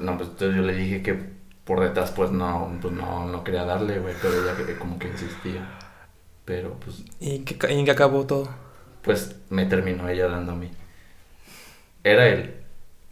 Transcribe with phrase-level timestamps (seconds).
[0.00, 1.18] no, pues entonces yo le dije que
[1.64, 5.08] por detrás pues no, pues no, no quería darle, güey, pero ella que- como que
[5.08, 5.66] insistía.
[6.44, 8.48] Pero pues, ¿Y qué, ca- y en qué acabó todo?
[9.02, 10.70] pues me terminó ella dando a mí.
[12.02, 12.54] Era él.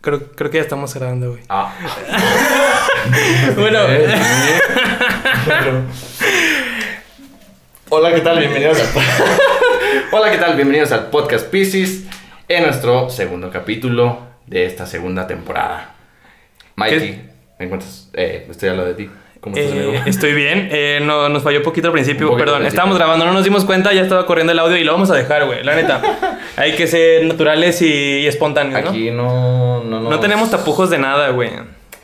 [0.00, 1.42] Creo, creo que ya estamos grabando, güey.
[1.48, 1.72] Ah.
[3.56, 3.78] Bueno.
[3.88, 4.08] Eh,
[5.46, 5.82] pero-
[7.90, 8.38] Hola, ¿qué tal?
[8.38, 8.86] Bienvenidos al
[10.12, 10.54] Hola, ¿qué tal?
[10.56, 12.04] Bienvenidos al podcast Pisces
[12.48, 15.94] en nuestro segundo capítulo de esta segunda temporada.
[16.76, 17.20] Mikey,
[17.58, 18.10] ¿me encuentras?
[18.14, 19.10] Eh, estoy hablando de ti.
[19.40, 20.02] ¿Cómo estás, Eh, amigo?
[20.06, 20.68] estoy bien.
[20.70, 22.28] Eh, no, nos falló poquito al principio.
[22.28, 22.76] Poquito Perdón, al principio.
[22.76, 25.14] estábamos grabando, no nos dimos cuenta, ya estaba corriendo el audio y lo vamos a
[25.16, 25.64] dejar, güey.
[25.64, 26.00] La neta.
[26.56, 27.86] Hay que ser naturales y,
[28.20, 28.90] y espontáneos, ¿no?
[28.90, 30.10] Aquí no, no, no.
[30.10, 31.50] No tenemos tapujos de nada, güey.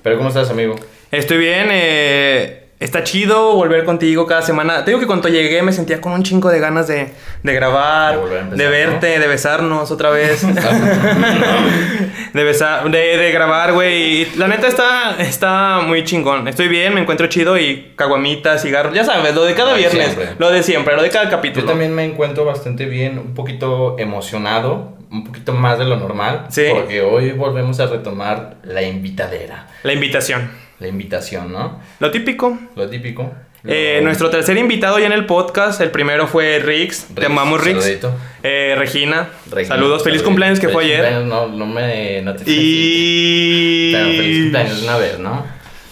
[0.02, 0.74] Pero ¿cómo estás, amigo?
[1.10, 4.84] Estoy bien, eh, está chido volver contigo cada semana.
[4.84, 7.10] Te digo que cuando llegué me sentía con un chingo de ganas de,
[7.42, 8.18] de grabar,
[8.52, 10.46] De verte, de besarnos otra vez.
[12.32, 14.26] de besar, de, de grabar, güey.
[14.36, 16.46] La neta está, está muy chingón.
[16.48, 18.94] Estoy bien, me encuentro chido y caguamitas, cigarros.
[18.94, 20.12] Ya sabes, lo de cada viernes.
[20.12, 20.36] siempre.
[20.38, 21.66] Lo de siempre, lo de cada Yo capítulo.
[21.66, 26.46] también me encuentro bastante bien, un poquito emocionado, un poquito más de lo normal.
[26.50, 26.66] Sí.
[26.72, 29.66] Porque hoy volvemos a retomar la invitadera.
[29.82, 30.67] La invitación.
[30.80, 31.80] La invitación, ¿no?
[31.98, 32.58] Lo típico.
[32.76, 33.32] Lo típico.
[33.64, 37.98] Eh, nuestro tercer invitado ya en el podcast, el primero fue Rix, te amamos Rix.
[38.44, 41.22] Eh, Regina, Regina, saludos, feliz cumpleaños que fue ayer.
[41.24, 43.90] No, no me no te Y...
[43.92, 45.44] Pero feliz cumpleaños una vez, ¿no?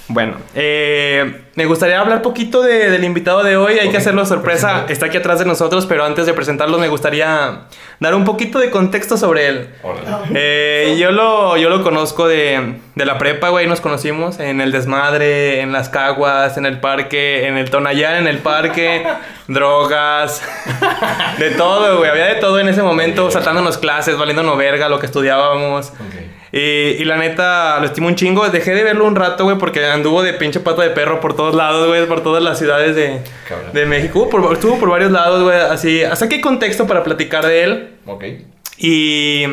[0.09, 3.79] Bueno, eh, me gustaría hablar poquito de- del invitado de hoy.
[3.79, 4.85] Hay que hacerlo sorpresa.
[4.89, 7.63] Está aquí atrás de nosotros, pero antes de presentarlo me gustaría
[7.99, 9.71] dar un poquito de contexto sobre él.
[10.35, 13.67] Eh, yo, lo, yo lo conozco de, de la prepa, güey.
[13.67, 18.27] Nos conocimos en el desmadre, en las caguas, en el parque, en el Tonayán, en
[18.29, 19.03] el parque,
[19.49, 20.43] drogas,
[21.39, 22.11] de todo, güey.
[22.11, 25.93] Había de todo en ese momento, saltándonos clases, valiéndonos verga lo que estudiábamos.
[26.57, 28.49] Y, y la neta, lo estimo un chingo.
[28.49, 31.55] Dejé de verlo un rato, güey, porque anduvo de pinche pata de perro por todos
[31.55, 33.21] lados, güey, por todas las ciudades de,
[33.73, 34.29] de México.
[34.31, 36.03] Por- estuvo por varios lados, güey, así.
[36.03, 37.89] Hasta que hay contexto para platicar de él.
[38.07, 38.25] Ok.
[38.79, 39.45] Y,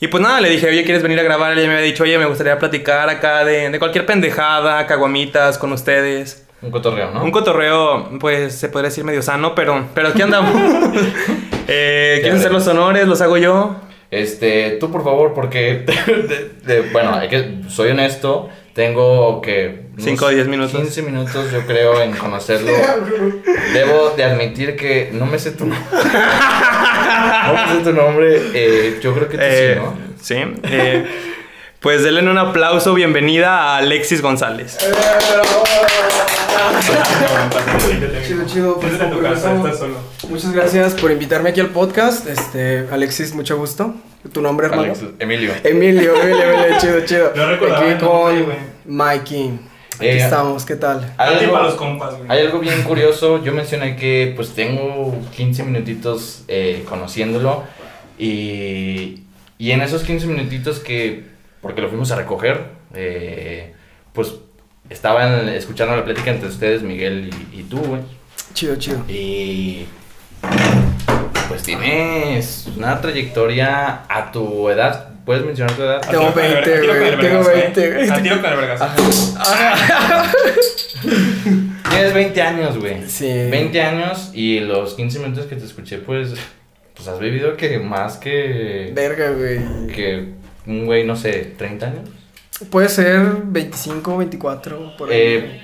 [0.00, 1.52] y pues nada, le dije, oye, ¿quieres venir a grabar?
[1.56, 5.72] Ella me había dicho, oye, me gustaría platicar acá de, de cualquier pendejada, caguamitas con
[5.72, 6.46] ustedes.
[6.62, 7.24] Un cotorreo, ¿no?
[7.24, 10.52] Un cotorreo, pues se podría decir medio sano, pero, pero aquí andamos.
[11.68, 13.06] eh, ¿Quieren hacer los honores?
[13.06, 13.76] ¿Los hago yo?
[14.12, 19.86] Este, tú por favor, porque, de- de- bueno, hay que, soy honesto, tengo que...
[19.94, 20.78] unos Cinco o diez minutos.
[20.80, 22.70] 15 minutos yo creo en conocerlo.
[23.72, 25.82] Debo de admitir que no me sé tu nombre.
[25.92, 29.80] no me sé tu nombre, eh, yo creo que tú Eh,
[30.20, 30.54] sí, ¿no?
[30.54, 30.60] sí.
[30.70, 31.06] eh,
[31.80, 34.76] pues denle un aplauso, bienvenida a Alexis González.
[38.26, 38.80] Chido, chido.
[38.80, 39.22] pues, con
[39.62, 39.86] permiso.
[40.28, 42.26] Muchas gracias por invitarme aquí al podcast.
[42.28, 43.94] Este, Alexis, mucho gusto.
[44.32, 44.84] ¿Tu nombre, hermano?
[44.84, 45.52] Alex, Emilio.
[45.64, 47.32] Emilio, Emilio, Emilio, chido, chido.
[47.34, 48.46] No recordaba Aquí con.
[48.86, 49.50] Mikey.
[49.96, 51.12] Aquí Eh, estamos, ¿qué tal?
[51.18, 52.24] Hay algo, para los compas, güey.
[52.30, 57.62] hay algo bien curioso, yo mencioné que pues tengo 15 minutitos eh, conociéndolo
[58.18, 59.22] y,
[59.58, 61.24] y en esos 15 minutitos que,
[61.60, 63.74] porque lo fuimos a recoger, eh,
[64.12, 64.32] pues
[64.92, 68.02] estaban escuchando la plática entre ustedes, Miguel y, y tú, güey.
[68.54, 69.02] Chido, chido.
[69.08, 69.86] Y
[71.48, 76.00] pues tienes una trayectoria a tu edad, ¿puedes mencionar tu edad?
[76.10, 77.20] Tengo 20, güey.
[77.20, 78.08] Tengo 20, güey.
[78.08, 78.86] Al tiro con el vergazo.
[81.90, 83.08] Tienes 20 años, güey.
[83.08, 83.26] Sí.
[83.50, 86.34] 20 años y los 15 minutos que te escuché, pues,
[86.94, 89.58] pues has vivido que más que, Verga, güey.
[89.88, 90.28] que
[90.66, 92.08] un güey, no sé, 30 años.
[92.70, 95.16] Puede ser 25, 24, por ahí.
[95.18, 95.62] Eh,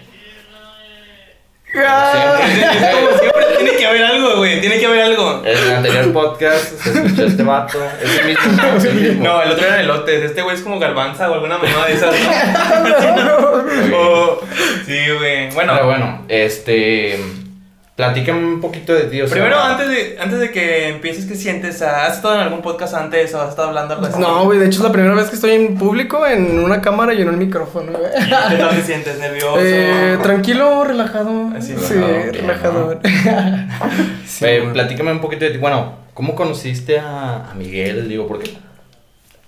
[1.76, 2.38] Ah.
[2.94, 4.58] Como siempre, tiene que haber algo, güey.
[4.60, 5.42] Tiene que haber algo.
[5.44, 7.78] en el anterior podcast se escuchó este vato.
[8.02, 8.76] Es el mismo, ¿no?
[8.78, 9.24] Es el mismo.
[9.24, 10.22] No, el otro era elotes.
[10.24, 13.96] Este güey es como garbanza o alguna mamada de esas, ¿no?
[13.98, 14.40] O-
[14.86, 15.50] sí, güey.
[15.50, 17.20] Bueno, Pero bueno, este.
[17.98, 19.34] Platícame un poquito de ti, o sea.
[19.34, 21.82] primero, antes de, antes de que empieces, ¿qué sientes?
[21.82, 24.20] ¿Has estado en algún podcast antes o has estado hablando algo así?
[24.20, 27.12] No, güey, de hecho es la primera vez que estoy en público en una cámara
[27.12, 28.04] y en un micrófono, güey.
[28.50, 29.18] ¿Qué tal te sientes?
[29.18, 29.56] ¿Nervioso?
[29.60, 31.50] Eh, tranquilo, relajado.
[31.56, 33.00] Así, sí, relajado,
[34.26, 34.72] Sí, Eh, güey.
[34.74, 35.58] platícame un poquito de ti.
[35.58, 38.08] Bueno, ¿cómo conociste a, a Miguel?
[38.08, 38.52] Digo, porque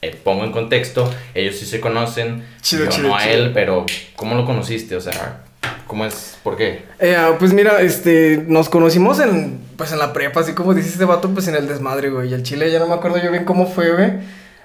[0.02, 3.86] eh, pongo en contexto, ellos sí se conocen, Chido, yo chido, no a él, pero
[4.16, 4.96] ¿cómo lo conociste?
[4.96, 5.44] O sea,
[5.90, 6.38] ¿cómo es?
[6.44, 6.84] ¿Por qué?
[7.00, 10.88] Eh, ah, pues mira, este, nos conocimos en, pues en la prepa, así como dice
[10.88, 12.30] este vato, pues en el desmadre, güey.
[12.30, 14.12] Y el chile ya no me acuerdo yo bien cómo fue, güey.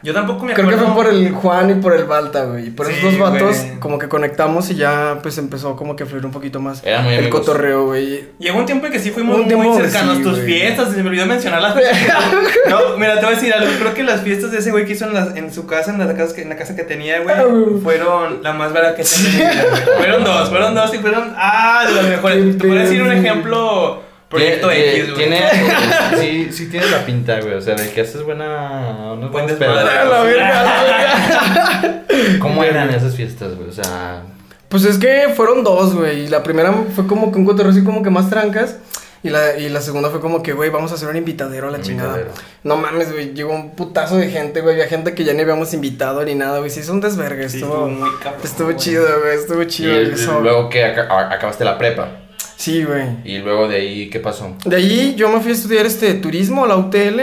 [0.06, 0.86] Yo tampoco me Creo acuerdo.
[0.86, 2.70] que fue por el Juan y por el Balta, güey.
[2.70, 3.80] Por esos Sí, dos vatos, güey.
[3.80, 6.92] como que conectamos y ya, pues empezó como que a fluir un poquito más muy
[6.94, 7.30] el amigos.
[7.40, 8.26] cotorreo, güey.
[8.40, 10.18] Llegó un tiempo en que sí fuimos Un muy cercanos.
[10.18, 10.46] sí, tus güey.
[10.46, 12.24] fiestas, se me olvidó mencionar las fiestas.
[12.70, 13.70] no, mira, te voy a decir algo.
[13.80, 15.98] Creo que las fiestas de ese güey que hizo en, la- en su casa, en
[15.98, 17.82] la, casa que, en la casa que tenía, güey, Ah, güey.
[17.82, 19.98] fueron la más vera que güey.
[19.98, 21.34] Fueron dos, fueron dos y fueron.
[21.36, 22.58] Ah, de las mejores.
[22.60, 24.05] Te puedo decir un ejemplo.
[24.30, 25.18] Proyecto Tiene- X, güey.
[25.18, 25.42] Tiene,
[26.20, 27.54] sí, sí tiene la pinta, güey.
[27.54, 29.14] O sea, de que haces buena.
[29.14, 32.04] unos Buen buenos la verga.
[32.40, 33.70] ¿Cómo eran esas fiestas, güey?
[33.70, 34.24] O sea,
[34.70, 36.22] Pues es que fueron dos, güey.
[36.26, 38.78] y La primera fue como que un cotorreo así como que más trancas.
[39.24, 41.72] Y la, y la segunda fue como que, güey, vamos a hacer un invitadero a
[41.72, 42.20] la chingada.
[42.64, 43.34] No mames, güey.
[43.34, 44.76] Llegó un putazo de gente, güey.
[44.76, 46.70] Había gente que ya ni habíamos invitado ni nada, güey.
[46.70, 47.50] Sí, es un desvergue.
[47.50, 49.36] Sí, estuvo, estuvo muy cabrón, estuvo chido, güey.
[49.36, 49.96] Estuvo y chido.
[49.96, 50.40] el- eso.
[50.42, 52.08] luego que acabaste la prepa.
[52.58, 53.18] Sí, güey.
[53.24, 54.56] Y luego de ahí, ¿qué pasó?
[54.66, 57.22] De allí yo me fui a estudiar este turismo, la UTL,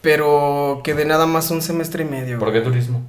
[0.00, 2.38] pero quedé nada más un semestre y medio.
[2.38, 3.02] ¿Por qué turismo?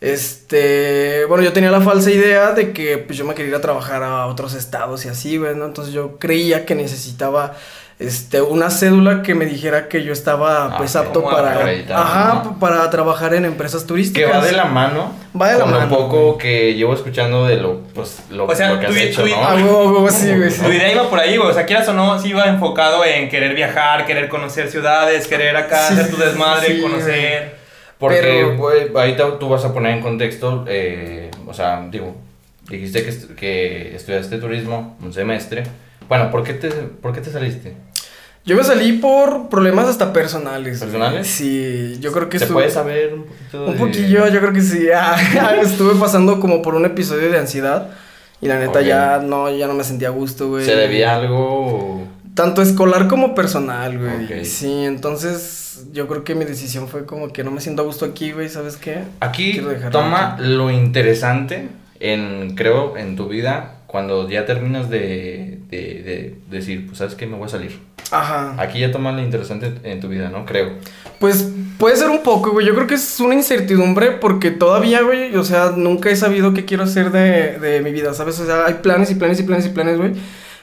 [0.00, 3.62] Este, bueno, yo tenía la falsa idea de que pues yo me quería ir a
[3.62, 5.64] trabajar a otros estados y así, güey, ¿no?
[5.64, 7.56] Entonces yo creía que necesitaba
[7.98, 11.52] este una cédula que me dijera que yo estaba Ah, pues apto para
[11.94, 12.58] ajá, ¿no?
[12.58, 14.30] para trabajar en empresas Que turísticas.
[14.34, 15.12] va de la mano.
[15.40, 16.38] Va de la con mano, Lo poco güey.
[16.38, 19.28] que llevo escuchando de lo, pues, lo, O sea, lo que has tú- hecho, tú-
[19.30, 19.36] ¿no?
[19.38, 20.60] Ah, sí, güey, sí.
[20.62, 21.48] Tu idea iba por ahí, güey.
[21.48, 25.56] O sea, quieras o no, sí iba enfocado en querer viajar, querer conocer ciudades, querer
[25.56, 27.56] acá Sí, hacer tu desmadre, sí, conocer.
[27.98, 32.14] Porque, Pero- güey, ahorita tú vas a poner en contexto, eh, o sea, digo,
[32.68, 35.62] dijiste que, estu- que estudiaste turismo un semestre.
[36.08, 37.74] Bueno, ¿por qué te, por qué te saliste?
[38.46, 40.78] Yo me salí por problemas hasta personales.
[40.78, 41.26] ¿Personales?
[41.26, 44.62] Sí, yo creo que ¿Se estuve- puede saber un poquito Un poquillo, yo creo que
[44.62, 44.86] sí.
[44.94, 47.90] Ah, estuve pasando como por un episodio de ansiedad.
[48.40, 50.64] Y la neta ya no, ya no me sentía a gusto, güey.
[50.64, 51.38] ¿Se debía algo?
[51.66, 54.44] o- Tanto escolar como personal, güey.
[54.44, 58.04] Sí, entonces yo creo que mi decisión fue como que no me siento a gusto
[58.04, 59.04] aquí, güey, ¿sabes qué?
[59.20, 59.60] Aquí
[59.90, 60.42] toma aquí.
[60.44, 61.68] lo interesante
[61.98, 67.26] en, creo, en tu vida cuando ya terminas de, de, de decir, pues, ¿sabes qué?
[67.26, 67.78] Me voy a salir.
[68.10, 68.54] Ajá.
[68.58, 70.44] Aquí ya toma lo interesante en tu vida, ¿no?
[70.44, 70.72] Creo.
[71.18, 72.66] Pues puede ser un poco, güey.
[72.66, 76.64] Yo creo que es una incertidumbre porque todavía, güey, o sea, nunca he sabido qué
[76.64, 78.38] quiero hacer de, de mi vida, ¿sabes?
[78.40, 80.12] O sea, hay planes y planes y planes y planes, güey.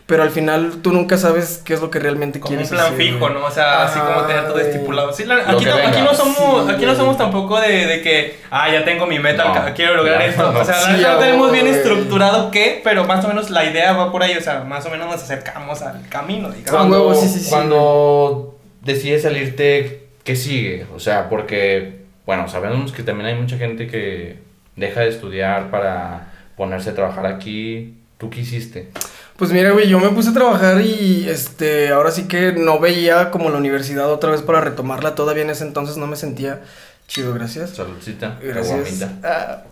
[0.05, 2.93] Pero al final tú nunca sabes qué es lo que realmente Como un quieres plan
[2.93, 3.29] hacer, fijo.
[3.29, 3.45] ¿no?
[3.45, 4.65] O sea, así como tener todo güey.
[4.65, 5.13] estipulado.
[5.13, 8.37] Sí, la- aquí, no, aquí no somos, Sí, aquí no somos tampoco de, de que,
[8.51, 10.51] ah, ya tengo mi meta, No, quiero lograr ya, esto.
[10.51, 10.59] no.
[10.59, 13.93] O sea, Sí, ya, no tenemos bien estructurado qué, pero más o menos la idea
[13.93, 14.35] va por ahí.
[14.35, 16.67] O sea, más o menos nos acercamos al camino, digamos.
[16.69, 17.49] Ah, Cuando, sí, sí.
[17.49, 20.85] cuando decides salirte, ¿qué sigue?
[20.93, 24.37] O sea, porque, bueno, sabemos que también hay mucha gente que
[24.75, 26.27] deja de estudiar para
[26.57, 27.99] ponerse a trabajar aquí.
[28.17, 28.89] ¿Tú qué hiciste?
[29.37, 33.31] Pues mira, güey, yo me puse a trabajar y este, ahora sí que no veía
[33.31, 35.15] como la universidad otra vez para retomarla.
[35.15, 36.61] Todavía en ese entonces no me sentía
[37.07, 37.71] chido, gracias.
[37.71, 39.09] Saludcita, Gracias.
[39.23, 39.63] Ah,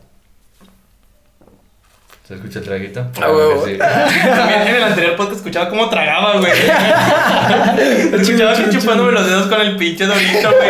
[2.28, 3.06] ¿Se escucha el traguito?
[3.22, 3.66] Ah, huevo.
[3.66, 3.78] Sí.
[3.78, 6.52] También en el anterior podcast escuchaba cómo tragaba, güey.
[8.22, 10.70] escuchaba que chupándome los dedos con el pinche dorito, güey.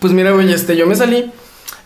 [0.00, 1.30] Pues mira, güey, este, yo me salí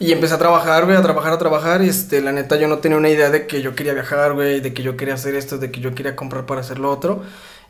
[0.02, 1.80] y empecé a trabajar, güey, a trabajar, a trabajar.
[1.82, 4.74] Este, la neta, yo no tenía una idea de que yo quería viajar, güey, de
[4.74, 7.22] que yo quería hacer esto, de que yo quería comprar para hacer lo otro.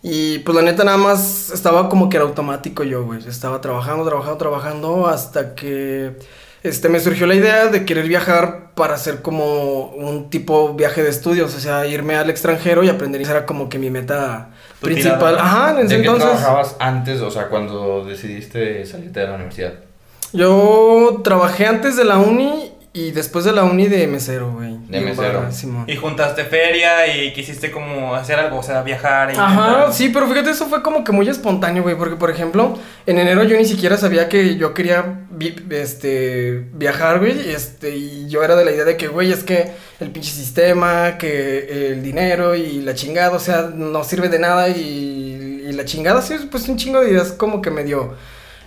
[0.03, 3.21] Y pues la neta, nada más estaba como que era automático yo, güey.
[3.29, 6.17] Estaba trabajando, trabajando, trabajando hasta que.
[6.63, 11.11] Este, me surgió la idea de querer viajar para hacer como un tipo viaje de
[11.11, 13.21] estudios, o sea, irme al extranjero y aprender.
[13.21, 14.51] Esa era como que mi meta
[14.81, 15.35] principal.
[15.35, 15.43] tirada.
[15.45, 16.31] Ajá, en ese ¿De qué entonces.
[16.31, 19.92] trabajabas antes, o sea, cuando decidiste salirte de la universidad?
[20.33, 24.77] Yo trabajé antes de la uni y después de la uni de mesero, güey.
[24.89, 25.51] De Y mesero.
[25.51, 25.85] Simón.
[25.89, 29.31] Y juntaste feria y quisiste como hacer algo, o sea, viajar.
[29.31, 32.79] e Ajá, sí, pero fíjate, eso fue como que muy espontáneo, güey, porque por ejemplo,
[33.07, 38.29] en enero yo ni siquiera sabía que yo quería vi- este viajar, güey, este y
[38.29, 39.71] yo era de la idea de que, güey, es que
[40.01, 44.69] el pinche sistema, que el dinero y la chingada, o sea, no sirve de nada
[44.69, 48.15] y, y la chingada, sí, pues un chingo de ideas como que me dio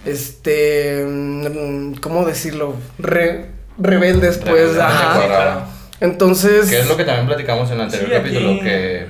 [0.06, 2.76] este mm, ¿cómo decirlo?
[3.00, 3.48] Re-
[3.78, 5.66] rebeldes, pues, ajá.
[6.00, 9.08] Entonces, Que es lo que también platicamos en el anterior Sí, aquí- capítulo, que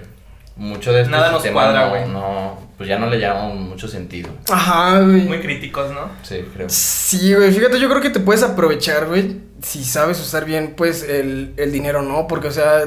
[0.56, 2.08] mucho de este Nada nos sistema cuadra, no, güey.
[2.08, 4.30] no, pues ya no le llama mucho sentido.
[4.50, 5.22] ajá, güey.
[5.24, 6.10] Muy críticos, ¿no?
[6.24, 6.68] Sí, creo.
[6.70, 11.04] Sí, güey, fíjate, yo creo que te puedes aprovechar, güey, si sabes usar bien, pues,
[11.04, 12.28] el, el dinero, ¿no?
[12.28, 12.84] Porque, o sea,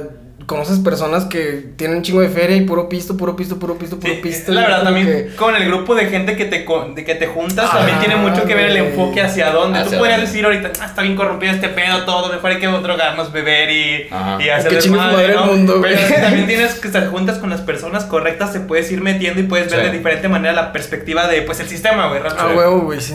[0.49, 4.01] conoces personas que tienen un chingo de feria y puro pisto, puro pisto, puro pisto,
[4.01, 4.51] puro Sí, pisto.
[4.51, 6.65] la verdad, también que- con el grupo de gente que te,
[6.95, 9.79] de que te juntas, Ah, también tiene mucho que ver el enfoque hacia dónde.
[9.81, 10.33] Tú Hacia podrías dónde.
[10.33, 14.09] decir ahorita, ah, está bien corrompido este pedo, todo, mejor hay que drogarnos, beber y,
[14.11, 14.43] Ajá.
[14.43, 15.45] y hacer desmadre, madre el ¿no?
[15.45, 16.21] mundo, Pero güey.
[16.23, 19.71] también tienes que estar juntas con las personas correctas, te puedes ir metiendo y puedes
[19.71, 19.87] ver Sí.
[19.91, 22.57] de diferente manera la perspectiva de, pues, el sistema, güey, A realmente.
[22.57, 23.13] huevo, güey, sí.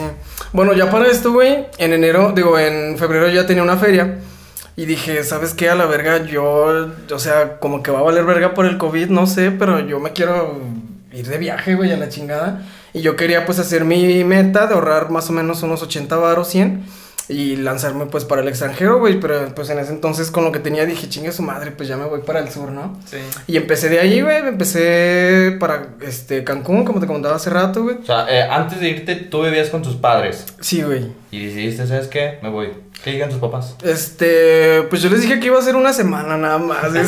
[0.52, 4.18] Bueno, ya para esto, güey, en enero, digo, en febrero ya tenía una feria.
[4.76, 5.68] Y dije, ¿sabes qué?
[5.70, 9.08] A la verga, yo, o sea, como que va a valer verga por el COVID,
[9.08, 10.58] no sé, pero yo me quiero
[11.12, 12.62] ir de viaje, güey, a la chingada.
[12.92, 16.48] Y yo quería, pues, hacer mi meta de ahorrar más o menos unos 80 baros,
[16.48, 16.84] 100.
[17.26, 19.18] Y lanzarme, pues, para el extranjero, güey.
[19.18, 21.96] Pero, pues, en ese entonces, con lo que tenía, dije, chingue su madre, pues, ya
[21.96, 23.00] me voy para el sur, ¿no?
[23.06, 23.16] Sí.
[23.46, 27.96] Y empecé de ahí, güey, empecé para, este, Cancún, como te comentaba hace rato, güey.
[28.02, 30.44] O sea, eh, antes de irte, tú vivías con tus padres.
[30.60, 31.06] Sí, güey.
[31.34, 32.38] Y decidiste, ¿sabes qué?
[32.42, 32.68] Me voy.
[33.02, 33.76] ¿Qué digan tus papás?
[33.82, 36.84] Este, pues yo les dije que iba a ser una semana nada más.
[36.94, 37.04] este,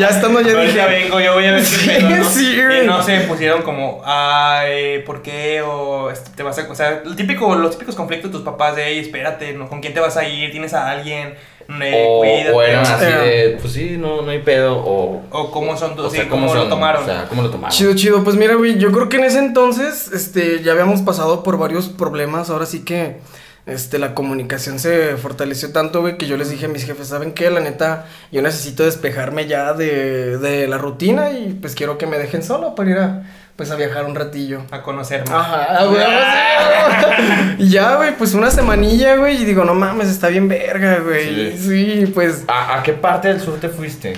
[0.00, 0.84] ya estando ya dije.
[0.84, 2.24] vengo, yo voy a ver qué Sí, pedo, ¿no?
[2.24, 2.58] sí.
[2.82, 5.62] Y no se pusieron como, ay, ¿por qué?
[5.62, 6.70] O este, te vas a.
[6.70, 9.68] O sea, el típico, los típicos conflictos de tus papás de, "Ey, espérate, ¿no?
[9.68, 10.50] ¿con quién te vas a ir?
[10.50, 11.34] ¿Tienes a alguien?
[11.68, 12.52] Eh, o, cuídate.
[12.52, 14.76] o eran así de, pues sí, no, no hay pedo.
[14.76, 16.68] O, O cómo son tus, o sea, sí, cómo, lo son?
[16.70, 17.02] tomaron.
[17.02, 17.76] O sea, ¿cómo lo tomaron?
[17.76, 18.24] Chido, chido.
[18.24, 21.88] Pues mira, güey, yo creo que en ese entonces, este, ya habíamos pasado por varios
[21.88, 22.50] problemas.
[22.50, 23.18] Ahora sí que,
[23.66, 27.32] este, la comunicación se fortaleció tanto, güey, que yo les dije a mis jefes, ¿saben
[27.32, 27.50] qué?
[27.50, 32.16] La neta, yo necesito despejarme ya de, de la rutina y pues quiero que me
[32.18, 33.22] dejen solo para ir a,
[33.56, 34.62] pues, a viajar un ratillo.
[34.70, 35.34] a conocerme.
[35.34, 36.04] Ajá, güey.
[37.58, 39.42] Y ya, güey, pues una semanilla, güey.
[39.42, 41.56] Y digo, no mames, está bien verga, güey.
[41.58, 42.44] Sí, pues.
[42.48, 44.12] ¿A, a qué parte del sur te fuiste?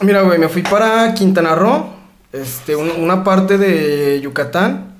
[0.00, 1.86] Mira, güey, me fui para Quintana Roo.
[2.32, 4.94] Este, un- una parte de Yucatán,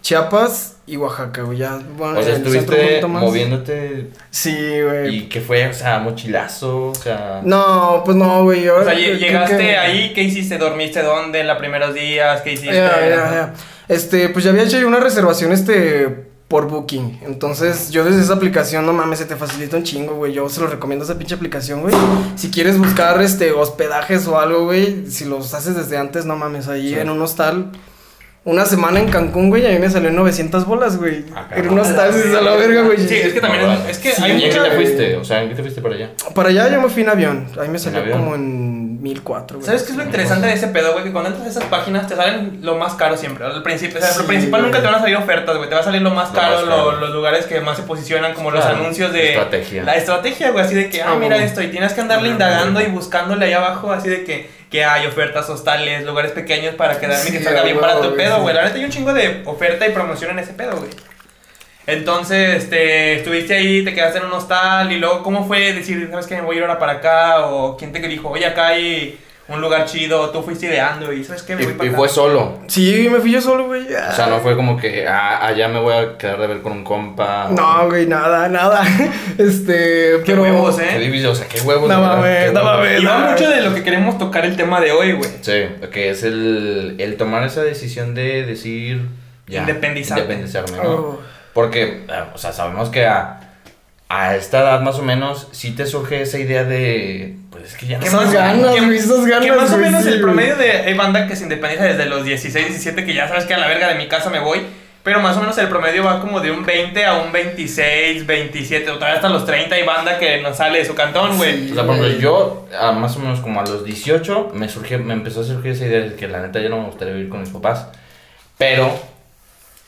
[0.00, 1.58] Chiapas y Oaxaca, güey.
[1.58, 3.22] Ya, bueno, O sea, estuviste poquito más.
[3.22, 4.10] moviéndote.
[4.30, 5.16] Sí, güey.
[5.16, 5.66] ¿Y qué fue?
[5.68, 6.88] O sea, mochilazo.
[6.88, 7.40] O sea.
[7.44, 8.68] No, pues no, güey.
[8.68, 10.58] O ahora sea, llegaste que- ahí, ¿qué hiciste?
[10.58, 12.42] ¿Dormiste dónde en los primeros días?
[12.42, 12.74] ¿Qué hiciste?
[12.74, 13.54] Ya, ya, ya.
[13.88, 17.20] Este, pues ya había hecho una reservación, este, por Booking.
[17.22, 20.32] Entonces, yo desde esa aplicación, no mames, se te facilita un chingo, güey.
[20.34, 21.94] Yo se lo recomiendo esa pinche aplicación, güey.
[22.36, 26.68] Si quieres buscar, este, hospedajes o algo, güey, si los haces desde antes, no mames,
[26.68, 26.98] ahí Sí.
[26.98, 27.72] en un hostal.
[28.44, 31.24] Una semana en Cancún, güey, a mí me salió en 900 bolas, güey.
[31.32, 31.72] Ah, en cabrón.
[31.74, 32.98] un hostal, sí, a la verga, güey.
[32.98, 35.16] Sí, es que también es, es que Sí, hay ¿Y en qué te fuiste?
[35.16, 36.10] O sea, ¿en qué te fuiste para allá?
[36.34, 37.46] Para allá yo me fui en avión.
[37.60, 39.64] Ahí me salió como en 1004, güey.
[39.66, 41.04] ¿Sabes qué es lo interesante de ese pedo, güey?
[41.04, 43.44] Que cuando entras a esas páginas te salen lo más caro siempre.
[43.46, 44.72] Al principio, o sea, Sí, al principal güey.
[44.72, 45.68] nunca te van a salir ofertas, güey.
[45.68, 48.34] Te va a salir lo más Lo caro, lo- los lugares que más se posicionan,
[48.34, 49.28] como los anuncios de.
[49.34, 49.84] estrategia.
[49.84, 50.64] La estrategia, güey.
[50.64, 51.62] Así de que, ah, Ah, mira esto.
[51.62, 55.48] Y tienes que andarle indagando y buscándole ahí abajo, así de que, que hay ofertas,
[55.50, 58.56] hostales, lugares pequeños para quedarme y que Sí, salga bien barato el pedo, güey, sí.
[58.56, 60.90] La neta hay un chingo de oferta y promoción en ese pedo, güey.
[61.86, 66.26] Entonces, este, estuviste ahí, te quedaste en un hostal y luego, ¿cómo fue decir, sabes
[66.26, 67.46] que me voy a ir ahora para acá?
[67.46, 69.18] O quién te dijo, oye, acá hay
[69.52, 71.54] un lugar chido, tú fuiste ideando y ¿sabes qué?
[71.56, 71.98] Me voy Y, para y acá.
[71.98, 72.58] fue solo.
[72.68, 73.82] Sí, me fui yo solo, güey.
[73.82, 76.72] O sea, no fue como que ah, allá me voy a quedar de ver con
[76.72, 77.48] un compa.
[77.48, 78.82] o- No, güey, nada, nada.
[79.38, 80.42] Este, Qué pero.
[80.42, 80.98] huevos, Qué ¿eh?
[80.98, 81.88] difícil, o sea, qué huevos.
[81.88, 83.00] No mames, qué no mames.
[83.00, 85.30] Y va mucho de lo que queremos tocar el tema de hoy, güey.
[85.40, 89.02] Sí, que es el, el tomar esa decisión de decir.
[89.46, 90.22] Ya, Independizarte.
[90.22, 90.90] Independizarme, ¿no?
[90.90, 91.20] Oh.
[91.52, 93.51] Porque, eh, o sea, sabemos que a,
[94.14, 97.34] a esta edad más o menos sí te surge esa idea de.
[97.50, 98.16] Pues es que ya no ¿Qué sé.
[98.16, 99.40] Esas más ganas, que- ganas.
[99.42, 100.70] Que más o menos sí, el promedio de.
[100.70, 103.68] Hay banda que se independiza desde los 16, 17, que ya sabes que a la
[103.68, 104.60] verga de mi casa me voy.
[105.02, 108.88] Pero más o menos el promedio va como de un 20 a un 26, 27,
[108.90, 111.72] o todavía hasta los 30 hay banda que nos sale de su cantón, güey.
[111.72, 114.98] O sea, por ejemplo, yo, a más o menos como a los 18, me, surgió,
[115.00, 117.30] me empezó a surgir esa idea de que la neta ya no me gustaría vivir
[117.30, 117.88] con mis papás.
[118.58, 118.92] Pero,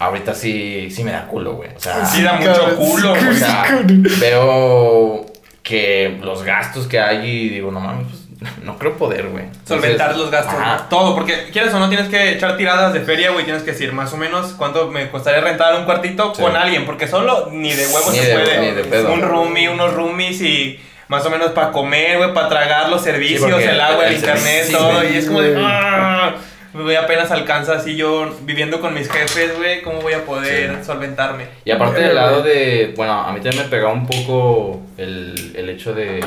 [0.05, 1.71] ahorita sí, sí me da culo, güey.
[1.77, 3.37] O sea, Sí, da mucho culo, sí, güey.
[3.37, 3.83] o sea,
[4.21, 5.27] veo
[5.63, 9.45] que los gastos que hay y digo, no mames, pues, no creo poder, güey.
[9.67, 10.87] Solventar los gastos, ajá.
[10.91, 13.93] todo, porque quieres o no tienes que echar tiradas de feria, güey, tienes que decir
[13.93, 16.43] más o menos cuánto me costaría rentar un cuartito Sí.
[16.43, 18.61] con alguien, porque solo ni de huevos Ni se de- puede.
[18.61, 19.13] ni de pedo.
[19.13, 23.41] Un roomie, unos roomies y más o menos para comer, güey, para tragar los servicios,
[23.51, 26.35] porque el agua, el, el internet, servicio, todo, sí, y es como de, ah,
[26.83, 30.85] güey, apenas alcanza así yo viviendo con mis jefes, güey, ¿cómo voy a poder Sí.
[30.85, 31.47] solventarme?
[31.65, 32.53] Y aparte del lado güey.
[32.55, 36.25] de, bueno, a mí también me pegaba un poco el, el hecho de,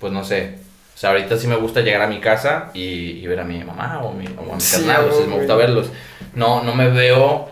[0.00, 0.54] pues no sé,
[0.94, 2.82] o sea, ahorita sí me gusta llegar a mi casa y,
[3.22, 4.84] y ver a mi mamá o, mi, o a mi Sí,
[5.28, 5.90] me gusta verlos.
[6.34, 7.48] No, no me veo,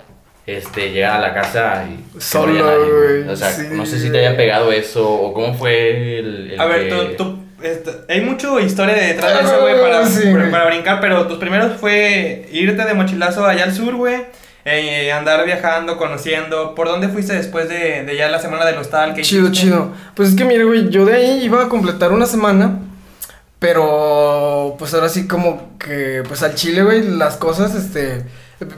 [0.46, 3.66] este, llegar a la casa y no Solo, güey, O sea, sí.
[3.70, 6.94] no sé si te haya pegado eso o cómo fue el, el A ver, que-
[6.94, 11.26] tú, tú- este, hay mucho historia detrás de eso, güey, para, Sí, para, brincar, pero
[11.26, 14.26] tus primeros fue irte de mochilazo allá al sur, güey,
[14.64, 16.74] eh, andar viajando, conociendo.
[16.74, 19.14] ¿Por dónde fuiste después de, de ya la semana del hostal?
[19.14, 19.66] ¿Qué Chido, hiciste?
[19.66, 19.92] chido.
[20.14, 22.78] Pues es que mire, güey, yo de ahí iba a completar una semana.
[23.58, 28.24] Pero, pues ahora sí como que, pues al chile, güey, las cosas, este,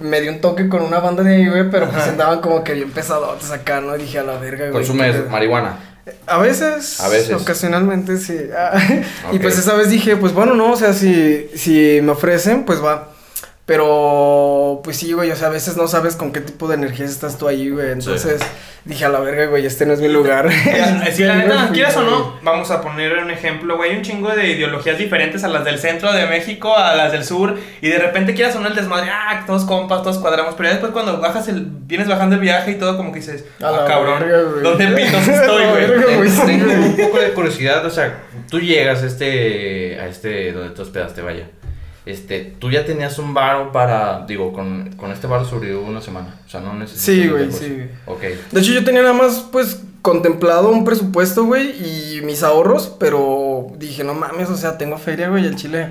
[0.01, 2.73] me dio un toque con una banda de ahí, güey, pero pues andaban como que
[2.73, 3.95] bien pesadotes acá, ¿no?
[3.97, 4.73] Y dije, a la verga, güey.
[4.73, 5.77] Consumes marihuana.
[6.27, 7.01] A veces.
[7.01, 7.41] A veces.
[7.41, 8.37] Ocasionalmente, sí.
[8.57, 8.79] Ah,
[9.33, 12.83] Y pues esa vez dije, pues bueno, no, o sea, si, si me ofrecen, pues
[12.83, 13.09] va.
[13.71, 17.09] Pero, pues sí, güey, o sea, a veces no sabes con qué tipo de energías
[17.09, 17.93] estás tú ahí, güey.
[17.93, 18.41] Entonces
[18.85, 20.51] dije, a la verga, güey, este no es mi lugar.
[21.13, 23.91] Si la Sí, neta, quieras o no, vamos a poner un ejemplo, güey.
[23.93, 27.25] Hay un chingo de ideologías diferentes a las del centro de México, a las del
[27.25, 27.57] sur.
[27.81, 30.57] Y de repente quieras o no el desmadre, ah, todos compas, todos cuadramos.
[30.57, 33.45] Pero ya después cuando bajas el, vienes bajando el viaje y todo, como que dices,
[33.63, 34.63] A ah, la cabrón, verga, güey.
[34.65, 35.87] ¿dónde pitos estoy, la güey?
[35.87, 38.19] verga, güey, sí, Tengo un poco de curiosidad, o sea,
[38.51, 41.47] tú llegas a este, a este, donde tú hospedaste, vaya.
[42.11, 46.41] Este, tú ya tenías un bar para, digo, con, con este bar sobrevivió una semana,
[46.47, 47.05] o sea, no necesitas...
[47.05, 47.89] Sí, güey, sí, güey.
[48.07, 48.23] Ok.
[48.51, 53.69] De hecho, yo tenía nada más, pues, contemplado un presupuesto, güey, y mis ahorros, pero
[53.79, 55.89] dije, no mames, o sea, tengo feria, güey, el chile.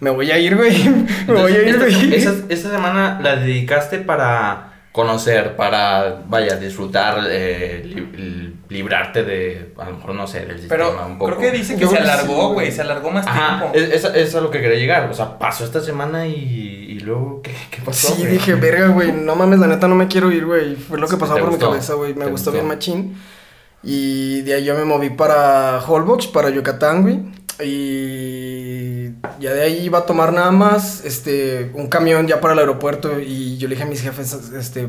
[0.00, 0.82] Me voy a ir, güey.
[1.28, 2.14] Me voy a ir, Entonces, güey.
[2.14, 9.22] esta, esa, esta semana la dedicaste para conocer, para, vaya, disfrutar, eh, li- li- librarte
[9.22, 11.36] de, a lo mejor, no sé, del sistema Pero un poco.
[11.36, 12.72] creo que dice que Yo se alargó, güey.
[12.72, 13.78] se alargó más Ajá, tiempo.
[13.94, 17.00] es, es, es a lo que quería llegar, o sea, pasó esta semana y, y
[17.00, 18.14] luego, ¿qué, qué pasó?
[18.14, 20.74] Sí, dije, verga, güey, no mames, la neta no me quiero ir, güey.
[20.74, 22.14] Fue lo que ¿te por mi cabeza, güey.
[22.14, 22.52] Me ¿Te gustó gustó?
[22.52, 23.16] bien machín.
[23.82, 27.20] Y de ahí yo me moví para Holbox, para Yucatán, güey.
[27.62, 32.60] Y ya de ahí iba a tomar nada más, este, un camión ya para el
[32.60, 33.20] aeropuerto.
[33.20, 34.88] Y yo le dije a mis jefes, este,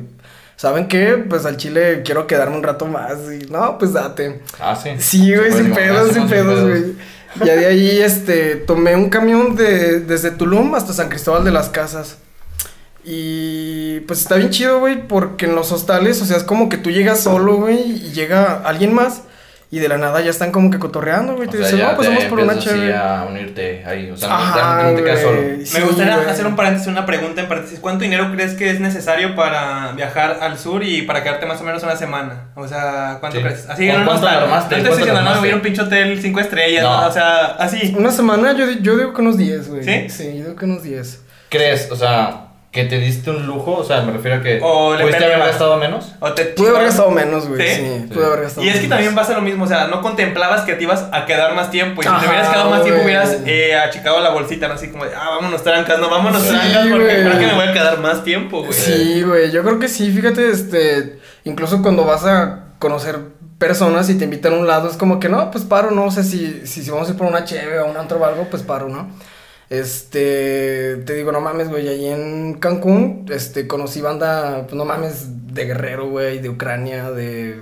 [0.56, 1.18] ¿saben qué?
[1.18, 3.18] Pues al Chile quiero quedarme un rato más.
[3.32, 4.42] Y no, pues date.
[4.60, 4.92] Ah, sí.
[5.00, 6.68] Sí, güey, sin pedos, sin pedos.
[6.68, 6.96] güey.
[7.46, 11.70] Ya de ahí, este, tomé un camión de, desde Tulum hasta San Cristóbal de las
[11.70, 12.18] Casas.
[13.04, 16.78] Y pues está bien chido, güey, porque en los hostales, o sea, es como que
[16.78, 19.24] tú llegas solo, güey, y llega alguien más,
[19.74, 21.48] y de la nada ya están como que cotorreando, güey.
[21.48, 22.94] O Te dicen, no, pues vamos por una chévere.
[22.94, 25.42] a unirte ahí, o sea, no- Ajá, no te quedas solo.
[25.42, 26.30] güey, Me sí, gustaría güey.
[26.30, 27.80] hacer un paréntesis, una pregunta en paréntesis.
[27.80, 31.64] ¿Cuánto dinero crees que es necesario para viajar al sur y para quedarte más o
[31.64, 32.50] menos una semana?
[32.56, 33.44] O sea, ¿cuánto Sí.
[33.46, 33.70] crees?
[33.70, 34.76] Así ¿Con en un cuánto armaste?
[34.76, 37.02] No te ¿Cuánto estoy diciendo, no, me voy a un pinche hotel 5 estrellas, No.
[37.02, 37.96] no, o sea, así.
[37.98, 39.84] Una semana, yo, yo digo que unos 10, güey.
[39.86, 40.10] ¿Sí?
[40.10, 41.22] Sí, yo digo que unos 10.
[41.50, 43.74] ¿Crees, o sea, que te diste un lujo?
[43.74, 46.14] O sea, me refiero a que O le pudiste haber gastado menos.
[46.22, 47.68] O te Pude haber gastado menos, güey.
[47.68, 47.76] ¿Sí?
[47.76, 48.96] Sí, pude haber gastado Y es que menos.
[48.98, 52.02] también pasa lo mismo, o sea, no contemplabas que te ibas a quedar más tiempo.
[52.02, 54.76] Y si te hubieras quedado más tiempo, hubieras eh, achicado la bolsita, ¿no?
[54.76, 57.24] Así como de, ah, vámonos trancas, no, vámonos Sí, trancas, porque güey.
[57.26, 58.74] creo que me voy a quedar más tiempo, güey.
[58.74, 63.20] Sí, güey, yo creo que sí, fíjate, este, incluso cuando vas a conocer
[63.58, 66.12] personas y te invitan a un lado, es como que no, pues paro, no, o
[66.12, 68.46] sea, si, si, si vamos a ir por una cheve o un antro o algo,
[68.50, 69.10] pues paro, ¿no?
[69.72, 75.54] Este, te digo, no mames, güey, ahí en Cancún, este, conocí banda, pues no mames,
[75.54, 77.62] de Guerrero, güey, de Ucrania, de,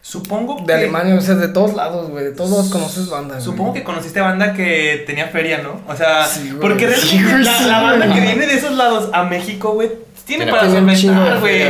[0.00, 0.72] Supongo de que...
[0.72, 3.44] Alemania, o sea, de todos lados, güey, de todos lados conoces banda, güey.
[3.44, 5.80] Supongo que conociste banda que tenía feria, ¿no?
[5.86, 9.22] O sea, Sí, porque Sí, la, sí, la banda que viene de esos lados a
[9.22, 9.92] México, güey,
[10.26, 11.62] tiene Tiene- para solventar, güey.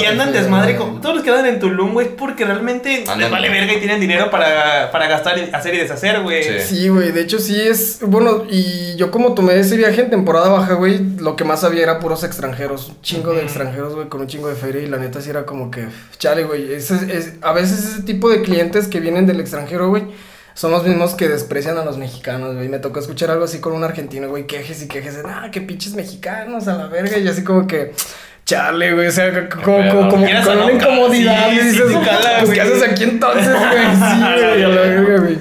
[0.00, 3.48] Y, andan desmadre con todos los que andan en Tulum, güey, porque realmente les vale
[3.48, 6.42] verga y tienen dinero para, para gastar, y hacer y deshacer, güey.
[6.42, 6.76] Sí.
[6.76, 10.48] Sí, güey, de hecho sí es, bueno, y yo como tomé ese viaje en temporada
[10.48, 14.20] baja, güey, lo que más había era puros extranjeros, un chingo de extranjeros, güey, con
[14.20, 15.86] un chingo de feria y la neta sí era como que,
[16.18, 20.04] chale, güey, ese- es, a veces ese tipo de clientes que vienen del extranjero, güey,
[20.54, 23.72] son los mismos que desprecian a los mexicanos, güey, me tocó escuchar algo así con
[23.72, 27.26] un argentino, güey, quejes y quejes de, ah, que pinches mexicanos a la verga, y
[27.28, 27.92] así como que...
[28.46, 32.50] Chale, güey, o sea, como, como, con una incomodidad, sí, y sí dices, cala, pues,
[32.50, 32.72] ¿qué güey.
[32.78, 33.94] haces aquí entonces, güey?
[33.94, 35.38] Sí, güey, a la verga, güey.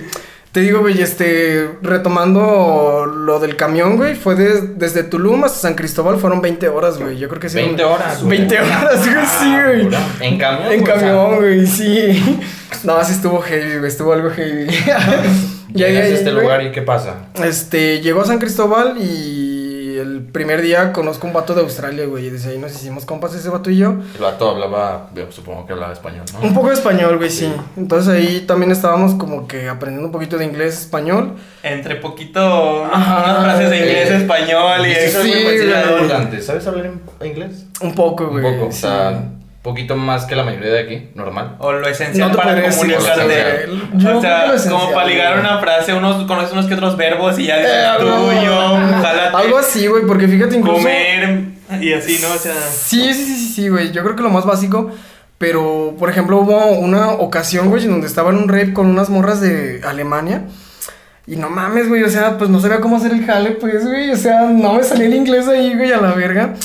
[0.52, 5.74] Te digo, güey, este, retomando lo del camión, güey, fue de- desde Tulum hasta San
[5.76, 7.56] Cristóbal, fueron 20 horas, güey, yo creo que sí.
[7.56, 8.38] 20 horas, güey.
[8.40, 9.90] 20 horas, güey, sí, güey.
[9.90, 10.04] Cabrón.
[10.22, 10.74] En camión.
[10.74, 12.40] En güey, camión, güey, sí.
[12.84, 14.68] No, sí estuvo heavy, güey, estuvo algo heavy.
[15.74, 17.16] Llegas a este güey, lugar y ¿qué pasa?
[17.44, 22.28] Este, llegó a San Cristóbal y el primer día conozco un vato de Australia, güey,
[22.28, 23.96] y desde ahí nos hicimos compas ese vato y yo.
[24.16, 26.40] El vato hablaba, yo supongo que hablaba español, ¿no?
[26.40, 27.46] Un poco de español, güey, sí.
[27.46, 27.54] Sí.
[27.78, 31.34] Entonces ahí también estábamos como que aprendiendo un poquito de inglés, español.
[31.62, 35.22] Entre poquito, Ajá, unas frases de inglés, eh, español y eso.
[35.22, 35.70] sí, güey, güey.
[35.70, 36.42] ya, importante.
[36.42, 36.92] ¿Sabes hablar
[37.24, 37.66] inglés?
[37.82, 38.54] Un poco, Un güey.
[38.56, 38.88] poco, o sí.
[39.62, 41.56] Poquito más que la mayoría de aquí, normal.
[41.60, 43.68] O lo esencial No para comunicarte.
[44.08, 45.40] o sea, yo o como para ligar güey.
[45.42, 49.36] una frase, unos conoces unos que otros verbos y ya dices Eh, tú, yo, jálate,
[49.36, 50.78] Algo así, güey, porque fíjate incluso...
[50.78, 51.42] comer
[51.82, 52.34] y así, ¿no?
[52.34, 53.92] O sea, Sí, sí, sí, sí, sí, güey.
[53.92, 54.92] Yo creo que lo más básico.
[55.38, 59.10] Pero, por ejemplo, hubo una ocasión, güey, en donde estaba en un rave con unas
[59.10, 60.44] morras de Alemania.
[61.28, 64.12] Y no mames, güey, o sea, pues no sabía cómo hacer el jale, pues, güey.
[64.12, 66.56] O sea, no me salía el inglés ahí, güey, a la verga.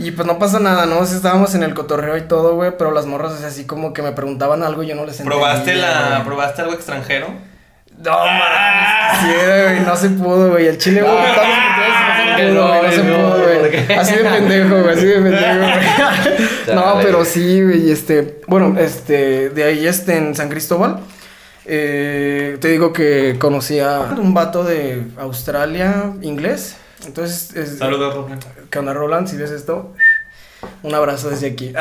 [0.00, 1.04] Y pues no pasa nada, ¿no?
[1.04, 2.72] Sea, estábamos en el cotorreo y todo, güey.
[2.76, 5.20] Pero las morras, o sea, así como que me preguntaban algo y yo no les
[5.20, 5.38] entendía.
[5.38, 6.22] ¿probaste, la.
[6.24, 7.28] ¿probaste algo extranjero?
[8.02, 9.20] No, mames.
[9.20, 10.66] Sí, güey, no se pudo, güey.
[10.66, 12.82] El chile, güey, Ah, no güey.
[12.82, 13.98] No se pudo, ¿por güey.
[13.98, 14.94] Así de pendejo, güey.
[14.94, 16.74] Así de pendejo, güey.
[16.74, 17.90] No, pero sí, güey.
[17.90, 21.00] Este, bueno, este, de ahí, este, en San Cristóbal.
[21.66, 26.76] Eh, te digo que conocí a un vato de Australia, inglés.
[27.06, 28.44] Entonces, es, Saludos, Roland.
[28.70, 29.26] ¿Qué onda, Roland?
[29.26, 29.94] Si ves esto,
[30.82, 31.72] un abrazo desde aquí.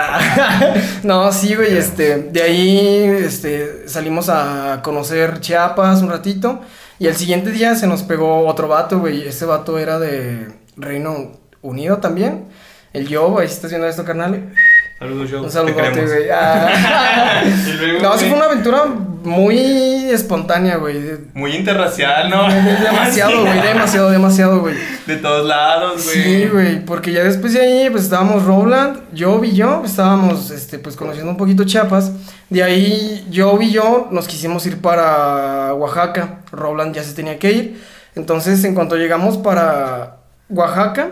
[1.03, 6.61] no, sí, güey, este, de ahí, este, salimos a conocer Chiapas un ratito
[6.97, 11.33] y el siguiente día se nos pegó otro vato, güey, ese vato era de Reino
[11.61, 12.47] Unido también,
[12.93, 14.53] el yo, ahí estás viendo esto, carnal,
[14.99, 15.39] Saludos, Joe.
[15.39, 16.29] un Te saludote, güey.
[16.29, 17.41] Ah.
[18.01, 18.83] No, sí fue una aventura
[19.23, 20.99] muy espontánea, güey,
[21.33, 22.47] Muy interracial, ¿no?
[22.47, 24.75] de- demasiado, güey, demasiado, demasiado, güey.
[25.05, 26.23] De todos lados, güey.
[26.23, 30.79] Sí, güey, porque ya después de ahí, pues estábamos Roland, yo y yo, estábamos, este,
[30.79, 32.11] pues conociendo un poquito Chiapas.
[32.49, 36.39] De ahí, yo y yo nos quisimos ir para Oaxaca.
[36.51, 37.83] Roland ya se tenía que ir.
[38.15, 40.17] Entonces, en cuanto llegamos para
[40.49, 41.09] Oaxaca,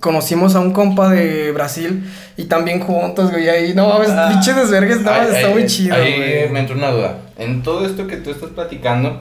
[0.00, 3.48] conocimos a un compa de Brasil y también juntos, güey.
[3.48, 4.28] Ahí, no mames, Ah.
[4.30, 6.48] pinche desvergues, no, está muy chido, Ahí güey.
[6.50, 7.16] me entró una duda.
[7.38, 9.20] En todo esto que tú estás platicando,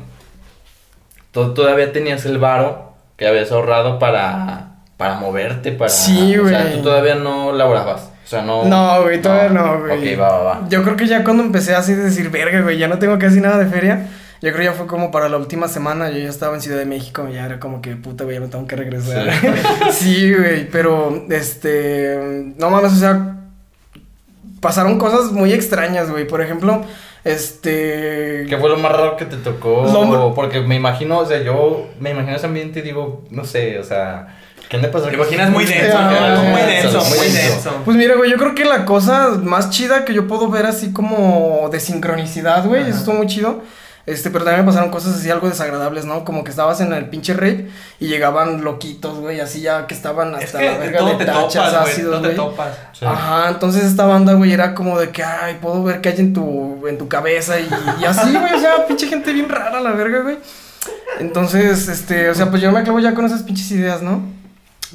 [1.31, 5.89] tú todavía tenías el varo que habías ahorrado para, para moverte, para...
[5.89, 6.73] Sí, O sea, güey.
[6.77, 8.09] tú todavía no laborabas.
[8.25, 8.63] O sea, no...
[8.65, 10.13] No, güey, todavía no, güey.
[10.13, 10.61] Ok, va, va, va.
[10.69, 13.39] Yo creo que ya cuando empecé así de decir, verga, güey, ya no tengo casi
[13.41, 14.07] nada de feria.
[14.41, 16.09] Yo creo ya fue como para la última semana.
[16.09, 17.27] Yo ya estaba en Ciudad de México.
[17.31, 19.29] Ya era como que puta, güey, ya me tengo que regresar.
[19.91, 22.53] Sí, güey, pero este.
[22.57, 23.35] No mames, o sea.
[24.59, 26.27] Pasaron cosas muy extrañas, güey.
[26.27, 26.83] Por ejemplo,
[27.23, 28.45] este.
[28.49, 29.85] ¿Qué fue lo más raro que te tocó?
[29.91, 33.79] Lo- Porque me imagino, o sea, yo me imagino ese ambiente y digo, no sé,
[33.79, 34.37] o sea,
[34.69, 35.09] ¿qué le pasa?
[35.09, 36.43] Te imaginas muy denso, Ah, ¿no?
[36.43, 37.71] muy denso, muy denso.
[37.85, 40.93] Pues mira, güey, yo creo que la cosa más chida que yo puedo ver así
[40.93, 43.61] como de sincronicidad, güey, eso estuvo muy chido.
[44.05, 46.25] Este, pero también me pasaron cosas así algo desagradables, ¿no?
[46.25, 50.33] Como que estabas en el pinche rave y llegaban loquitos, güey, así ya que estaban
[50.35, 51.93] Es hasta que la de verga de te tachas, topas, güey.
[51.93, 52.35] ácidos, güey.
[52.35, 52.77] topas.
[52.93, 53.05] Sí.
[53.05, 56.33] Ajá, entonces esta banda, güey, era como de que, ay, puedo ver qué hay en
[56.33, 57.69] tu, en tu cabeza y,
[58.01, 60.37] y así, güey, o sea, pinche gente bien rara, la verga, güey.
[61.19, 64.23] Entonces, este, o sea, pues yo me acabo ya con esas pinches ideas, ¿no?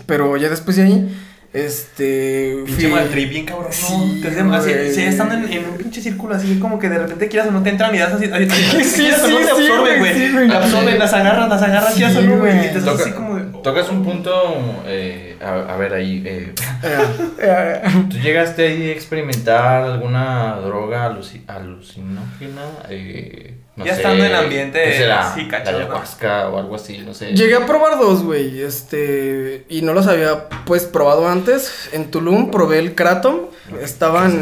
[0.06, 1.25] Pero ya después de ahí,
[1.56, 3.72] este, Pinche mal trip, bien cabrón.
[3.72, 6.98] Sí, no, te así, sí, estando en, en un pinche círculo así, como que de
[6.98, 8.26] repente quieras o no te entran ideas así.
[8.26, 11.48] así, así Sí, quieras o no sí, te sí, absorben, güey, sí, absorben, las agarras,
[11.48, 12.66] las agarras, Sí, quieras o no, güey.
[12.66, 13.44] Y te Toca- así como de.
[13.62, 16.98] Tocas un punto, eh, a, a ver ahí, eh, Eh,
[17.40, 22.62] eh, ¿tú llegaste ahí a experimentar alguna droga aluci- alucinógena?
[22.90, 25.34] Eh, no Ya sé, estando en ambiente, ¿qué será?
[25.34, 27.34] sí, la ayahuasca o algo así, no sé.
[27.34, 31.90] Llegué a probar dos, güey, este, y no los había, pues, probado antes.
[31.92, 33.36] En Tulum probé el Kratom,
[33.82, 34.40] estaban...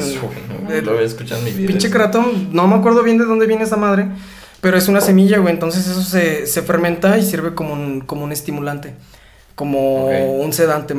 [0.83, 1.67] Lo había escuchado en mi vida.
[1.67, 4.07] Pinche Kratom, no me acuerdo bien de dónde viene esa madre,
[4.61, 8.23] pero es una semilla, güey, entonces eso se, se fermenta y sirve como un, como
[8.25, 8.95] un estimulante,
[9.57, 10.95] como un sedante,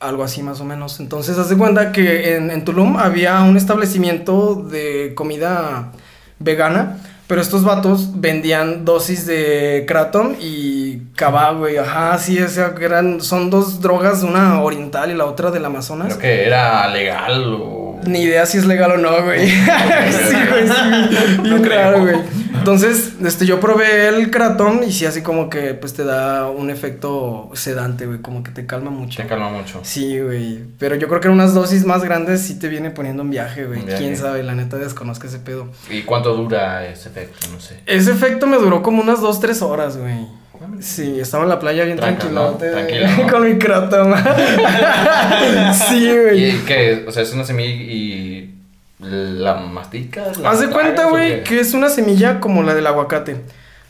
[0.00, 1.00] algo así más o menos.
[1.00, 5.92] Entonces, haz de cuenta que en, en Tulum había un establecimiento de comida
[6.38, 6.98] vegana,
[7.28, 12.86] pero estos vatos vendían dosis de Kratom y Kaba, güey, ajá, sí, o sea, que
[12.86, 16.16] eran, son dos drogas, una oriental y la otra del Amazonas.
[16.16, 18.00] Creo que era legal o...
[18.06, 19.46] Ni idea si es legal o no, güey.
[19.50, 21.42] sí, güey, sí.
[21.42, 21.82] Bien creo.
[21.82, 22.16] raro, güey.
[22.68, 26.68] Entonces, este, yo probé el Kratom y sí, así como que, pues, te da un
[26.68, 28.20] efecto sedante, güey.
[28.20, 29.22] Como que te calma mucho.
[29.22, 29.80] Te calma mucho.
[29.84, 30.64] Sí, güey.
[30.78, 33.80] Pero yo creo que unas dosis más grandes sí te viene poniendo en viaje, güey.
[33.96, 35.68] Quién sabe, la neta desconozco ese pedo.
[35.88, 37.46] ¿Y cuánto dura ese efecto?
[37.50, 37.80] No sé.
[37.86, 40.26] Ese efecto me duró como unas dos, tres horas, güey.
[40.80, 43.26] Sí, estaba en la playa bien Tranquilo, ¿no?
[43.30, 44.14] Con mi Kratom.
[45.88, 46.50] sí, güey.
[46.50, 47.04] ¿Y qué?
[47.06, 48.37] O sea, es una semilla y...
[49.00, 50.38] ¿La masticas?
[50.38, 53.42] ¿La Haz de cuenta, güey, que es una semilla como la del aguacate.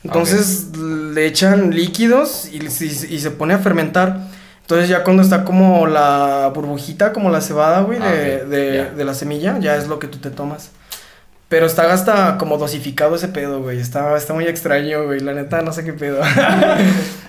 [0.05, 4.21] Entonces le echan líquidos y, y- y se pone a fermentar.
[4.61, 9.14] Entonces ya cuando está como la burbujita, como la cebada, güey, de, Ah, de la
[9.14, 10.71] semilla, ya es lo que tú te tomas.
[11.48, 13.80] Pero está hasta como dosificado ese pedo, güey.
[13.80, 15.20] Está, está muy extraño, güey.
[15.20, 16.20] La neta, no sé qué pedo.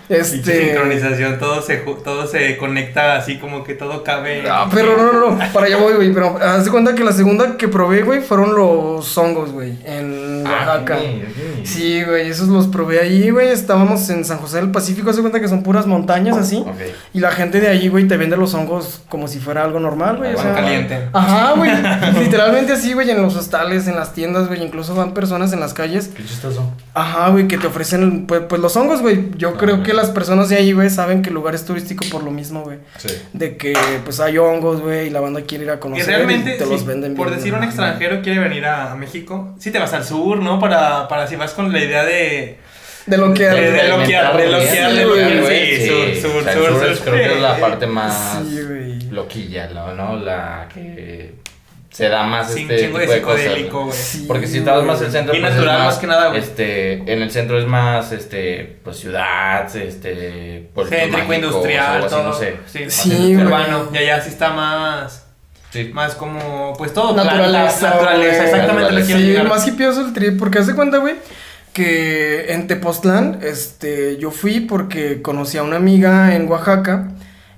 [0.10, 0.70] Este.
[0.70, 4.44] sincronización, todo se, todo se conecta así como que todo cabe.
[4.50, 6.12] Ah, pero no, no, no, para allá voy, güey.
[6.12, 10.44] Pero haz de cuenta que la segunda que probé, güey, fueron los hongos, güey, en
[10.48, 10.96] Ah, Oaxaca.
[10.96, 11.64] ok, ok.
[11.64, 13.50] Sí, güey, esos los probé ahí, güey.
[13.50, 16.58] Estábamos en San José del Pacífico, haz de cuenta que son puras montañas así.
[16.66, 16.74] Ok.
[17.14, 20.18] Y la gente de allí, güey, te vende los hongos como si fuera algo normal,
[20.18, 20.34] güey.
[20.34, 21.08] o sea, caliente.
[21.14, 21.70] Ajá, güey.
[22.20, 24.62] Literalmente así, güey, en los hostales, en las tiendas, güey.
[24.64, 26.10] Incluso van personas en las calles.
[26.16, 26.72] Qué chistoso.
[26.94, 29.30] Ajá, güey, que te ofrecen, pues, pues los hongos, güey.
[29.38, 29.88] Yo Ah, creo güey.
[29.88, 32.64] que las personas de ahí, güey, saben que el lugar es turístico por lo mismo,
[32.64, 32.80] güey.
[32.98, 33.10] Sí.
[33.34, 36.08] De que, pues, hay hongos, güey, y la banda quiere ir a Y conocer.
[36.08, 39.72] realmente, te si, los venden por bien decir un extranjero quiere venir a México, sí
[39.72, 40.60] te vas al sur, ¿no?
[40.60, 42.58] Para, para si vas con la idea de.
[43.06, 43.44] De lo que...
[43.44, 46.22] De- de experimentar loquear, de bien, loquear, sí, sí, sí.
[46.22, 47.62] sur, sur, sur creo que es la sí.
[47.62, 49.02] parte más Sí, güey.
[49.10, 49.96] loquilla, ¿no?
[49.96, 50.16] ¿no?
[50.18, 51.34] La que
[51.92, 53.42] se da más Sin este chingo tipo de de cosas.
[53.42, 53.98] psicodélico, güey.
[53.98, 55.06] Sí, Porque si vas más güey.
[55.08, 56.40] al centro, Y pues, natural, es más que nada, güey.
[56.40, 62.24] Este, en el centro es más, este, pues ciudad, este, pueblo Céntrico, industrial, todo.
[62.24, 62.58] no sé.
[62.68, 63.90] Sí, Sí, urbano.
[63.94, 65.26] Y allá sí está más.
[65.72, 65.92] Sí.
[65.94, 66.74] Más como.
[66.78, 67.16] Pues todo.
[67.16, 68.44] Naturaleza, naturaleza.
[68.46, 69.48] Exactamente quiero Sí, llegar.
[69.50, 71.16] más hipioso el trip, porque hace cuenta, güey,
[71.74, 77.10] que en Tepoztlán, este, yo fui porque conocí a una amiga en Oaxaca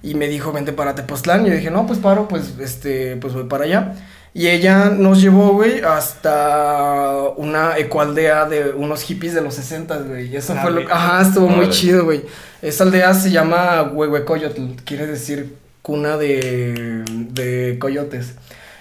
[0.03, 3.33] y me dijo, vente para Tepoztlán, y yo dije, no, pues paro, pues, este, pues
[3.33, 3.93] voy para allá.
[4.33, 10.27] Y ella nos llevó, güey, hasta una ecoaldea de unos hippies de los 60, güey.
[10.27, 10.87] Y eso Ah, fue lo güey.
[10.91, 12.23] Ajá, estuvo muy chido, güey.
[12.61, 18.35] Esa aldea se llama Huehuecoyotl, quiere decir cuna de, de coyotes.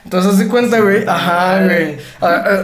[0.04, 1.04] Entonces, haz de cuenta, güey.
[1.06, 1.96] Ajá, güey.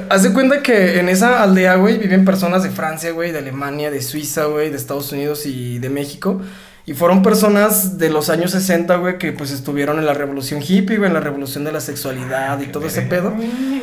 [0.09, 3.91] Haz de cuenta que en esa aldea, güey, viven personas de Francia, güey, de Alemania,
[3.91, 6.41] de Suiza, güey, de Estados Unidos y de México.
[6.89, 10.99] Y fueron personas de los años 60, güey, que pues estuvieron en la revolución hippie,
[10.99, 13.35] güey, en la revolución de la sexualidad y todo ese pedo.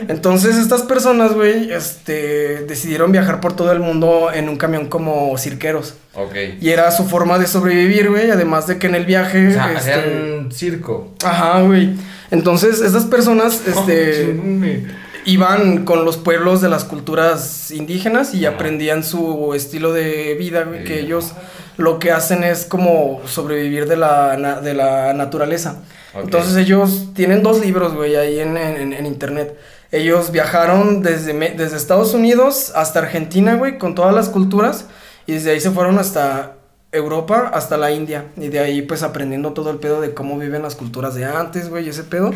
[0.08, 5.38] Entonces, estas personas, güey, este, decidieron viajar por todo el mundo en un camión como
[5.38, 5.96] cirqueros.
[6.14, 6.34] Ok.
[6.62, 9.50] Y era su forma de sobrevivir, güey, además de que en el viaje...
[9.50, 11.14] O sea, este, hacían circo.
[11.26, 11.90] Ajá, güey.
[12.32, 14.34] Entonces, estas personas, este,
[15.26, 18.56] iban con los pueblos de las culturas indígenas y Ajá.
[18.56, 21.32] aprendían su estilo de vida, güey, que ellos
[21.78, 25.78] lo que hacen es como sobrevivir de la, de la naturaleza.
[26.14, 29.58] Entonces ellos tienen dos libros, güey, ahí en, en- en internet.
[29.92, 34.86] Ellos viajaron desde, desde Estados Unidos hasta Argentina, güey, con todas las culturas.
[35.26, 36.53] Y desde ahí se fueron hasta
[36.94, 38.26] Europa, hasta la India.
[38.38, 41.70] Y de ahí, pues, aprendiendo todo el pedo de cómo viven las culturas de antes,
[41.70, 42.32] güey, ese pedo.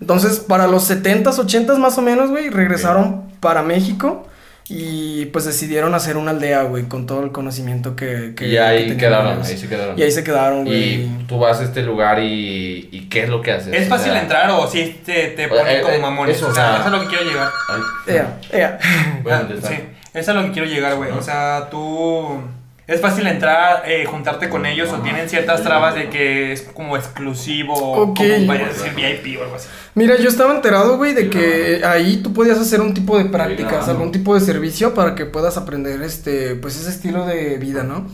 [0.00, 4.26] Entonces, para los 70s, 80s más o menos, güey, regresaron para México.
[4.70, 8.34] Y pues decidieron hacer una aldea, güey, con todo el conocimiento que...
[8.36, 9.98] que y que ahí tenían quedaron, ahí se quedaron.
[9.98, 10.94] Y ahí se quedaron, güey.
[11.04, 13.72] Y tú vas a este lugar y, y ¿qué es lo que haces?
[13.72, 16.36] ¿Es O fácil sea, entrar o si te, te ponen eh, como eh, mamones?
[16.36, 17.48] eso, o sea, eso es a lo que quiero llegar.
[17.70, 17.80] ay,
[18.14, 18.78] Ea, ea.
[19.22, 21.12] bueno, Ah, sí, eso es a lo que quiero llegar, güey.
[21.12, 22.38] O sea, tú.
[22.88, 26.96] ¿Es fácil entrar, eh, juntarte con ellos o tienen ciertas trabas de que es como
[26.96, 28.16] exclusivo o Ok.
[28.16, 29.68] como vaya a decir VIP o algo así?
[29.94, 33.88] Mira, yo estaba enterado, güey, de que ahí tú podías hacer un tipo de prácticas,
[33.88, 38.06] algún tipo de servicio para que puedas aprender este, pues ese estilo de vida, ¿no?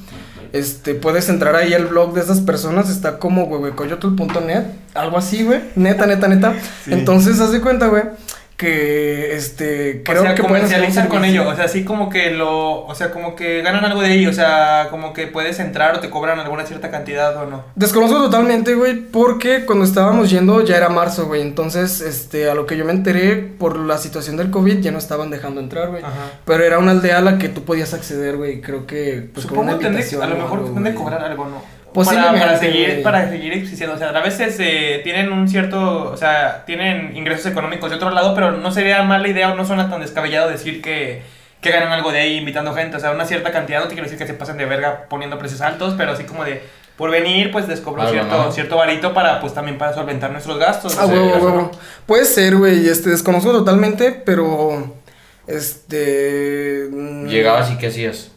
[0.52, 4.62] Este, puedes entrar ahí al blog de esas personas, está como huehuecoyotl.net,
[4.94, 6.54] algo así, güey, neta, neta, neta.
[6.86, 8.04] Entonces, haz de cuenta, güey,
[8.56, 12.86] que este, creo o sea, que comercializan con ellos, o sea, así como que lo,
[12.86, 16.00] o sea, como que ganan algo de ahí, o sea, como que puedes entrar o
[16.00, 17.64] te cobran alguna cierta cantidad o no.
[17.74, 21.42] Desconozco totalmente, güey, porque cuando estábamos yendo ya era marzo, güey.
[21.42, 24.98] Entonces, este, a lo que yo me enteré por la situación del COVID ya no
[24.98, 26.02] estaban dejando entrar, güey.
[26.44, 28.60] Pero era una aldea a la que tú podías acceder, güey.
[28.60, 30.22] Creo que, pues, con una Supongo tendré- invitación.
[30.22, 31.10] a lo mejor algo, tendré que güey.
[31.12, 31.73] cobrar algo, ¿no?
[31.94, 33.94] Posiblemente, Para, para seguir, para seguir existiendo.
[33.94, 38.10] O sea, a veces eh, tienen un cierto, o sea, tienen ingresos económicos de otro
[38.10, 41.22] lado, pero no sería mala idea o no suena tan descabellado decir que,
[41.60, 42.96] que ganan algo de ahí invitando gente.
[42.96, 45.38] O sea, una cierta cantidad, no te quiero decir que se pasen de verga poniendo
[45.38, 46.62] precios altos, pero así como de,
[46.96, 48.50] por venir, pues les cobro cierto, ¿no?
[48.50, 50.96] cierto varito para, pues también para solventar nuestros gastos.
[50.98, 51.50] Ah, huevo, huevo.
[51.50, 51.70] ¿no?
[52.06, 52.88] Puede ser, güey.
[52.88, 54.94] Este, desconozco totalmente, pero.
[55.46, 56.88] Este.
[56.90, 58.30] mm, Llegabas y ¿qué hacías?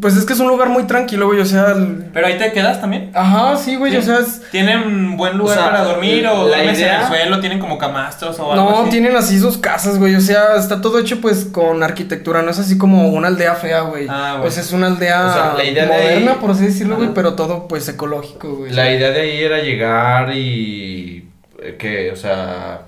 [0.00, 1.40] Pues es que es un lugar muy tranquilo, güey.
[1.40, 1.72] O sea.
[1.72, 3.10] el- Pero ahí te quedas también.
[3.14, 3.94] Ajá, sí, güey.
[3.96, 4.40] O sea, es.
[4.50, 7.40] ¿Tienen buen lugar O sea, para dormir o la duermes en el suelo?
[7.40, 8.90] ¿Tienen como camastros o algo No, así?
[8.90, 10.14] tienen así sus casas, güey.
[10.14, 12.40] O sea, está todo hecho pues con arquitectura.
[12.42, 14.06] No es así como una aldea fea, güey.
[14.08, 14.48] Ah, güey.
[14.48, 16.96] O sea, es una aldea O sea, la idea de moderna, ahí- por así decirlo,
[16.96, 17.10] güey.
[17.14, 18.72] Pero todo pues ecológico, güey.
[18.72, 21.28] La idea de ahí era llegar y...
[21.62, 22.82] eh, que, o sea...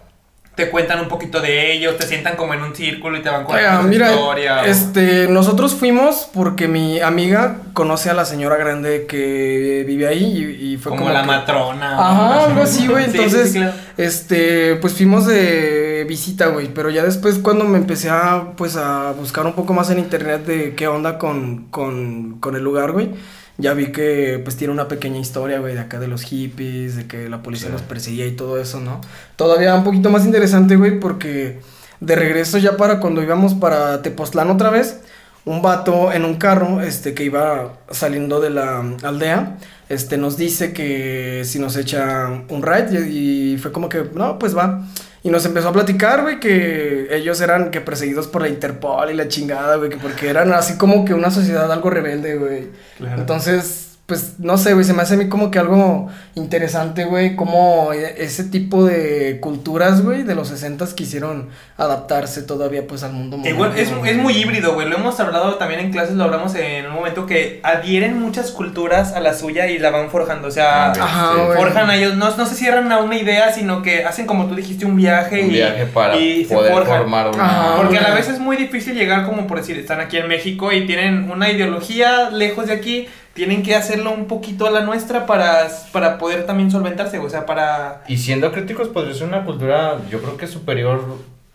[0.56, 3.42] te cuentan un poquito de ellos, te sientan como en un círculo y te van
[3.46, 4.62] Oiga, contando su mira, historia.
[4.62, 10.56] o- este, nosotros fuimos porque mi amiga conoce a la señora grande que vive ahí
[10.60, 11.92] y, y fue como, como, la que- matrona.
[11.92, 13.04] Ajá, algo así, güey.
[13.04, 13.74] Sí, Entonces, sí, claro.
[13.98, 16.68] este, pues fuimos de visita, güey.
[16.68, 20.46] Pero ya después cuando me empecé a, pues, a buscar un poco más en internet
[20.46, 23.10] de qué onda con, con, con el lugar, güey.
[23.58, 27.06] Ya vi que, pues, tiene una pequeña historia, güey, de acá de los hippies, de
[27.06, 27.72] que la policía Sí.
[27.72, 29.00] los perseguía y todo eso, ¿no?
[29.36, 31.60] Todavía un poquito más interesante, güey, porque
[32.00, 35.00] de regreso ya para cuando íbamos para Tepoztlán otra vez,
[35.46, 39.56] un vato en un carro, este, que iba saliendo de la aldea,
[39.88, 44.38] este, nos dice que si nos echa un ride y, y fue como que, no,
[44.38, 44.84] pues va.
[45.26, 49.14] Y nos empezó a platicar, güey, que ellos eran que perseguidos por la Interpol y
[49.14, 52.68] la chingada, güey, que porque eran así como que una sociedad algo rebelde, güey.
[52.96, 53.22] Claro.
[53.22, 57.34] Entonces, pues no sé, güey, se me hace a mí como que algo interesante, güey,
[57.34, 63.12] como e- ese tipo de culturas, güey, de los 60 quisieron adaptarse todavía pues al
[63.12, 64.88] mundo Que igual es, moderno, es muy híbrido, güey.
[64.88, 69.12] Lo hemos hablado también en clases, lo hablamos en un momento que adhieren muchas culturas
[69.12, 70.48] a la suya y la van forjando.
[70.48, 70.92] O sea, Ah.
[71.00, 71.56] Ajá, Sí.
[71.56, 74.54] forjan a ellos, no, no se cierran a una idea, sino que hacen como tú
[74.54, 76.86] dijiste un viaje Un y, viaje para y se forjan.
[76.86, 77.44] formar una...
[77.44, 77.76] Ajá.
[77.78, 80.70] Porque a la vez es muy difícil llegar como por decir, están aquí en México
[80.72, 85.26] y tienen una ideología lejos de aquí, tienen que hacerlo un poquito a la nuestra
[85.26, 88.02] para, para poder también solventarse, o sea, para...
[88.08, 91.04] Y siendo críticos, podría ser una cultura, yo creo que superior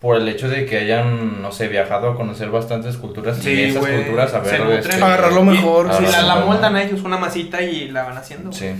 [0.00, 3.54] por el hecho de que hayan, no sé, viajado a conocer bastantes culturas y Sí,
[3.54, 4.60] de esas güey, culturas a ver...
[4.78, 8.04] este, Agarrar lo mejor, Sí, sí, la, la moldan a ellos una masita y la
[8.04, 8.52] van haciendo.
[8.52, 8.70] Sí.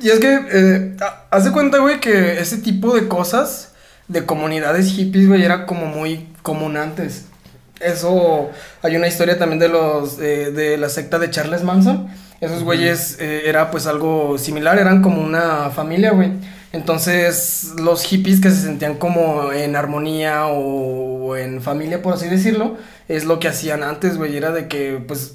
[0.00, 3.72] Y es que, eh, ha- haz de cuenta, güey, que ese tipo de cosas
[4.08, 7.26] de comunidades hippies, güey, era como muy común antes.
[7.80, 8.50] Eso,
[8.82, 12.08] hay una historia también de los, eh, de la secta de Charles Manson.
[12.40, 16.32] Esos güeyes eh, era pues algo similar, eran como una familia, güey.
[16.72, 22.76] Entonces, los hippies que se sentían como en armonía o, en familia, por así decirlo,
[23.08, 24.36] es lo que hacían antes, güey.
[24.36, 25.34] Era de que, pues,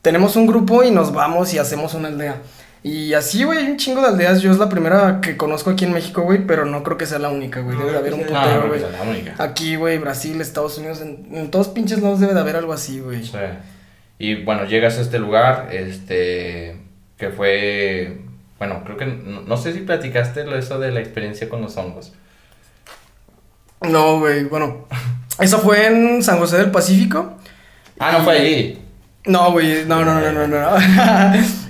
[0.00, 2.36] tenemos un grupo y nos vamos y hacemos una aldea.
[2.82, 4.40] Y así, güey, hay un chingo de aldeas.
[4.40, 7.18] Yo es la primera que conozco aquí en México, güey, pero no creo que sea
[7.18, 7.76] la única, güey.
[7.76, 8.82] Debe de haber un No, putero, no, güey.
[9.38, 13.00] Aquí, güey, Brasil, Estados Unidos, en, en todos pinches lados debe de haber algo así,
[13.00, 13.24] güey.
[13.24, 13.32] Sí.
[14.18, 16.76] Y bueno, llegas a este lugar, este,
[17.18, 18.20] que fue,
[18.58, 21.76] bueno, creo que, no, no sé si platicaste lo eso de la experiencia con los
[21.76, 22.12] hongos.
[23.82, 24.86] No, güey, bueno.
[25.38, 27.36] Eso fue en San José del Pacífico.
[27.98, 28.78] Ah, no fue allí.
[29.26, 30.76] No, güey, no, no, no, no, no.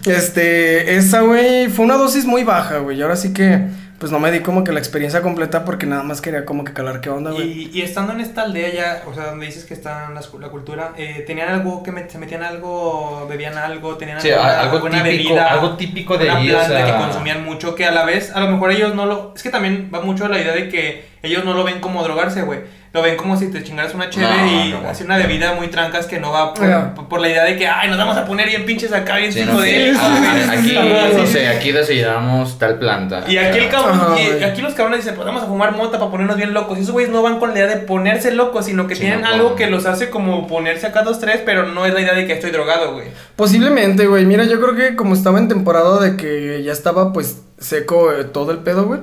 [0.06, 2.98] este, esa, güey, fue una dosis muy baja, güey.
[2.98, 3.66] Y ahora sí que,
[3.98, 6.72] pues no me di como que la experiencia completa porque nada más quería como que
[6.74, 7.70] calar qué onda, güey.
[7.72, 10.48] Y, y estando en esta aldea ya, o sea, donde dices que está la, la
[10.48, 14.60] cultura, eh, ¿tenían algo que met- se metían algo, bebían algo, tenían Sí, alguna, a-
[14.60, 17.86] algo alguna típico, bebida, algo típico de una allí, o sea, que consumían mucho, que
[17.86, 20.38] a la vez, a lo mejor ellos no lo, es que también va mucho la
[20.40, 22.60] idea de que ellos no lo ven como drogarse, güey.
[22.96, 24.88] Lo ven como si te chingaras una cheve No, y no.
[24.88, 26.94] hacer una bebida muy trancas que no va por, Ajá.
[26.94, 29.30] por- por la idea de que, ay, nos vamos a poner bien pinches acá, bien
[29.30, 30.78] Sí, no de sé, ah, aquí,
[31.18, 33.24] no sé, aquí desayunamos tal planta.
[33.28, 36.10] Y aquí el cabrón, y aquí los cabrones dicen, pues vamos a fumar mota para
[36.10, 36.78] ponernos bien locos.
[36.78, 39.20] Y esos güeyes no van con la idea de ponerse locos, sino que Sí, tienen
[39.20, 42.14] no, algo que los hace como ponerse acá dos, tres, pero no es la idea
[42.14, 43.08] de que estoy drogado, güey.
[43.36, 44.24] Posiblemente, güey.
[44.24, 48.24] Mira, yo creo que como estaba en temporada de que ya estaba pues seco eh,
[48.24, 49.00] todo el pedo, güey.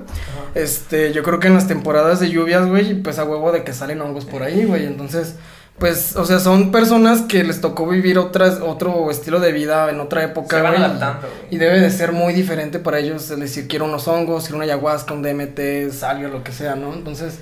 [0.56, 3.74] Este, yo creo que en las temporadas de lluvias, güey, pues a huevo de que
[3.74, 4.86] salen hongos por ahí, güey.
[4.86, 5.36] Entonces,
[5.78, 10.00] pues, o sea, son personas que les tocó vivir otras, otro estilo de vida en
[10.00, 10.84] otra época, Se van güey.
[10.84, 11.48] adaptando, güey.
[11.52, 14.66] Y debe de ser muy diferente para ellos el decir quiero unos hongos, quiero una
[14.66, 16.94] ayahuasca, un DMT, salio, lo que sea, ¿no?
[16.94, 17.40] Entonces,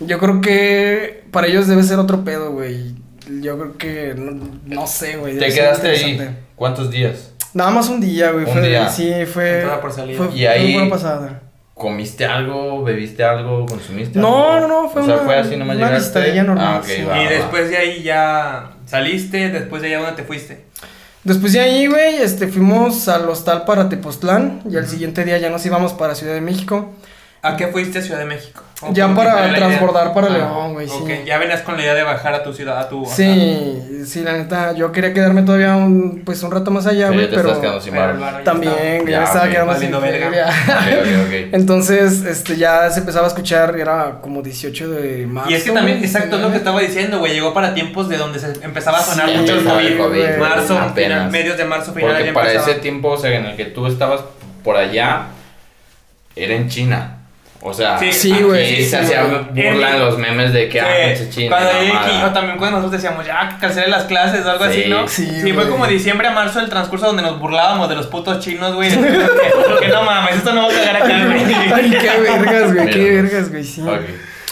[0.00, 2.94] yo creo que para ellos debe ser otro pedo, güey.
[3.40, 4.32] Yo creo que, no,
[4.66, 5.38] no sé, güey.
[5.38, 6.36] ¿Te quedaste ahí?
[6.56, 7.32] ¿Cuántos días?
[7.54, 8.44] Nada más un día, güey.
[8.46, 8.88] Un Fue, día.
[8.88, 9.56] Sí, fue.
[9.60, 10.18] Entrada por salida.
[10.18, 11.42] Fue, Y fue ahí- pasada.
[11.74, 12.82] ¿Comiste algo?
[12.84, 13.66] ¿Bebiste algo?
[13.66, 14.68] ¿Consumiste No, algo?
[14.68, 16.42] no, no, fue o sea, una- fue así nomás una llegaste.
[16.42, 17.02] normal, Ah, ok, sí.
[17.02, 17.30] va, y va.
[17.30, 20.64] después de ahí ya saliste, después de allá, ¿dónde te fuiste?
[21.24, 24.60] Después de ahí, güey, este, fuimos al hostal para Tepoztlán.
[24.70, 26.92] Y al siguiente día ya nos íbamos para Ciudad de México.
[27.44, 28.62] ¿A qué fuiste a Ciudad de México?
[28.82, 30.94] ¿O Ya para transbordar para Ah, León, güey, sí.
[31.00, 33.04] ok, ya venías con la idea de bajar a tu ciudad, a tu...
[33.04, 37.14] Sí, sí, la neta, yo quería quedararme todavía un, pues un rato más allá, Pero
[37.14, 38.44] güey, te pero estás quedando sin pero bar.
[38.44, 40.30] también, ya Ya, me estaba ok, quedando sin verga.
[40.30, 40.46] feria.
[40.46, 41.48] Ok, ok, ok.
[41.54, 45.50] Entonces, este, ya se empezaba a escuchar, era como 18 de marzo.
[45.50, 46.58] Y es que también, exacto, es lo que 19.
[46.58, 47.32] estaba diciendo, güey.
[47.34, 49.98] Llegó para tiempos de donde se empezaba a sonar Sí, mucho el COVID.
[49.98, 52.70] COVID, marzo, final, medios de marzo, final Porque para empezaba.
[52.72, 54.20] ese tiempo, o sea, en el que tú estabas
[54.62, 55.26] por allá,
[56.36, 57.18] era en China.
[57.64, 59.38] O sea, Sí, Sí, aquí güey, sí, se sí, hacía güey.
[59.70, 61.50] burla En- en los memes de que, ah, Sí, pinche China.
[61.56, 62.16] cuando la llegué mamada.
[62.16, 64.90] aquí, o también cuando nosotros decíamos, ya, que cancelen las clases o algo Sí, así,
[64.90, 65.06] ¿no?
[65.08, 65.68] sí, fue güey.
[65.68, 68.90] como diciembre a marzo el transcurso donde nos burlábamos de los putos chinos, güey.
[69.80, 71.44] que, no mames, esto no va a cagar acá, güey.
[71.72, 73.80] Ay, qué vergas, güey, qué vergas, güey, sí.
[73.82, 74.00] Ok.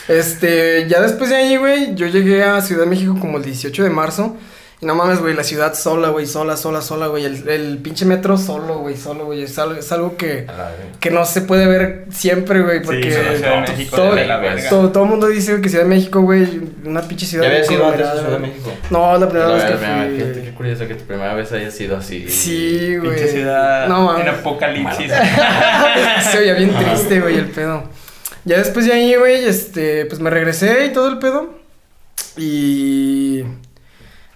[0.08, 3.82] Este, ya después de ahí, güey, yo llegué a Ciudad de México como el 18
[3.84, 4.36] de marzo.
[4.82, 7.26] Y no mames, güey, la ciudad sola, güey, sola, sola, sola, güey.
[7.26, 9.42] El, el pinche metro solo, güey, solo, güey.
[9.42, 10.46] Es algo, es algo que,
[11.00, 14.14] que no se puede ver siempre, güey, porque Sí, la Ciudad de to- México todo,
[14.14, 14.70] de la verga.
[14.70, 17.44] todo, todo el mundo dice que Ciudad de México, güey, una pinche ciudad.
[17.44, 18.38] ¿Ya habías ido antes a Ciudad de.
[18.38, 18.72] México?
[18.88, 20.16] No, es la primera La vez que fui.
[20.16, 22.26] Fíjate qué curioso que tu primera vez haya sido así.
[22.30, 23.10] Sí, güey.
[23.16, 24.22] Pinche ciudad No mames.
[24.22, 25.12] en apocalipsis.
[26.32, 27.84] Se oía bien triste, güey, el pedo.
[28.46, 31.50] Ya después de ahí, güey, este, pues me regresé y todo el pedo.
[32.38, 33.44] Y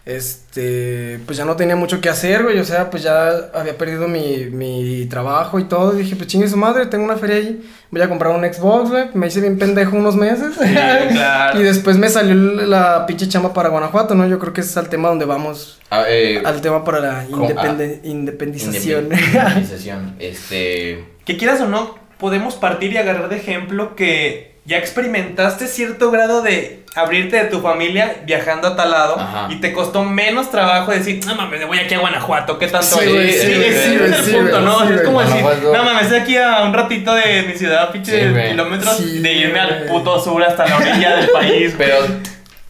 [0.07, 4.07] este, pues ya no tenía mucho que hacer, güey, o sea, pues ya había perdido
[4.09, 8.03] mi, mi trabajo y todo, dije, pues chingue su madre, tengo una feria ahí, voy
[8.03, 10.57] a comprar un Xbox, güey, me hice bien pendejo unos meses,
[11.13, 11.59] claro.
[11.61, 14.27] y después me salió la pinche chamba para Guanajuato, ¿no?
[14.27, 17.27] Yo creo que ese es el tema donde vamos, Ah, eh, al tema para la
[17.29, 19.05] independe- independización.
[19.13, 20.17] independización.
[20.19, 21.05] Este.
[21.25, 26.41] Que quieras o no, podemos partir y agarrar de ejemplo que ya experimentaste cierto grado
[26.43, 29.49] de abrirte de tu familia viajando a tal lado Ajá.
[29.51, 32.87] y te costó menos trabajo decir, no mames, me voy aquí a Guanajuato, ¿qué tanto
[32.87, 34.85] Sí, hay?" güey, Sí, sí, sí, güey, ese sí, es güey, el punto, ¿no?
[34.89, 35.43] es como decir,
[35.73, 39.85] no mames, estoy aquí a un ratito de mi ciudad, pinche kilómetros, de irme al
[39.87, 41.75] puto sur hasta la orilla del país.
[41.77, 41.97] Pero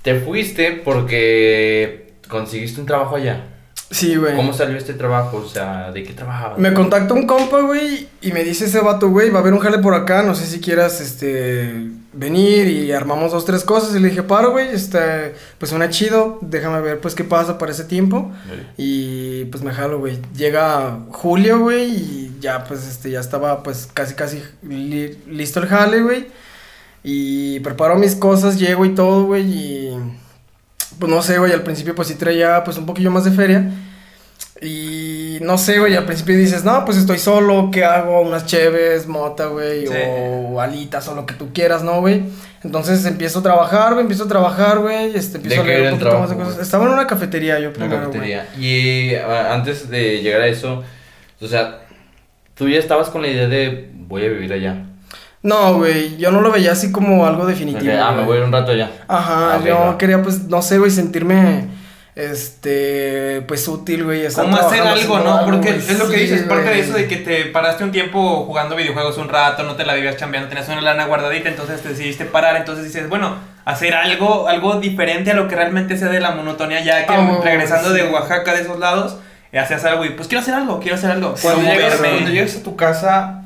[0.02, 3.40] te fuiste porque conseguiste un trabajo allá.
[3.90, 4.34] Sí, güey.
[4.34, 5.36] ¿Cómo salió este trabajo?
[5.44, 6.58] O sea, ¿de qué trabajabas?
[6.58, 9.60] Me contacta un compa, güey, y me dice ese vato, güey, va a haber un
[9.60, 13.94] jale por acá, no sé si quieras, este, venir y armamos dos, tres cosas.
[13.94, 17.70] Y le dije, paro, güey, este, pues suena chido, déjame ver, pues, qué pasa para
[17.72, 18.32] ese tiempo.
[18.76, 20.18] Y, pues, me jalo, güey.
[20.34, 25.66] Llega julio, güey, y ya, pues, este, ya estaba, pues, casi, casi li- listo el
[25.68, 26.26] jale, güey.
[27.04, 29.90] Y preparo mis cosas, llego y todo, güey, y...
[30.98, 33.70] Pues, no sé, güey, al principio, pues, sí traía, pues, un poquillo más de feria.
[34.62, 38.20] Y no sé, güey, al principio dices, no, pues estoy solo, ¿qué hago?
[38.20, 39.92] Unas cheves, mota, güey, Sí.
[40.06, 42.22] o alitas, o lo que tú quieras, ¿no, güey?
[42.62, 45.98] Entonces empiezo a trabajar, güey, empiezo a trabajar, güey, este, empiezo ¿De a leer un
[45.98, 46.66] poquito más de trabajo, cosas.
[46.66, 48.12] Estaba en una cafetería yo Una primero, güey.
[48.12, 48.48] cafetería.
[48.58, 50.82] Y antes de llegar a eso,
[51.40, 51.80] o sea,
[52.54, 54.86] tú ya estabas con la idea de voy a vivir allá.
[55.44, 57.92] No, güey, yo no lo veía así como algo definitivo.
[57.92, 58.90] Ok, ah, me voy a ir un rato allá.
[59.06, 61.66] Ajá, Ah, yo quería, pues, no sé, güey, sentirme,
[62.16, 64.26] este, pues, útil, güey.
[64.32, 65.38] ¿Cómo hacer algo, no?
[65.38, 67.92] algo, Porque es lo que Sí, dices, parte de eso de que te paraste un
[67.92, 71.80] tiempo jugando videojuegos un rato, no te la vivías chambeando, tenías una lana guardadita, entonces
[71.82, 73.34] te decidiste parar, entonces dices, bueno,
[73.64, 77.42] hacer algo, algo diferente a lo que realmente sea de la monotonía, ya que güey,
[77.42, 77.96] regresando sí.
[77.96, 79.18] de Oaxaca, de esos lados,
[79.52, 81.34] eh, hacías algo y pues quiero hacer algo, quiero hacer algo.
[81.40, 82.10] Cuando Como llegas, verme.
[82.16, 83.40] cuando llegas a tu casa,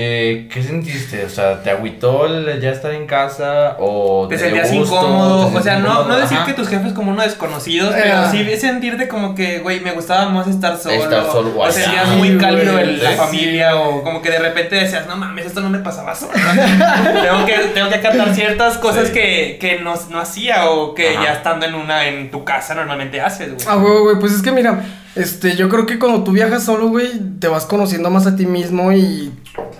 [0.00, 1.24] eh, ¿qué sentiste?
[1.24, 3.76] O sea, ¿te agüitó el ya estar en casa?
[3.80, 4.94] ¿O Te dio sentías gusto?
[4.94, 6.46] incómodo, ¿Te o sea, no, decir Ajá.
[6.46, 8.00] que tus jefes como unos desconocidos, Eh.
[8.04, 10.94] pero sí sentirte como que, güey, me gustaba más estar solo.
[10.94, 13.16] Estar solo, o sentías Sí, muy cálido el- la sí.
[13.16, 16.32] familia, o como que de repente decías, no mames, esto no me pasaba solo.
[17.22, 19.14] tengo, que, tengo que acatar ciertas cosas Sí.
[19.14, 21.24] que, que no, no hacía, o que Ajá.
[21.24, 23.66] ya estando en una, en tu casa normalmente haces, güey.
[23.68, 24.80] Ah, güey, güey, pues es que mira,
[25.16, 27.08] este, yo creo que cuando tú viajas solo, güey,
[27.40, 29.32] te vas conociendo más a ti mismo y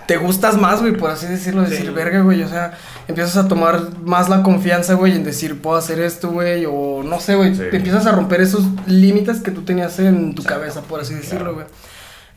[0.09, 1.93] te gustas más, güey, por así decirlo, decir, Sí.
[1.93, 2.73] verga, güey, o sea,
[3.09, 7.21] empiezas a tomar más la confianza, güey, en decir, puedo hacer esto, güey, o no
[7.21, 7.63] sé, güey, Sí.
[7.71, 11.53] te empiezas a romper esos límites que tú tenías en tu cabeza, por así decirlo,
[11.55, 11.67] güey.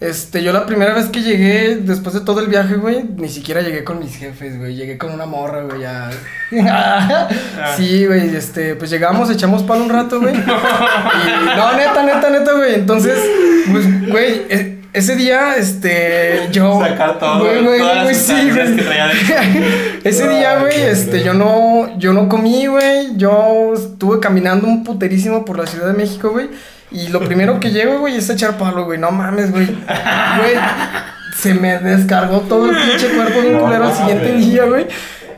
[0.02, 3.62] Este, yo la primera vez que llegué, después de todo el viaje, güey, ni siquiera
[3.62, 6.10] llegué con mis jefes, güey, llegué con una morra, güey, ya.
[7.78, 10.34] sí, güey, este, pues llegamos, echamos palo un rato, güey.
[10.36, 13.18] Y, no, neta, neta, neta, güey, entonces,
[13.72, 16.80] pues, güey, e- ese día, este, yo.
[16.86, 19.12] Sacar todo, güey, güey, todas las sí, que traía.
[20.04, 25.46] Ese día, güey, este, yo no, yo no comí, güey, yo estuve caminando un puterísimo
[25.46, 26.50] por la Ciudad de México, güey,
[26.92, 30.56] y lo primero que llego, güey, es echar palo, güey, no mames, güey, güey,
[31.38, 34.88] se me descargó todo el pinche cuerpo de un No culero al siguiente día, güey,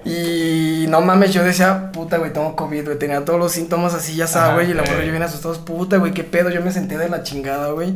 [0.05, 4.15] y no mames, yo decía, puta, güey, tengo COVID, güey, tenía todos los síntomas así,
[4.15, 6.71] ya sabes, güey, y la morra yo bien asustados, puta, güey, qué pedo, yo me
[6.71, 7.95] senté de la chingada, güey,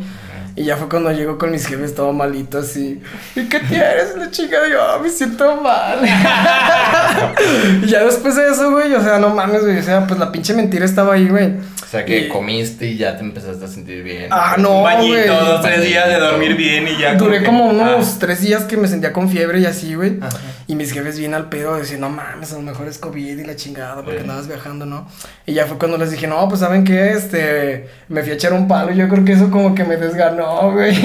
[0.55, 2.99] y ya fue cuando llegó con mis jefes todo malito así.
[3.35, 4.15] ¿Y qué tienes?
[4.17, 5.99] La chingada, yo "Ah, me siento mal.
[7.83, 9.77] y ya después de eso, güey, o sea, no mames, güey.
[9.77, 11.53] O sea, pues la pinche mentira estaba ahí, güey.
[11.83, 14.27] O sea, que Y- comiste y ya te empezaste a sentir bien.
[14.31, 15.27] Ah, no, Un bañito, güey.
[15.27, 17.13] dos, tres días de dormir bien y ya.
[17.15, 18.17] Duré que- como unos Ah.
[18.19, 20.17] tres días que me sentía con fiebre y así, güey.
[20.21, 20.35] Ajá.
[20.67, 23.43] Y mis jefes bien al pedo decían, no mames, a lo mejor es COVID y
[23.43, 24.21] la chingada porque Sí.
[24.21, 25.07] andabas viajando, ¿no?
[25.45, 27.11] Y ya fue cuando les dije, no, pues ¿saben qué?
[27.11, 28.91] Este, me fui a echar un palo.
[28.91, 30.95] Yo creo que eso como que me desganó, güey.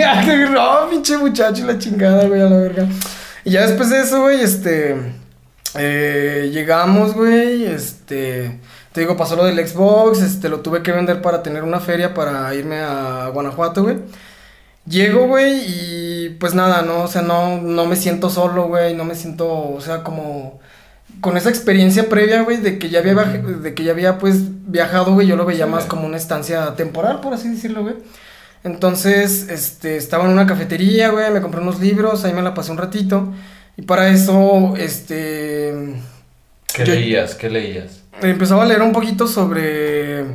[0.50, 2.86] no, pinche muchacho y la chingada, güey, a la verga.
[3.44, 4.96] Y ya después de eso, güey, este,
[5.78, 8.58] eh, llegamos, güey, este...
[8.92, 12.12] Te digo, pasó lo del Xbox, este, lo tuve que vender para tener una feria
[12.12, 13.96] para irme a Guanajuato, güey.
[14.86, 17.04] Llego, güey, y pues nada, ¿no?
[17.04, 20.60] O sea, no, no me siento solo, güey, no me siento, o sea, como
[21.22, 24.36] con esa experiencia previa, güey, de que ya había, de que ya había, pues,
[24.70, 25.88] viajado, güey, yo lo veía Sí, más güey.
[25.88, 27.94] como una estancia temporal, por así decirlo, güey.
[28.64, 32.70] Entonces, este, estaba en una cafetería, güey, me compré unos libros, ahí me la pasé
[32.72, 33.32] un ratito,
[33.76, 35.72] y para eso, este,
[36.74, 37.34] ¿Qué leías?
[37.34, 38.02] ¿Qué leías?
[38.20, 40.26] empezaba a leer un poquito sobre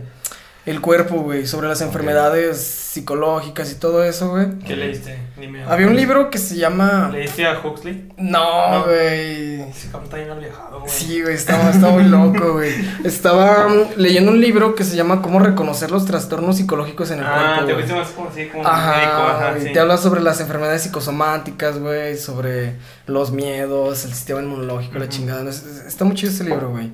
[0.68, 2.58] el cuerpo, güey, sobre las enfermedades
[2.98, 4.60] psicológicas y todo eso, güey.
[4.66, 5.18] ¿Qué leíste?
[5.40, 5.64] Dime.
[5.64, 7.10] Había un libro que se llama...
[7.12, 8.12] ¿Leíste a Huxley?
[8.18, 8.84] No, No.
[8.86, 9.62] güey.
[9.62, 10.92] Está bien al viajado, güey.
[10.92, 12.74] Sí, güey, estaba, estaba muy loco, güey.
[13.04, 17.26] Estaba mm, leyendo un libro que se llama Cómo reconocer los trastornos psicológicos en el
[17.26, 17.66] Ah, cuerpo.
[17.68, 17.86] te güey.
[17.86, 19.74] fuiste más como así, como Ajá, médico, ajá, sí.
[19.74, 25.50] te habla sobre las enfermedades psicosomáticas, güey, sobre los miedos, el sistema inmunológico, la chingada.
[25.50, 26.92] Es- es- Está muy chido ese libro, güey.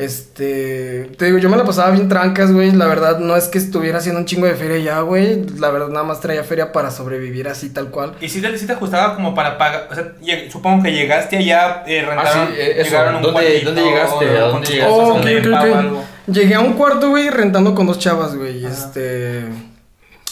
[0.00, 2.72] Este, te digo, yo me la pasaba bien trancas, güey.
[2.72, 5.44] La verdad no es que estuviera haciendo un chingo de feria ya, güey.
[5.58, 8.14] La verdad nada más traía feria para sobrevivir así tal cual.
[8.20, 10.12] Y si te, sí te ajustaba como para pagar, o sea,
[10.50, 12.90] supongo que llegaste allá, eh, rentaron, sí, eh, eso.
[12.90, 14.14] llegaron un ¿Dónde- cuartito, dónde llegaste?
[14.14, 15.70] o ¿A dónde llegaste?
[15.70, 16.04] Oh.
[16.26, 18.64] Llegué a un cuarto, güey, rentando con dos chavas, güey.
[18.64, 18.72] Ajá.
[18.74, 19.44] Este,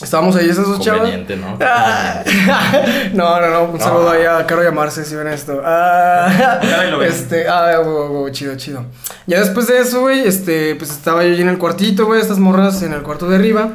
[0.02, 1.10] estábamos ahí esas dos chavas.
[1.60, 2.22] Ah.
[3.14, 3.84] no, no, no, un No.
[3.84, 5.60] saludo ahí a Caro Llamarse si ven esto.
[5.64, 8.84] Ah, lo este, ah, huevo, huevo, chido, chido.
[9.26, 12.38] Ya después de eso, güey, este, pues estaba yo allí en el cuartito, güey, estas
[12.38, 13.70] morras en el cuarto de arriba.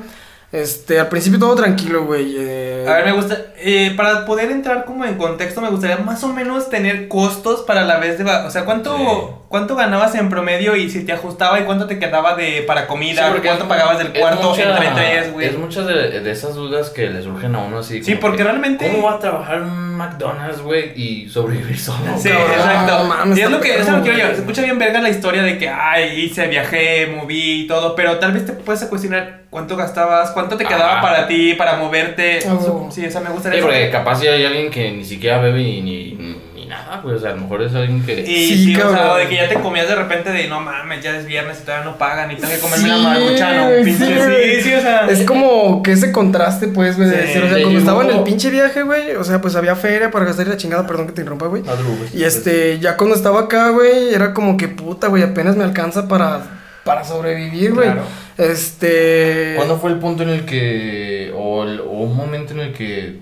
[0.54, 2.36] Este, al principio todo tranquilo, güey.
[2.38, 6.24] eh, A ver, me gusta, eh, para poder entrar como en contexto, me gustaría más
[6.24, 9.04] o menos tener costos para la vez de, o sea, ¿cuánto, Sí.
[9.50, 13.26] cuánto ganabas en promedio y si te ajustaba y cuánto te quedaba de para comida,
[13.34, 15.48] Sí, cuánto es- pagabas del cuarto mucha- entre tres, güey?
[15.48, 18.04] Es muchas de, de esas dudas que le surgen a uno así.
[18.04, 21.98] Sí, porque que, realmente- ¿Cómo va a trabajar en un McDonald's, güey, y sobrevivir solo?
[22.20, 23.04] Sí, cabrón, exacto.
[23.06, 24.36] mames, y es lo que, eso es perro, lo que quiero güey.
[24.36, 28.20] Se escucha bien verga la historia de que, ay, hice, viajé, moví y todo, pero
[28.20, 31.02] tal vez te puedes cuestionar cuánto gastabas, cuánto te quedaba Ajá.
[31.02, 32.40] para ti, para moverte.
[32.50, 32.90] Oh.
[32.92, 33.92] Sí, o sea, me gustaría Sí, porque saber.
[33.92, 37.16] capaz si hay alguien que ni siquiera bebe ni, ni, ni nada, güey.
[37.16, 38.22] O sea, a lo mejor es alguien que.
[38.22, 41.02] Y Sí, sí, o sea, de que ya te comías de repente de no mames,
[41.04, 43.80] ya es viernes y todavía no pagan y tengo que comerme Sí, una maruchana, güey,
[43.80, 44.62] un pinche.
[44.62, 45.08] sí, Sí, o sea.
[45.10, 48.24] Es como que ese contraste, pues, güey, de decir, o sea, cuando estaba en el
[48.24, 51.14] pinche viaje, güey, o sea, pues había feria para gastar y la chingada, perdón que
[51.14, 51.64] te interrumpa, güey.
[51.64, 52.14] No preocupes.
[52.16, 56.08] Y este, ya cuando estaba acá, güey, era como que puta, güey, apenas me alcanza
[56.08, 56.42] para,
[56.84, 57.88] para sobrevivir, güey.
[57.88, 58.04] Claro.
[58.38, 59.54] Este.
[59.56, 61.32] ¿Cuándo fue el punto en el que.
[61.36, 63.20] O, el- o un momento en el que.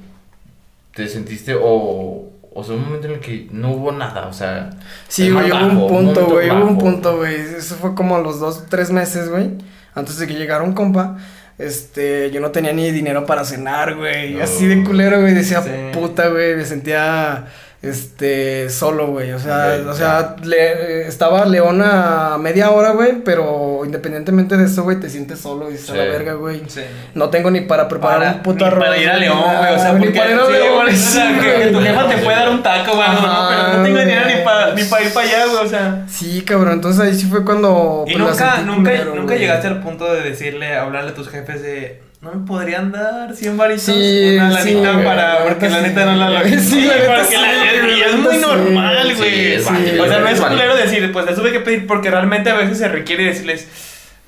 [0.95, 1.55] Te sentiste.
[1.55, 2.27] O.
[2.53, 4.71] O sea, un momento en el que no hubo nada, o sea.
[5.07, 7.35] Sí, güey, hubo un punto, güey, hubo un punto, güey.
[7.35, 9.51] Eso fue como los dos, tres meses, güey.
[9.95, 11.17] Antes de que llegara un compa.
[11.57, 14.33] Este, yo no tenía ni dinero para cenar, güey.
[14.33, 14.43] No.
[14.43, 15.33] Así de culero, güey.
[15.33, 15.69] Decía, Sí.
[15.93, 16.55] puta, güey.
[16.55, 17.45] Me sentía,
[17.81, 19.31] este, solo, güey.
[19.31, 23.23] O sea, Ok, o sea, le- estaba León a media hora, güey.
[23.25, 26.61] Pero independientemente de eso, güey, te sientes solo y dices, a la verga, güey.
[26.67, 26.81] Sí.
[27.15, 28.83] No tengo ni para preparar Para, un puto arroz.
[28.85, 29.73] para ir a León, güey.
[29.75, 32.17] O sea, ni porque para ir a sí, León, o sea, que, tu jefa te
[32.17, 33.07] puede dar un taco, güey.
[33.09, 35.65] no, pero no tengo dinero ni para ni para ir para allá, güey.
[35.65, 36.05] O sea.
[36.07, 36.73] Sí, cabrón.
[36.73, 38.05] Entonces ahí sí fue cuando.
[38.07, 42.10] Y pues, nunca, nunca, nunca llegaste al punto de decirle, hablarle a tus jefes de.
[42.21, 43.83] No me podrían dar 100 varitos.
[43.85, 45.39] Sí, una sí, lanita güey, para.
[45.39, 46.59] la Porque neta la sí, neta no la güey.
[46.59, 48.41] Sí, la neta porque sí, la- güey, y la es muy sí.
[48.41, 49.59] normal, Sí, güey.
[49.59, 52.55] Sí, o sea, no es culero decir, pues les tuve que pedir porque realmente a
[52.55, 53.67] veces se requiere decirles.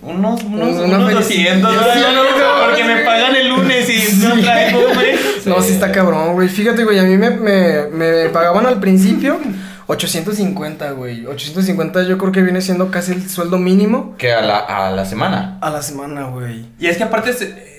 [0.01, 2.03] Unos, unos, Una unos felicita- 200 Sí, dólares,
[2.37, 3.05] no, porque me güey.
[3.05, 5.11] pagan el lunes y no traigo, güey.
[5.45, 6.49] No, sí está cabrón, güey.
[6.49, 9.39] Fíjate, güey, a mí me, me, me pagaban al principio
[9.85, 11.25] 850, güey.
[11.25, 15.05] 850 yo creo que viene siendo casi el sueldo mínimo Que a la, a la
[15.05, 15.57] semana.
[15.61, 16.65] a la semana, güey.
[16.79, 17.33] Y es que aparte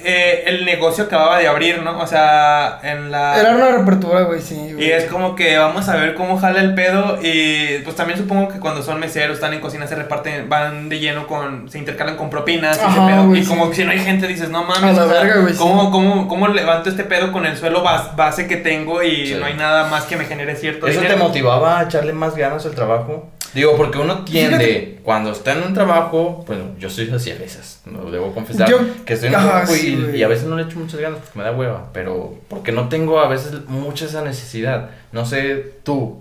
[0.05, 1.99] eh, el negocio acababa de abrir, ¿no?
[1.99, 3.39] O sea, en la...
[3.41, 4.87] Era una reapertura, güey, sí, güey.
[4.89, 8.49] Y es como que vamos a ver cómo jala el pedo y pues también supongo
[8.49, 12.17] que cuando son meseros, están en cocina, se reparten, van de lleno con, se intercalan
[12.17, 13.27] con propinas y ese pedo.
[13.27, 13.71] güey, y como sí.
[13.71, 15.59] que si no hay gente dices, no mames, A la o sea, verga, güey, sí.
[15.59, 19.35] ¿cómo, cómo, cómo levanto este pedo con el suelo bas- base que tengo y Sí.
[19.39, 22.65] no hay nada más que me genere cierto ¿Eso te motivaba a echarle más ganas
[22.67, 23.31] al trabajo?
[23.55, 27.81] Digo, porque uno tiende, cuando está en un trabajo, bueno, yo soy así a veces,
[27.87, 30.17] no debo confesar, Yo- que estoy en un ajá, trabajo y, sí, güey.
[30.19, 32.89] y a veces no le echo muchas ganas porque me da hueva, pero porque no
[32.89, 34.91] tengo a veces mucha esa necesidad.
[35.13, 36.21] No sé, tú.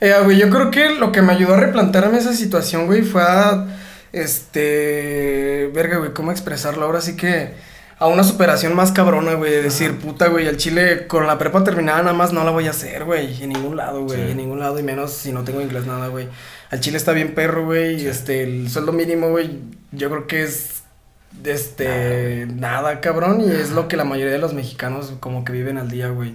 [0.00, 3.22] Eh, güey, yo creo que lo que me ayudó a replantearme esa situación, güey, fue
[3.22, 3.66] a.
[4.12, 5.70] Este.
[5.74, 6.84] Verga, güey, ¿cómo expresarlo?
[6.86, 7.66] Ahora sí que.
[8.00, 11.64] A una superación más cabrona, güey, de decir, puta, güey, al chile con la prepa
[11.64, 14.30] terminada nada más no la voy a hacer, güey, en ningún lado, güey, Sí.
[14.30, 16.28] en ningún lado, y menos si no tengo inglés nada, güey.
[16.70, 19.58] Al chile está bien perro, güey, y este, el sueldo mínimo, güey,
[19.92, 20.82] yo creo que es,
[21.44, 25.78] este, nada, cabrón, y es lo que la mayoría de los mexicanos como que viven
[25.78, 26.34] al día, güey.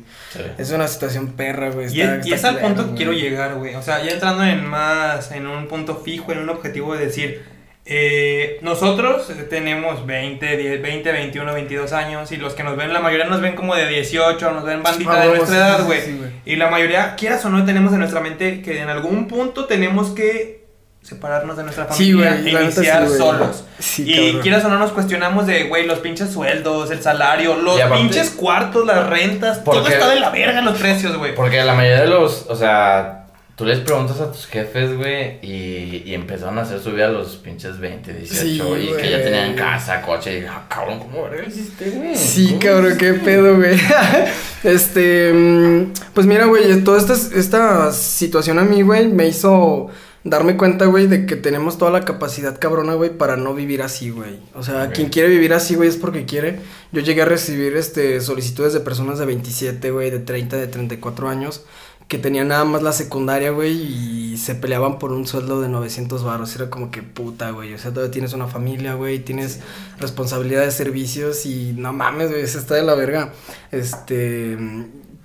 [0.57, 1.93] Es una situación perra, güey.
[1.95, 3.75] Y, está- es, y está es al punto que quiero llegar, güey.
[3.75, 7.41] O sea, ya entrando en más, en un punto fijo, en un objetivo de decir,
[7.85, 13.01] eh, nosotros tenemos 20, 10, 20, 21, 22 años y los que nos ven, la
[13.01, 16.01] mayoría nos ven como de 18, nos ven bandita Ah, de nuestra edad, güey.
[16.01, 19.65] sí, y la mayoría, quieras o no, tenemos en nuestra mente que en algún punto
[19.65, 20.63] tenemos que
[21.01, 23.65] separarnos de nuestra Sí, familia e sí, iniciar solos.
[23.77, 24.41] Sí, y cabrón.
[24.41, 28.29] quieras o no nos cuestionamos de, güey, los pinches sueldos, el salario, los aparte- pinches
[28.29, 31.35] cuartos, las rentas, todo está de la verga los precios, güey.
[31.35, 33.22] Porque la mayoría de los, o sea,
[33.55, 37.11] tú les preguntas a tus jefes, güey, y, y empezaron a hacer su vida a
[37.11, 39.23] los pinches 20, 18, Sí, y que ya güey.
[39.23, 42.15] tenían casa, coche, y ah, cabrón, ¿cómo verga hiciste, güey?
[42.15, 43.79] Sí, ¿Cómo cabrón, qué pedo, güey.
[44.63, 49.89] este, mm, pues mira, güey, toda esta, esta situación a mí, güey, me hizo
[50.23, 54.09] darme cuenta, güey, de que tenemos toda la capacidad cabrona, güey, para no vivir así,
[54.09, 54.39] güey.
[54.55, 56.59] O sea, quien quiere vivir así, güey, es porque quiere.
[56.91, 61.29] Yo llegué a recibir, este, solicitudes de personas de 27, güey, de 30, de 34
[61.29, 61.65] años,
[62.07, 66.23] que tenían nada más la secundaria, güey, y se peleaban por un sueldo de 900
[66.23, 66.55] baros.
[66.55, 67.73] Era como que puta, güey.
[67.73, 69.59] O sea, todavía tienes una familia, güey, tienes
[69.99, 73.31] responsabilidad de servicios y no mames, güey, eso está de la verga.
[73.71, 74.57] Este.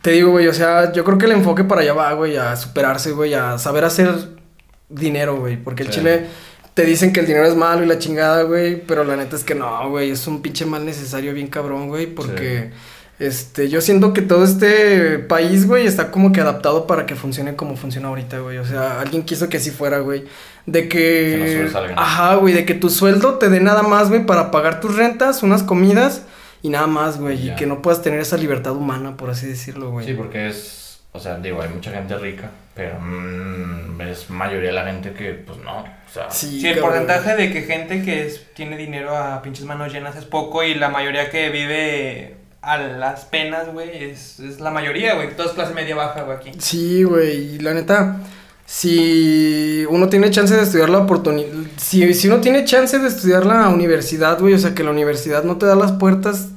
[0.02, 2.54] Te digo, güey, o sea, yo creo que el enfoque para allá va, güey, a
[2.56, 4.14] superarse, güey, a saber hacer
[4.88, 5.56] dinero, güey.
[5.62, 5.96] Porque el Sí.
[5.98, 6.26] chile
[6.74, 8.80] te dicen que el dinero es malo y la chingada, güey.
[8.86, 10.10] Pero la neta es que no, güey.
[10.10, 12.06] Es un pinche mal necesario bien cabrón, güey.
[12.06, 12.70] Porque,
[13.18, 17.56] este, yo siento que todo este país, güey, está como que adaptado para que funcione
[17.56, 18.58] como funciona ahorita, güey.
[18.58, 20.24] O sea, alguien quiso que así fuera, güey.
[20.66, 21.52] De Que no que.
[21.56, 21.98] sobresalgan.
[21.98, 22.54] Ajá, güey.
[22.54, 26.22] De que tu sueldo te dé nada más, güey, para pagar tus rentas, unas comidas.
[26.62, 27.48] Y nada más, güey.
[27.48, 30.06] Y que no puedas tener esa libertad humana, por así decirlo, güey.
[30.06, 34.74] Sí, porque es, o sea, digo, hay mucha gente rica, pero mm, es mayoría de
[34.74, 36.90] la gente que, pues no, o sea, Sí, Sí, el cabrón.
[37.06, 40.74] porcentaje de que gente que es, tiene dinero a pinches manos llenas es poco y
[40.74, 42.34] la mayoría que vive
[42.68, 45.34] a las penas, güey, es, es la mayoría, güey.
[45.36, 46.50] Toda es clase media baja, güey, aquí.
[46.58, 48.20] Sí, güey, y la neta,
[48.66, 53.46] si uno tiene chance de estudiar la oportunidad, si, si uno tiene chance de estudiar
[53.46, 56.48] la universidad, güey, o sea que la universidad no te da las puertas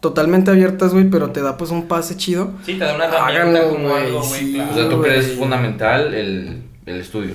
[0.00, 2.50] totalmente abiertas, güey, pero te da pues un pase chido.
[2.66, 4.52] Sí, te da una herramienta Háganlo, como güey, algo, güey, sí.
[4.52, 4.70] claro.
[4.70, 5.10] o sea, tú güey.
[5.10, 7.32] crees fundamental el, el estudio.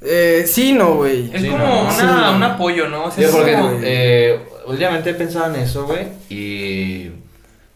[0.00, 1.30] Eh, sí, no, güey.
[1.32, 2.34] Es Sí, como no, una, sí.
[2.36, 3.04] un apoyo, ¿no?
[3.04, 7.10] O sea, Sí, es porque como- eh, últimamente he pensado en eso, güey, y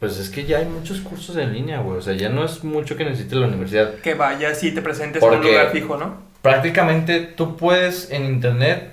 [0.01, 2.63] pues es que ya hay muchos cursos en línea, güey, o sea, ya no es
[2.65, 3.95] mucho que necesite la universidad.
[3.95, 6.15] que vayas y te presentes en un lugar fijo, ¿no?
[6.43, 8.91] Prácticamente tú puedes en internet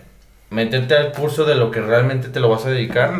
[0.49, 3.13] meterte al curso de lo que realmente te lo vas a dedicar.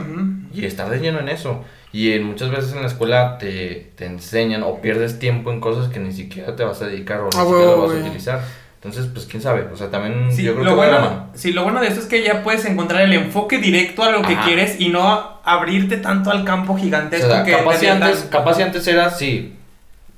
[0.54, 1.64] Y estar de lleno en eso.
[1.92, 5.92] Y en, muchas veces en la escuela te, te enseñan o pierdes tiempo en cosas
[5.92, 8.42] que ni siquiera te vas a dedicar o ni Ah, siquiera lo vas a utilizar.
[8.84, 9.68] Entonces, pues quién sabe.
[9.72, 11.28] O sea, también Sí, yo creo lo que bueno, mano.
[11.36, 14.22] sí, lo bueno de esto es que ya puedes encontrar el enfoque directo a lo
[14.24, 14.46] que Ajá.
[14.46, 18.30] quieres y no abrirte tanto al campo O gigantesco sea, que capaz, si antes, metan-
[18.30, 19.56] capaz si antes era, sí,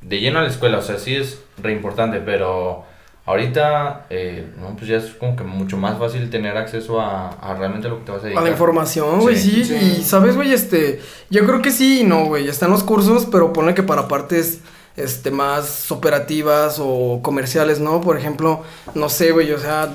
[0.01, 0.80] de lleno a la escuela.
[0.80, 2.84] O sea, sí es re importante, pero
[3.28, 7.53] ahorita, eh, no, pues ya es como que mucho más fácil tener acceso a, a
[7.55, 8.43] realmente lo que te vas a A dedicar.
[8.43, 9.97] la información, güey, sí, Sí.
[9.99, 11.01] Y sabes, güey, este.
[11.30, 12.47] Yo creo que sí y no, güey.
[12.47, 14.61] Están los cursos, pero pone que para partes
[14.98, 18.02] este, más operativas o comerciales, ¿no?
[18.02, 19.89] Por ejemplo, no sé, güey, o sea,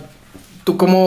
[0.64, 0.98] tú como.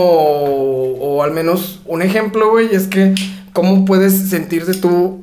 [0.99, 3.13] O al menos un ejemplo, güey, es que.
[3.53, 5.21] ¿Cómo puedes sentirte tú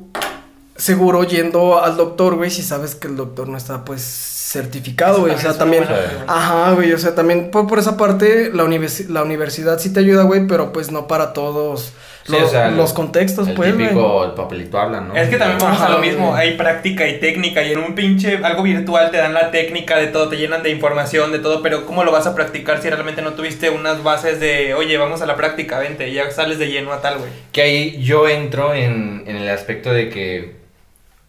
[0.77, 5.33] seguro yendo al doctor, güey, si sabes que el doctor no está, pues, certificado, güey?
[5.33, 6.25] O sea, también buena.
[6.27, 9.99] Ajá, güey, o sea, también por, por esa parte la, universi- la universidad sí te
[9.99, 11.91] ayuda, güey, pero pues no para todos
[12.23, 15.15] Sí, los, o sea, el- los contextos, El pues, típico, el papelito habla, ¿no?
[15.15, 17.95] Es que también vamos a Ajá, lo mismo, hay práctica y técnica y en un
[17.95, 21.61] pinche algo virtual te dan la técnica de todo, te llenan de información, de todo,
[21.63, 25.21] pero ¿cómo lo vas a practicar si realmente no tuviste unas bases de, oye, vamos
[25.21, 27.29] a la práctica, vente, y ya sales de lleno a tal, güey?
[27.51, 30.55] Que ahí yo entro en, en el aspecto de que,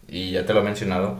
[0.07, 1.17] y ya te lo he mencionado,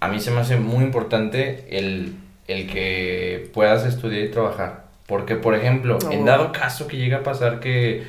[0.00, 2.14] a mí se me hace muy importante el,
[2.48, 4.82] el que puedas estudiar y trabajar.
[5.06, 6.10] Porque, por ejemplo, Oh.
[6.10, 8.02] en dado caso que llegue a pasar que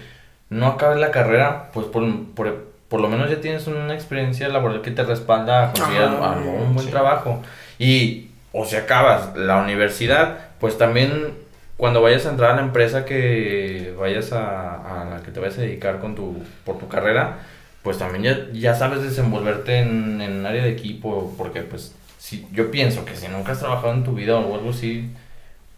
[0.53, 2.03] no acabes la carrera, pues por,
[2.35, 6.73] por, por lo menos ya tienes una experiencia laboral que te respalda a conseguir un
[6.73, 6.91] buen sí.
[6.91, 7.41] trabajo.
[7.79, 11.33] Y, o si acabas la universidad, pues también
[11.75, 15.57] cuando vayas a entrar a la empresa que vayas a, a la que te vayas
[15.57, 17.39] a dedicar con tu, por tu carrera,
[17.81, 22.47] pues también ya, ya sabes desenvolverte en, en un área de equipo, porque pues si,
[22.53, 25.09] yo pienso que si nunca has trabajado en tu vida o algo así,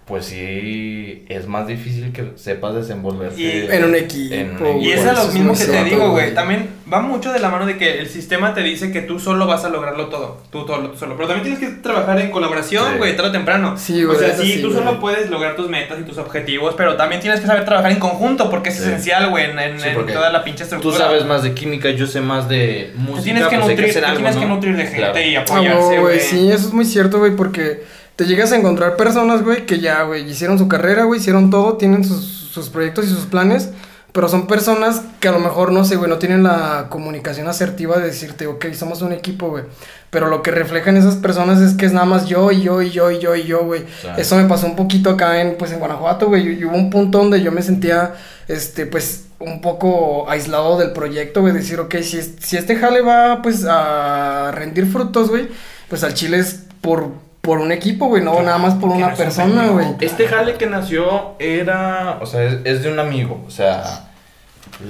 [0.07, 4.85] pues sí es más difícil que sepas desenvolverte Y- En un equipo, en un güey.
[4.85, 6.33] Y eso es lo mismo que te digo, güey.
[6.35, 9.47] También va mucho de la mano de que el sistema te dice que tú solo
[9.47, 10.43] vas a lograrlo todo.
[10.51, 11.15] Tú solo, tú solo.
[11.15, 12.97] Pero también tienes que trabajar en colaboración, Sí.
[12.99, 13.77] güey, tarde o temprano.
[13.77, 16.75] Sí, güey, O sea, sí, sí, tú solo puedes lograr tus metas y tus objetivos,
[16.77, 18.83] pero también tienes que saber trabajar en conjunto porque es Sí.
[18.83, 20.97] esencial, güey, en, en- Sí, en porque toda la pinche Tú estructura.
[20.97, 23.23] sabes más de química, yo sé más de Tú música.
[23.23, 24.41] tienes que pues hay nutrir, hacer tú algo, tienes ¿no?
[24.41, 25.19] que nutrir de gente Claro.
[25.19, 26.19] y Ah, apoyarse, güey, güey.
[26.19, 27.83] sí, eso es muy cierto, güey, porque
[28.15, 31.77] te llegas a encontrar personas, güey, que ya, güey, hicieron su carrera, güey, hicieron todo,
[31.77, 33.69] tienen sus, sus proyectos y sus planes,
[34.15, 37.97] pero son personas que a lo mejor, no sé, güey, no tienen la comunicación asertiva
[37.97, 39.65] de decirte, ok, somos un equipo, güey.
[40.09, 42.91] Pero lo que reflejan esas personas es que es nada más yo y yo y
[42.91, 43.83] yo y yo y yo, güey.
[43.99, 44.21] Claro.
[44.21, 46.47] Eso me pasó un poquito acá en, pues, en Guanajuato, güey.
[46.47, 48.15] Y hubo un punto donde yo me sentía,
[48.47, 51.51] este, pues, un poco aislado del proyecto, güey.
[51.51, 55.49] Decir, ok, si, si este jale va, pues, a rendir frutos, güey,
[55.89, 59.67] pues al chile es por por un equipo, güey, no nada más por una persona,
[59.69, 59.87] güey.
[60.01, 64.09] Este jale que nació era, o sea, es, es de un amigo, o sea,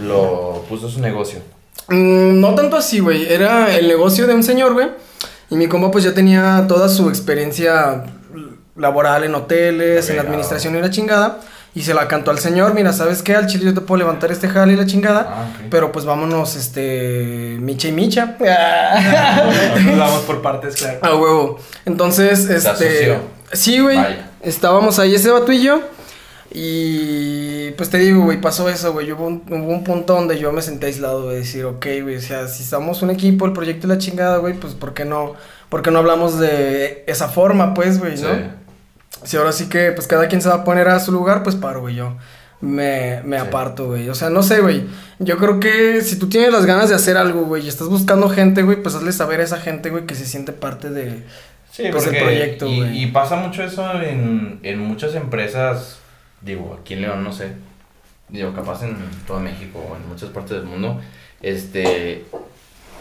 [0.02, 1.40] lo puso su negocio.
[1.90, 3.32] Mm, no tanto así, güey.
[3.32, 4.88] Era el negocio de un señor, güey.
[5.50, 8.04] Y mi compa, pues ya tenía toda su experiencia
[8.76, 11.40] laboral en hoteles, en la Ok, administración y la chingada.
[11.76, 13.36] Y se la cantó al señor, mira, ¿sabes qué?
[13.36, 15.28] Al chile yo te puedo levantar este jale y la chingada.
[15.30, 15.48] Ah.
[15.70, 18.38] Pero pues vámonos, este, micha y micha.
[19.86, 21.00] Nos vamos por partes, claro.
[21.02, 21.60] A huevo.
[21.86, 22.70] Entonces, este.
[22.70, 23.18] asoció.
[23.52, 24.00] Sí, güey.
[24.42, 25.82] Estábamos ahí ese vato y yo.
[26.50, 29.12] Y pues te digo, güey, pasó eso, güey.
[29.12, 31.40] Hubo un, hubo un punto donde yo me senté aislado, güey.
[31.40, 34.54] Decir, ok, güey, o sea, si estamos un equipo, el proyecto y la chingada, güey,
[34.54, 35.34] pues ¿por qué no?
[35.68, 38.65] ¿Por qué no hablamos de esa forma, pues, güey, no?
[39.24, 41.56] Si ahora sí que, pues cada quien se va a poner a su lugar, pues
[41.56, 42.16] paro, güey, yo.
[42.62, 43.46] Me, me Sí.
[43.48, 44.10] aparto, güey.
[44.10, 44.86] O sea, no sé, güey.
[45.20, 48.30] Yo creo que si tú tienes las ganas de hacer algo, güey, y estás buscando
[48.30, 51.24] gente, güey, pues hazle saber a esa gente, güey, que se siente parte de.
[51.72, 53.04] Sí, Pues el proyecto, y, güey.
[53.04, 55.98] y pasa mucho eso en, en muchas empresas,
[56.42, 57.50] digo, aquí en León, no sé,
[58.30, 58.96] digo, capaz en
[59.28, 61.02] todo México o en muchas partes del mundo,
[61.42, 62.24] este,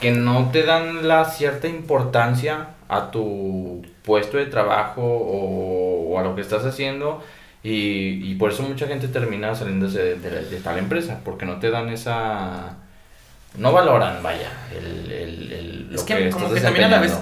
[0.04, 6.22] que no te dan la cierta importancia a tu puesto de trabajo o, o a
[6.22, 7.22] lo que estás haciendo
[7.62, 11.58] y, y por eso mucha gente termina saliéndose de, de- de tal empresa, porque no
[11.60, 12.76] te dan esa...
[13.56, 17.00] No valoran, vaya, el, el, el- lo Es que, como estás que también a la
[17.00, 17.12] vez.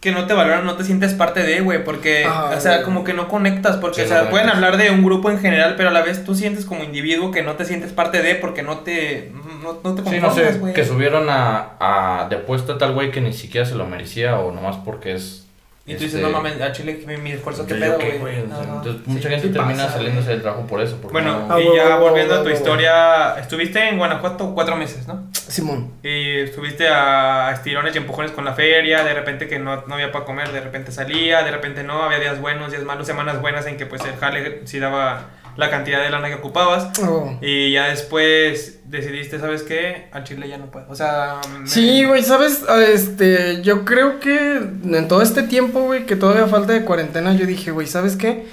[0.00, 2.84] Que no te valoran, no te sientes parte de, güey, porque, Ajá, o sea, güey.
[2.84, 4.54] como que no conectas, porque, Sí, o no sea, pueden conectas.
[4.72, 7.42] hablar de un grupo en general, pero a la vez tú sientes como individuo que
[7.42, 9.30] no te sientes parte de, porque no te,
[9.62, 10.72] no, no te Sí, no sé, güey.
[10.72, 14.38] que subieron a, a de puesto a tal güey que ni siquiera se lo merecía
[14.38, 15.46] o nomás porque es...
[15.92, 18.36] Y tú dices, este, no mames, a Chile mi, mi esfuerzo, qué pedo, güey.
[18.36, 20.96] Entonces Sí, mucha gente sí termina pasa, saliéndose del trabajo por eso.
[21.00, 24.76] porque Bueno, no- Ah, y ya huevo, volviendo a tu historia, estuviste en Guanajuato cuatro
[24.76, 25.28] meses, ¿no?
[25.32, 25.92] Simón.
[26.02, 30.12] Y estuviste a estirones y empujones con la feria, de repente que no, no había
[30.12, 33.66] para comer, de repente salía, de repente no, había días buenos, días malos, semanas buenas
[33.66, 35.24] en que pues el jale sí daba
[35.56, 36.98] la cantidad de lana que ocupabas.
[37.02, 37.36] Oh.
[37.40, 40.08] Y ya después decidiste, ¿sabes qué?
[40.12, 40.86] Al chile ya no puedo.
[40.90, 41.40] O sea...
[41.60, 42.64] me- Sí, güey, ¿sabes?
[42.68, 47.34] Ah, Este, yo creo que en todo este tiempo, güey, que todavía falta de cuarentena,
[47.34, 48.46] yo dije, güey, ¿sabes qué?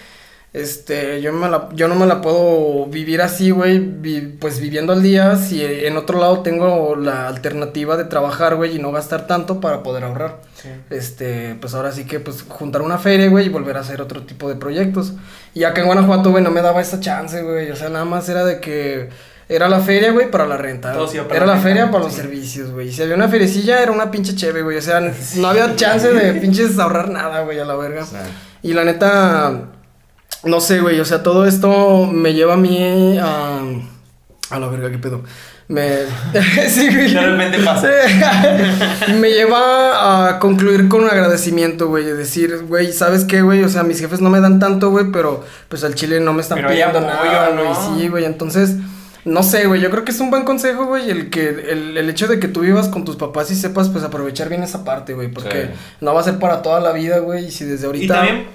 [0.54, 4.94] Este, yo, me la, yo no me la puedo vivir así, güey, vi- pues viviendo
[4.94, 9.28] al día, si en otro lado tengo la alternativa de trabajar, güey, y no gastar
[9.28, 10.38] tanto para poder ahorrar.
[10.56, 10.70] Sí.
[10.90, 14.24] Este, pues ahora sí que, pues, juntar una feria, güey, y volver a hacer otro
[14.24, 15.14] tipo de proyectos.
[15.54, 18.28] Y acá en Guanajuato, güey, no me daba esa chance, güey, o sea, nada más
[18.30, 19.10] era de que...
[19.50, 20.92] Era la feria, güey, para la renta.
[20.92, 22.20] Todo para Era la feria para los sí.
[22.20, 22.90] servicios, güey.
[22.90, 24.76] Y si había una feriecilla, era una pinche cheve, güey.
[24.76, 25.00] O sea,
[25.38, 28.06] no había chance de pinches ahorrar nada, güey, a la verga.
[28.62, 29.70] Y la neta,
[30.48, 31.00] no sé, güey.
[31.00, 33.60] O sea, todo esto me lleva a mí a.
[34.50, 35.24] A la verga, qué pedo.
[35.68, 35.98] Me.
[36.70, 37.14] sí, güey.
[37.14, 37.90] De repente pasa.
[39.20, 42.06] Me lleva a concluir con un agradecimiento, güey.
[42.06, 43.64] De decir, güey, ¿sabes qué, güey?
[43.64, 46.42] O sea, mis jefes no me dan tanto, güey, pero pues al chile no me
[46.42, 47.64] están Pero pidiendo apoyo, nada, ¿no?
[47.64, 48.02] güey.
[48.02, 48.26] Sí, güey.
[48.26, 48.76] Entonces.
[49.26, 52.10] No sé, güey, yo creo que es un buen consejo, güey, el que el, el
[52.10, 55.14] hecho de que tú vivas con tus papás y sepas pues aprovechar bien esa parte,
[55.16, 55.70] güey, porque Sí.
[56.00, 58.46] no va a ser para toda la vida, güey, y si desde Y ahorita también,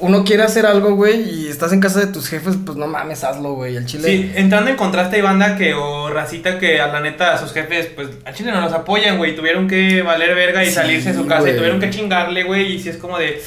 [0.00, 3.22] uno quiere hacer algo, güey, y estás en casa de tus jefes, pues no mames,
[3.22, 4.08] hazlo, güey, el chile.
[4.08, 7.52] sí, entrando en contraste hay banda que, o racita que a la neta a sus
[7.52, 9.36] jefes, pues a Chile no los apoyan, güey.
[9.36, 11.52] Tuvieron que valer verga y Sí, salirse de su casa güey.
[11.52, 12.72] y tuvieron que chingarle, güey.
[12.74, 13.40] Y si es como de.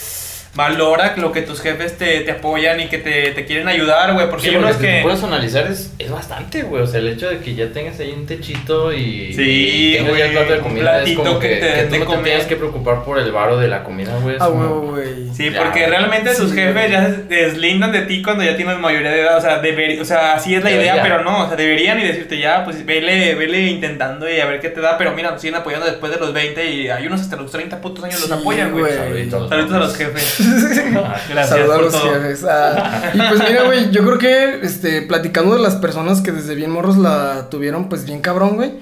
[0.55, 4.29] Valora lo que tus jefes te, te apoyan y que te, te quieren ayudar, güey.
[4.29, 5.01] Porque Sí, hay unos porque si que.
[5.01, 6.83] puedes analizar es, es bastante, güey.
[6.83, 10.53] O sea, el hecho de que ya tengas ahí un techito y, Sí, güey, plato
[10.53, 10.77] de un
[11.07, 13.57] es como que que, te que tú no te tienes que preocupar por el varo
[13.57, 14.35] de la comida, güey.
[14.35, 15.33] es Ah, güey.
[15.33, 16.91] Sí, Ya, porque realmente sus sí, jefes güey.
[16.91, 19.37] ya se deslindan de ti cuando ya tienes mayoría de edad.
[19.37, 21.45] O sea, deber, o sea, así es la idea, pero no.
[21.45, 24.81] O sea, deberían y decirte ya, pues vele, vele intentando y a ver qué te
[24.81, 24.99] da.
[24.99, 27.81] Pero mira, nos siguen apoyando después de los 20 y hay unos hasta los 30
[27.81, 28.83] putos años los apoyan, güey.
[28.83, 28.95] güey.
[28.95, 29.49] Saluditos.
[29.49, 30.39] Saludos a los jefes.
[31.29, 32.45] Gracias Saludos a los jefes.
[32.49, 36.55] Ah, y pues mira, güey, yo creo que, este, platicando de las personas que desde
[36.55, 38.73] bien morros la tuvieron, pues bien cabrón, güey.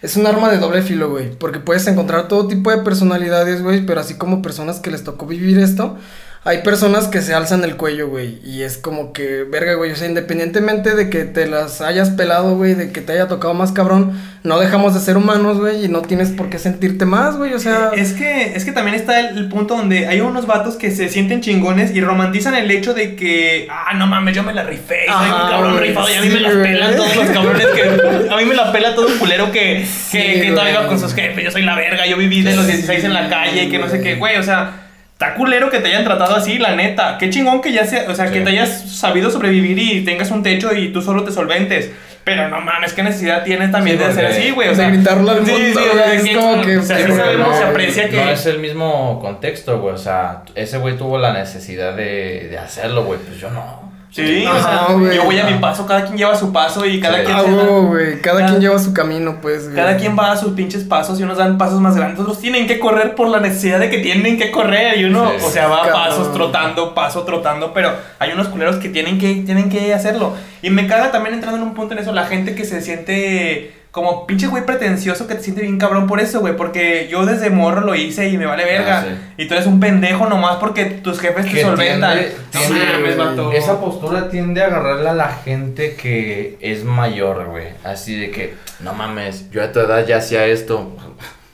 [0.00, 1.30] Es un arma de doble filo, güey.
[1.30, 3.84] Porque puedes encontrar todo tipo de personalidades, güey.
[3.84, 5.96] Pero así como personas que les tocó vivir esto,
[6.44, 8.38] hay personas que se alzan el cuello, güey.
[8.44, 9.90] Y es como que, verga, güey.
[9.90, 13.54] O sea, independientemente de que te las hayas pelado, güey, de que te haya tocado
[13.54, 14.12] más cabrón,
[14.44, 15.84] no dejamos de ser humanos, güey.
[15.84, 17.54] Y no tienes por qué sentirte más, güey.
[17.54, 17.90] O sea.
[17.94, 21.08] Es que, es que también está el, el punto donde hay unos vatos que se
[21.08, 25.06] sienten chingones y romantizan el hecho de que, ah, no mames, yo me la rifé,
[25.06, 28.32] soy un cabrón güey, rifado y a mí me las pelan todos los cabrones que.
[28.32, 31.14] A mí me la pela todo un culero que, que, Sí, que todavía con sus
[31.14, 33.78] jefes, yo soy la verga, yo viví de los 16 en la calle y que
[33.78, 34.87] no sé qué, güey, o sea.
[35.20, 37.18] Está culero que te hayan tratado así, la neta.
[37.18, 40.44] Qué chingón que ya sea, o sea, que te hayas sabido sobrevivir y tengas un
[40.44, 41.90] techo y tú solo te solventes.
[42.22, 44.68] Pero no mames, ¿qué necesidad tienes también Sí, de hacer así, güey?
[44.68, 47.02] O de sea, gritarlo al mundo, sí, o sea, es como que- O sea, sí
[47.02, 48.16] pero sabemos, no, se aprecia que.
[48.16, 49.94] No es el mismo contexto, güey.
[49.94, 53.18] O sea, ese güey tuvo la necesidad de, de hacerlo, güey.
[53.18, 53.87] Pues yo no.
[54.26, 57.18] Sí, o sea, yo voy a mi paso, cada quien lleva su paso y cada
[57.18, 57.24] Sí.
[57.24, 58.20] quien Ah, güey.
[58.20, 59.76] Cada Cada- quien lleva su camino, pues, güey.
[59.76, 62.66] Cada quien va a sus pinches pasos y unos dan pasos más grandes, otros tienen
[62.66, 65.44] que correr por la necesidad de que tienen que correr y uno, Sí.
[65.46, 69.34] o sea, va a pasos trotando, paso trotando, pero hay unos culeros que tienen que
[69.46, 70.34] tienen que hacerlo.
[70.62, 73.72] Y me caga también entrando en un punto en eso la gente que se siente
[73.98, 77.50] como pinche güey pretencioso que te siente bien cabrón por eso, güey, porque yo desde
[77.50, 79.00] morro lo hice y me vale verga.
[79.00, 79.42] Ah, sí.
[79.42, 82.18] Y tú eres un pendejo nomás porque tus jefes te solventan.
[82.50, 83.52] tiende- No vato.
[83.52, 87.68] esa postura tiende a agarrarle a la gente que es mayor, güey.
[87.84, 90.96] Así de que, no mames, yo a tu edad ya hacía esto.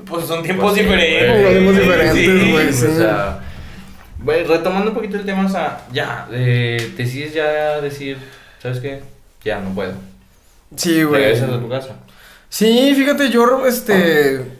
[0.06, 1.78] Pues son tiempos Pues sí, diferentes.
[1.78, 2.52] diferentes, Sí.
[2.52, 2.72] güey.
[2.72, 2.86] sí.
[2.86, 3.38] O sea,
[4.18, 8.18] güey, retomando un poquito el tema, o sea, ya, eh, decides ya decir,
[8.62, 9.00] ¿sabes qué?
[9.44, 9.92] Ya no puedo.
[10.76, 11.22] Sí, güey.
[11.22, 11.90] Regresas a tu casa.
[12.54, 14.58] Sí, fíjate, yo, este.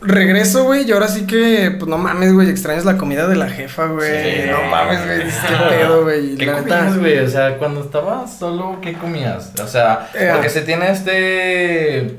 [0.00, 3.48] Regreso, güey, y ahora sí que, pues no mames, güey, extrañas la comida de la
[3.48, 4.42] jefa, güey.
[4.42, 6.34] Sí, no mames, güey, dices, qué pedo, güey.
[6.34, 7.18] ¿Qué La comías, güey?
[7.20, 9.52] O sea, cuando estabas solo, ¿qué comías?
[9.62, 12.18] O sea, Eh, porque se tiene este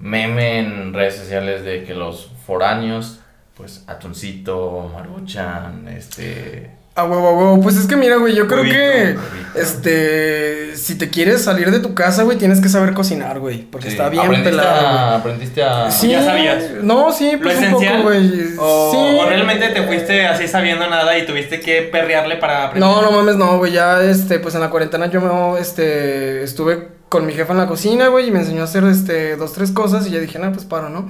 [0.00, 3.20] meme en redes sociales de que los foráneos,
[3.56, 6.72] pues, atuncito, maruchan, este...
[6.98, 7.60] A huevo, a huevo.
[7.60, 9.20] Pues es que mira, güey, yo creo Huevito, que, huevito.
[9.54, 13.86] este, si te quieres salir de tu casa, güey, tienes que saber cocinar, güey, porque
[13.86, 14.86] sí, está bien aprendiste pelado.
[14.88, 15.14] A, güey.
[15.20, 15.90] aprendiste a...
[15.92, 16.64] Sí, ¿Ya sabías?
[16.82, 17.96] No, sí, ¿Lo pues un esencial?
[17.98, 18.30] poco, güey.
[18.58, 19.16] O, sí.
[19.20, 22.90] o realmente te fuiste así sabiendo nada y tuviste que perrearle para aprender.
[22.90, 26.88] No, no mames, no, güey, ya, este, pues en la cuarentena yo me, este, estuve
[27.08, 29.70] con mi jefa en la cocina, güey, y me enseñó a hacer, este, dos, tres
[29.70, 31.08] cosas, y ya dije, no, pues paro, ¿no?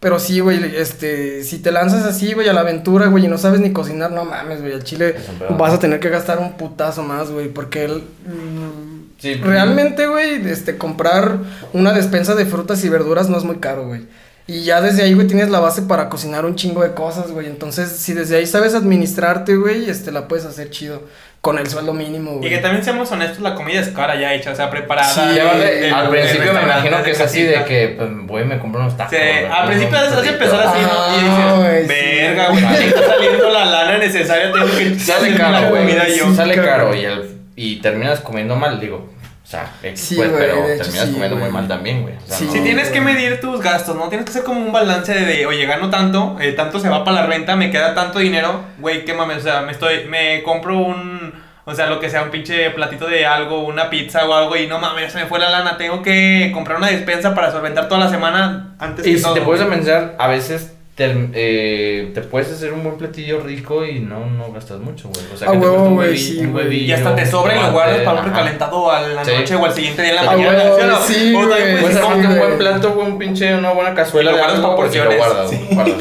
[0.00, 3.36] Pero sí, güey, este, si te lanzas así, güey, a la aventura, güey, y no
[3.36, 5.14] sabes ni cocinar, no mames, güey, al chile
[5.58, 10.48] vas a tener que gastar un putazo más, güey, porque el, mm, Sí, realmente, güey,
[10.48, 11.38] este, comprar
[11.74, 14.06] una despensa de frutas y verduras no es muy caro, güey.
[14.46, 17.46] Y ya desde ahí, güey, tienes la base para cocinar un chingo de cosas, güey.
[17.46, 21.02] Entonces, si desde ahí sabes administrarte, güey, este, la puedes hacer chido.
[21.40, 22.50] Con el sueldo mínimo, Y güey.
[22.50, 25.08] que también seamos honestos, la comida es cara ya hecha, o sea, preparada.
[25.08, 28.10] Sí, Y de- de- al de principio me imagino que es así de que, pues,
[28.24, 29.16] voy y me compro unos tacos.
[29.16, 31.16] Sí, al principio has de empezar así, ¿no?
[31.16, 31.88] Y dices, sí.
[32.20, 35.80] verga, güey, me está saliendo la lana necesaria, tengo que Sale caro, la güey.
[35.82, 36.34] comida yo.
[36.34, 39.08] Sale caro y, el- y terminas comiendo mal, digo.
[39.50, 41.50] O sea, X, Sí, pues, güey, pero de hecho, terminas sí, comiendo güey.
[41.50, 42.14] muy mal también, güey.
[42.14, 42.44] O sea, Sí.
[42.44, 44.08] no- Si tienes que medir tus gastos, ¿no?
[44.08, 47.02] Tienes que hacer como un balance de, de, oye, gano tanto, eh, tanto se va
[47.02, 50.44] para la renta, me queda tanto dinero, güey, qué mames, o sea, me estoy, me
[50.44, 51.32] compro un,
[51.64, 54.68] o sea, lo que sea, un pinche platito de algo, una pizza o algo, y
[54.68, 58.04] no mames, se me fue la lana, tengo que comprar una despensa para solventar toda
[58.04, 59.34] la semana antes Y que si todo.
[59.34, 64.00] te puedes pensar, a veces te, eh, te puedes hacer un buen platillo rico y
[64.00, 65.24] no, no gastas mucho, güey.
[65.32, 66.64] O sea, A que te huevo, un güey, huevi- sí, un güey.
[66.66, 69.30] huevillo, Y hasta te sobra y lo guardas para un recalentado a la Sí.
[69.34, 70.58] noche o al siguiente día en la A mañana.
[70.58, 71.00] huevo, ¿sí o no?
[71.00, 74.32] sí, O puedes Puedes Sí, hacerte un buen plato, un pinche, una buena cazuela Y
[74.32, 75.16] lo de guardas lo porciones.
[75.16, 75.68] guardas, Sí.
[75.70, 75.94] guardas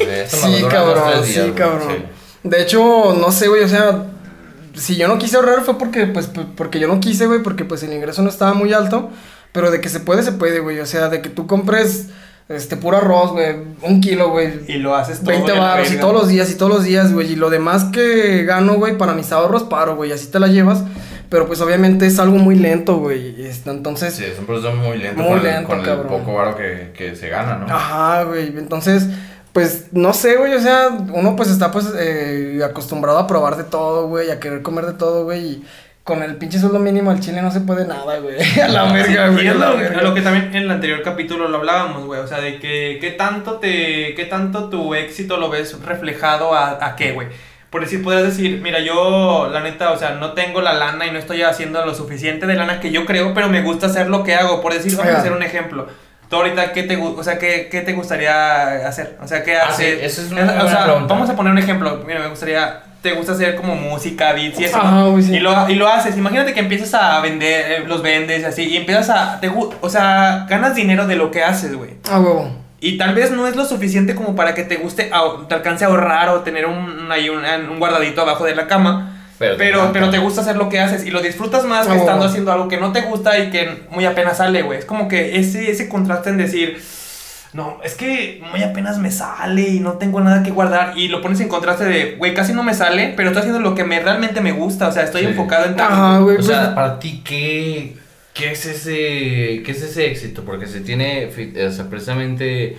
[0.70, 1.82] cabrón, sí, cabrón.
[1.90, 2.04] sí.
[2.44, 4.04] De hecho, no sé, güey, o sea,
[4.74, 7.84] si yo no quise ahorrar fue porque, pues, porque yo no quise, güey, porque, pues,
[7.84, 9.10] el ingreso no estaba muy alto,
[9.52, 12.08] pero de que se puede, se puede, güey, o sea, de que tú compres,
[12.50, 15.30] este, puro arroz, güey, un kilo, güey, Y lo haces todo.
[15.30, 17.32] 20 de la baros y todos los días y todos los días, güey.
[17.34, 20.12] Y lo demás que gano, güey, para mis ahorros paro, güey.
[20.12, 20.84] Así te la llevas.
[21.30, 23.46] Pero pues obviamente es algo muy lento, güey.
[23.46, 26.08] este, Entonces, Sí, es un proceso muy lento Muy con, el- lento, el cabrón.
[26.08, 27.68] poco varo que, que se gana, ¿no?
[27.74, 28.48] ajá, güey.
[28.48, 29.06] Entonces,
[29.54, 30.56] pues no sé, güey.
[30.56, 34.32] O sea, uno pues está pues eh, acostumbrado a probar de todo, güey.
[34.32, 35.46] A querer comer de todo, güey.
[35.46, 35.64] Y
[36.10, 38.36] con el pinche sueldo mínimo al chile no se puede nada, güey.
[38.62, 39.48] A la verga, Sí, güey.
[39.48, 40.00] a la lo, verga.
[40.00, 42.20] a lo que también en el anterior capítulo lo hablábamos, güey.
[42.20, 44.14] O sea, de que qué tanto te.
[44.16, 47.28] qué tanto tu éxito lo ves reflejado a, a qué, güey.
[47.70, 51.12] Por decir, podrías decir, mira, yo, la neta, o sea, no tengo la lana y
[51.12, 54.24] no estoy haciendo lo suficiente de lana que yo creo, pero me gusta hacer lo
[54.24, 54.60] que hago.
[54.62, 55.88] Por decir, vamos a hacer un ejemplo.
[56.32, 59.18] Tú ahorita, ¿qué te, o sea, ¿qué, qué te gustaría hacer?
[59.22, 60.04] O sea, ¿qué Ah, sí, haces?
[60.04, 61.14] esa es una o sea, pregunta.
[61.14, 62.04] vamos a poner un ejemplo.
[62.06, 64.78] Mira, me gustaría, te gusta hacer como música, beats y eso.
[64.78, 65.36] Ajá, güey, sí.
[65.36, 66.18] Y lo, y lo haces.
[66.18, 69.90] Imagínate que empiezas a vender, eh, los vendes y así, y empiezas a, te o
[69.90, 71.92] sea, ganas dinero de lo que haces, güey.
[72.10, 72.52] Ah, huevo.
[72.82, 75.84] Y tal vez no es lo suficiente como para que te guste, a- te alcance
[75.86, 79.16] a ahorrar o tener un, ahí un, un guardadito abajo de la cama.
[79.38, 81.96] Pero Pero, te pero, te gusta hacer lo que haces y lo disfrutas más que
[81.96, 84.80] estando haciendo algo que no te gusta y que muy apenas sale, güey.
[84.80, 86.82] Es como que ese, ese contraste en decir,
[87.54, 90.98] no, es que muy apenas me sale y no tengo nada que guardar.
[90.98, 93.74] Y lo pones en contraste de, güey, casi no me sale, pero estoy haciendo lo
[93.76, 94.88] que me, realmente me gusta.
[94.88, 95.28] O sea, estoy Sí.
[95.28, 95.92] enfocado en tal.
[95.92, 96.36] Ajá, güey.
[96.36, 97.96] O pues, sea, para ti, ¿qué,
[98.34, 100.44] qué es ese qué es ese éxito?
[100.46, 101.28] Porque se tiene,
[101.68, 102.78] o sea, precisamente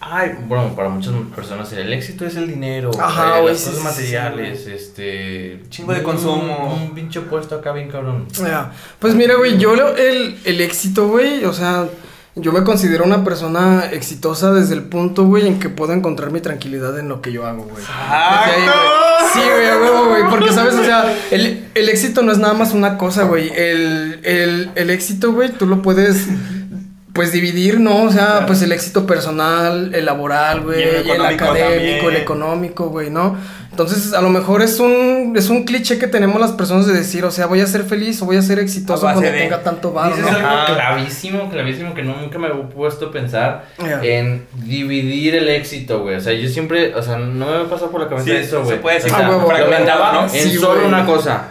[0.00, 3.78] Ay, bueno, para muchas personas el éxito es el dinero, Ajá, eh, las cosas sí,
[3.80, 5.60] sí, materiales, este...
[5.70, 6.80] Chingo de un- consumo.
[6.80, 8.28] Un pinche puesto acá bien cabrón.
[9.00, 11.86] Pues mira, güey, yo lo- el, el éxito, güey, o sea,
[12.40, 16.40] yo me considero una persona exitosa desde el punto, güey, en que puedo encontrar mi
[16.40, 17.84] tranquilidad en lo que yo hago, güey.
[17.84, 18.68] Güey.
[19.32, 20.74] Sí, güey, huevo, güey, porque, ¿sabes?
[20.74, 23.50] O sea, el, el éxito no es nada más una cosa, güey.
[23.54, 26.26] El, el, el éxito, güey, tú lo puedes,
[27.12, 28.04] pues, dividir, ¿no?
[28.04, 32.04] O sea, pues, el éxito personal, el laboral, güey, el académico, también.
[32.04, 33.36] el económico, güey, ¿no?
[33.78, 37.24] Entonces, a lo mejor es un, es un cliché que tenemos las personas de decir,
[37.24, 39.92] o sea, voy a ser feliz o voy a ser exitoso cuando de- tenga tanto
[39.92, 40.26] varo, ¿no?
[40.26, 43.66] algo clavísimo, clavísimo, que no, nunca me he puesto a pensar
[44.02, 46.16] en dividir el éxito, güey.
[46.16, 48.64] O sea, yo siempre, o sea, no me pasado por la cabeza Sí, eso, se
[48.64, 48.80] güey.
[48.80, 50.22] puede decir O sea, Ah, huevo, lo huevo, vendaba ¿no?
[50.24, 51.42] en Sí, solo una cosa.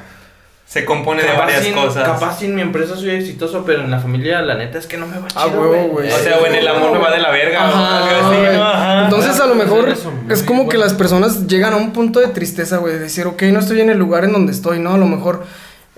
[0.67, 2.03] Se compone de varias sin- cosas.
[2.05, 5.07] Capaz en mi empresa soy exitoso, pero en la familia, la neta es que no
[5.07, 6.11] me va Ah, chido, huevo, güey.
[6.11, 7.67] O sea, o en el amor me va de la verga.
[7.69, 8.57] Ajá, así.
[8.57, 8.63] ¿no?
[8.63, 9.03] Ajá.
[9.05, 12.19] Entonces a lo mejor Eso, muy es como que las personas llegan a un punto
[12.19, 14.93] de tristeza, güey, de decir, ok, no estoy en el lugar en donde estoy, ¿no?
[14.93, 15.45] A lo mejor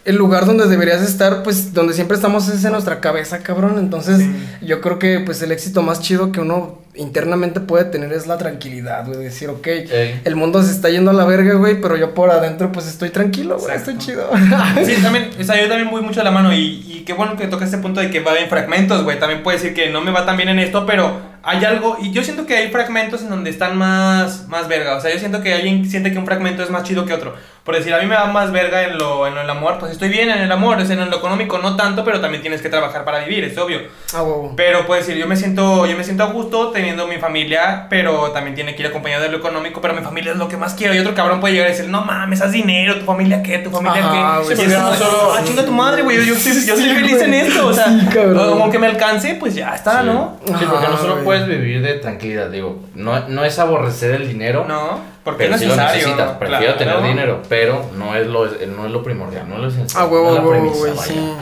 [0.06, 3.80] el lugar donde deberías estar, pues donde siempre estamos es en nuestra cabeza, cabrón.
[3.80, 4.32] Entonces Sí.
[4.62, 8.38] yo creo que pues el éxito más chido que uno internamente puede tener es la
[8.38, 10.22] tranquilidad, güey, de decir, ok, Ey.
[10.26, 13.10] el mundo se está yendo a la verga, güey, pero yo por adentro pues estoy
[13.10, 13.92] tranquilo, güey, Exacto.
[13.92, 14.30] estoy chido.
[14.86, 17.36] Sí, también, o sea, yo también voy mucho a la mano y, y qué bueno
[17.38, 19.20] que toca este punto de que va en fragmentos, güey.
[19.20, 22.12] También puede decir que no me va tan bien en esto, pero hay algo, y
[22.12, 24.96] yo siento que hay fragmentos en donde están más, más verga.
[24.98, 27.34] O sea, yo siento que alguien siente que un fragmento es más chido que otro.
[27.64, 29.92] Por decir, a mí me va más verga en lo, en lo del amor, pues
[29.92, 32.70] estoy bien en el amor, es en lo económico no tanto, pero también tienes que
[32.70, 33.80] trabajar para vivir, es obvio.
[34.14, 34.54] Ah, huevo.
[34.56, 38.32] Pero puedo decir, yo me siento, yo me siento a gusto teniendo mi familia, pero
[38.32, 40.74] también tiene que ir acompañado de lo económico, pero mi familia es lo que más
[40.74, 40.94] quiero.
[40.96, 43.70] Y otro cabrón puede llegar y decir, no mames, haz dinero, tu familia qué, tu
[43.70, 44.44] familia Ajá, qué.
[44.46, 45.48] güey, Y sí, es como sí, solo, sí, ah, sí.
[45.50, 47.40] chinga tu madre, güey, yo, yo, soy- yo soy Sí, feliz en güey.
[47.42, 48.50] esto, o sea, Sí, cabrón.
[48.50, 50.08] como que me alcance, pues ya está, Sí.
[50.08, 50.38] ¿no?
[50.46, 51.26] Sí, porque no solo güey.
[51.26, 55.62] puedes vivir de tranquilidad, digo, no, no es aborrecer el dinero, No, porque pero es
[55.62, 56.08] sí lo necesario.
[56.08, 56.38] necesitas.
[56.38, 56.78] Prefiero claro.
[57.00, 60.04] tener dinero, pero no es lo, no es lo primordial, no es lo esencial.
[60.04, 61.04] Ah, huevo, no es la huevo, premisa, güey, vaya.
[61.12, 61.34] sí.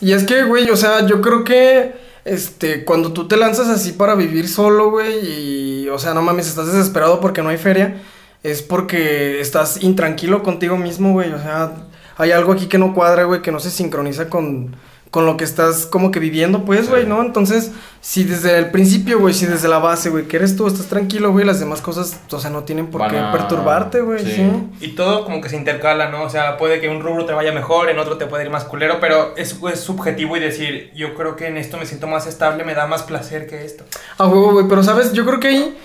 [0.00, 3.92] Y es que, güey, o sea, yo creo que, este, cuando tú te lanzas así
[3.92, 8.00] para vivir solo, güey, y, o sea, no mames, estás desesperado porque no hay feria,
[8.42, 11.72] es porque estás intranquilo contigo mismo, güey, o sea,
[12.16, 14.76] hay algo aquí que no cuadra, güey, que no se sincroniza con,
[15.12, 16.90] con lo que estás como que viviendo, pues, Sí.
[16.90, 17.20] güey, ¿no?
[17.22, 20.86] Entonces, si desde el principio, güey, si desde la base, güey, que eres tú, estás
[20.86, 24.24] tranquilo, güey, las demás cosas, o sea, no tienen por Van qué a- perturbarte, güey,
[24.24, 24.32] sí.
[24.36, 24.52] sí.
[24.80, 26.22] Y todo como que se intercala, ¿no?
[26.22, 28.64] O sea, puede que un rubro te vaya mejor, en otro te puede ir más
[28.64, 32.26] culero, pero es, es subjetivo y decir, yo creo que en esto me siento más
[32.26, 33.84] estable, me da más placer que esto.
[34.16, 35.78] A huevo, güey, pero sabes, yo creo que ahí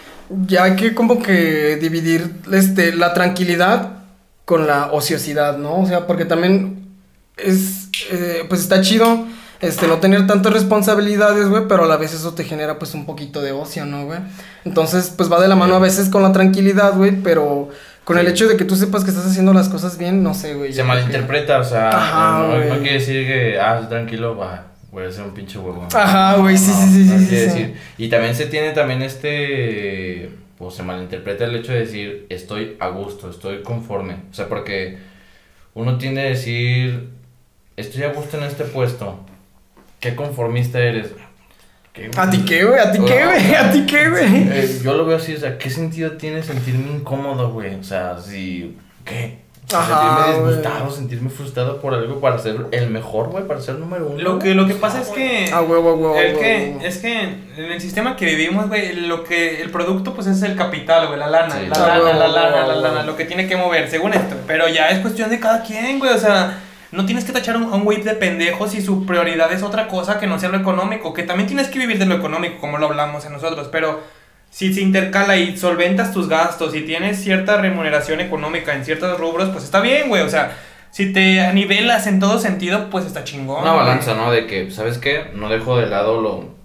[0.47, 3.89] ya hay que como que dividir este, la tranquilidad
[4.45, 5.81] con la ociosidad, ¿no?
[5.81, 6.86] O sea, porque también
[7.37, 9.25] es, eh, pues está chido,
[9.59, 13.05] este, no tener tantas responsabilidades, güey, pero a la vez eso te genera pues un
[13.05, 14.19] poquito de ocio, ¿no, güey?
[14.65, 17.69] Entonces, pues va de la mano a veces con la tranquilidad, güey, pero
[18.03, 20.53] con el hecho de que tú sepas que estás haciendo las cosas bien, no sé,
[20.53, 20.71] güey.
[20.71, 22.79] Se que- malinterpreta, o sea, Ajá, no, no- no güey.
[22.81, 25.87] quiere decir que, ah, tranquilo, va, voy a ser un pinche huevo.
[25.93, 27.73] Ajá, güey, sí, No, sí, sí, sí, sí.
[27.97, 32.87] Y también se tiene también este, pues se malinterpreta el hecho de decir, estoy a
[32.89, 34.17] gusto, estoy conforme.
[34.31, 34.97] O sea, porque
[35.73, 37.09] uno tiende a decir,
[37.77, 39.19] estoy a gusto en este puesto.
[39.99, 41.07] ¿Qué conformista eres?
[41.93, 42.79] ¿Qué, ¿A ti qué, güey?
[42.79, 43.55] ¿A ti qué, güey?
[43.55, 44.49] ¿A ti qué, güey?
[44.51, 47.73] Eh, yo lo veo así, o sea, ¿qué sentido tiene sentirme incómodo, güey?
[47.75, 49.39] O sea, si, ¿qué?
[49.73, 50.55] Ajá, sentirme güey.
[50.55, 54.21] disgustado, sentirme frustrado por algo para ser el mejor, güey, para ser número uno.
[54.21, 55.49] Lo que, lo que pasa es que...
[55.51, 58.95] A huevo, a huevo, a El que, es que en el sistema que vivimos, güey,
[58.95, 61.65] lo que, el producto, pues es el capital, güey, la lana, Sí.
[61.67, 62.81] la Ah, lana, huevo, la lana, huevo, la huevo.
[62.81, 64.35] lana, lo que tiene que mover, según esto.
[64.45, 66.59] Pero ya es cuestión de cada quien, güey, o sea,
[66.91, 69.87] no tienes que tachar un, a un güey de pendejo si su prioridad es otra
[69.87, 72.77] cosa que no sea lo económico, que también tienes que vivir de lo económico, como
[72.77, 74.01] lo hablamos en nosotros, pero
[74.49, 79.49] si se intercala y solventas tus gastos y tienes cierta remuneración económica en ciertos rubros,
[79.49, 80.57] pues está bien, güey, o sea,
[80.91, 83.61] si te nivelas en todo sentido, pues está chingón.
[83.61, 84.31] Una balanza, ¿no?
[84.31, 85.31] De que, ¿sabes qué?
[85.35, 86.56] No dejo de lado lo,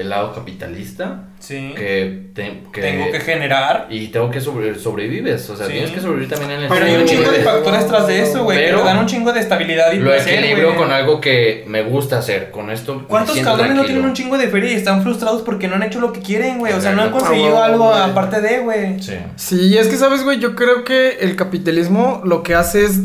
[0.00, 1.72] el lado capitalista, Sí.
[1.76, 3.86] que, te- que- Tengo que generar.
[3.90, 5.72] Y tengo que sobre, sobrevives, o sea, Sí.
[5.72, 8.44] tienes que sobrevivir también en el Pero hay un chingo de factores tras de eso,
[8.44, 8.58] güey.
[8.58, 11.82] Que Pero dan un chingo de estabilidad y Lo placer, equilibrio con algo que me
[11.82, 15.42] gusta hacer, con esto ¿Cuántos cabrones no tienen un chingo de feria y están frustrados
[15.42, 16.72] porque no han hecho lo que quieren, güey?
[16.72, 19.02] O sea, no han conseguido Ah, algo aparte de, güey.
[19.02, 19.14] Sí.
[19.36, 23.00] Sí, es que sabes, güey, yo creo que el capitalismo lo que hace es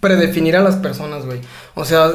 [0.00, 1.40] predefinir a las personas, güey.
[1.74, 2.08] O sea,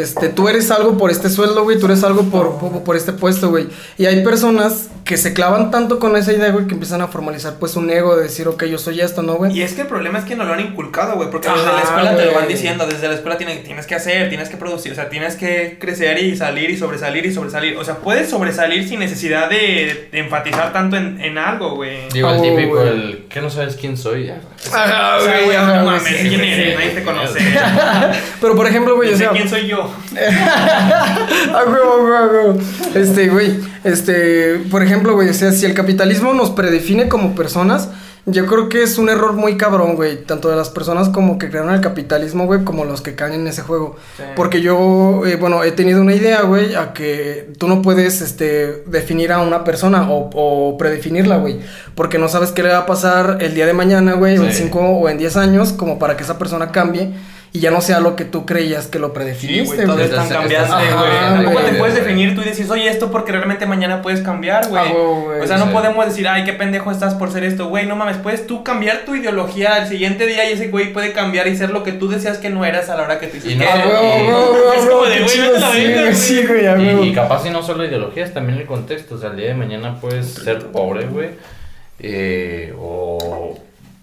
[0.00, 3.12] este, tú eres algo por este sueldo, güey, tú eres algo por, por, por este
[3.12, 3.66] puesto, güey.
[3.98, 7.54] Y hay personas que se clavan tanto con esa idea, güey, que empiezan a formalizar,
[7.58, 9.56] pues, un ego de decir, ok, yo soy esto, ¿no, güey?
[9.56, 11.80] Y es que el problema es que no lo han inculcado, güey, porque desde la
[11.80, 12.54] escuela te lo van güey.
[12.54, 15.78] diciendo, desde la escuela tienes, tienes que hacer, tienes que producir, o sea, tienes que
[15.80, 17.76] crecer y salir y sobresalir y sobresalir.
[17.78, 22.08] O sea, puedes sobresalir sin necesidad de, de enfatizar tanto en, en algo, güey.
[22.12, 22.88] Digo, el Oh, típico, güey.
[22.88, 24.26] el que no sabes quién soy.
[24.26, 24.40] Ya.
[24.72, 26.66] Ajá, O sea, güey, no güey, mames, sí, ¿quién güey, eres?
[26.72, 26.76] sí.
[26.76, 27.38] Nadie te conoce.
[28.40, 29.32] Pero, por ejemplo, güey, Yo sé sea...
[29.32, 29.87] quién soy yo.
[31.66, 32.58] Huevo, huevo, huevo.
[32.94, 37.88] Este, güey, este, por ejemplo, güey, o sea, si el capitalismo nos predefine como personas,
[38.26, 41.48] yo creo que es un error muy cabrón, güey, tanto de las personas como que
[41.48, 43.96] crearon el capitalismo, güey, como los que caen en ese juego.
[44.18, 44.22] Sí.
[44.36, 48.82] Porque yo, eh, bueno, he tenido una idea, güey, a que tú no puedes, este,
[48.86, 51.60] definir a una persona o, o predefinirla, güey,
[51.94, 54.52] porque no sabes qué le va a pasar el día de mañana, güey, o en
[54.52, 54.64] Sí.
[54.64, 57.12] 5 o en 10 años, como para que esa persona cambie
[57.52, 60.26] y ya no sea lo que tú creías que lo Sí, predefiniste, güey, es tan
[60.26, 61.44] estás- güey.
[61.54, 64.82] Güey, te puedes definir tú y decir, soy esto porque realmente mañana puedes cambiar, güey.
[64.86, 65.70] Ah, o sea, no sí.
[65.72, 67.86] podemos decir, ay, qué pendejo estás por ser esto, güey.
[67.86, 71.48] No mames, puedes tú cambiar tu ideología al siguiente día y ese güey puede cambiar
[71.48, 73.56] y ser lo que tú decías que no eras a la hora que Y hiciste.
[73.56, 78.32] no- Ah, Es como de, güey, sí, güey, sí, y capaz y no solo ideologías,
[78.34, 79.14] también el contexto.
[79.14, 81.30] O sea, el día de mañana puedes ser pobre, güey.
[82.00, 83.58] eh, o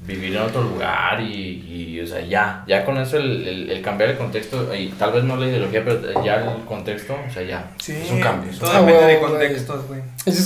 [0.08, 2.64] vivir en otro lugar y, y, o sea, ya.
[2.68, 5.84] Ya con eso el, el, el cambiar el contexto, y tal vez no la ideología,
[5.84, 7.72] pero ya el contexto, o sea, ya.
[7.80, 8.51] Sí, es un cambio.
[8.51, 10.01] es un Todo Ah, de contextos, güey.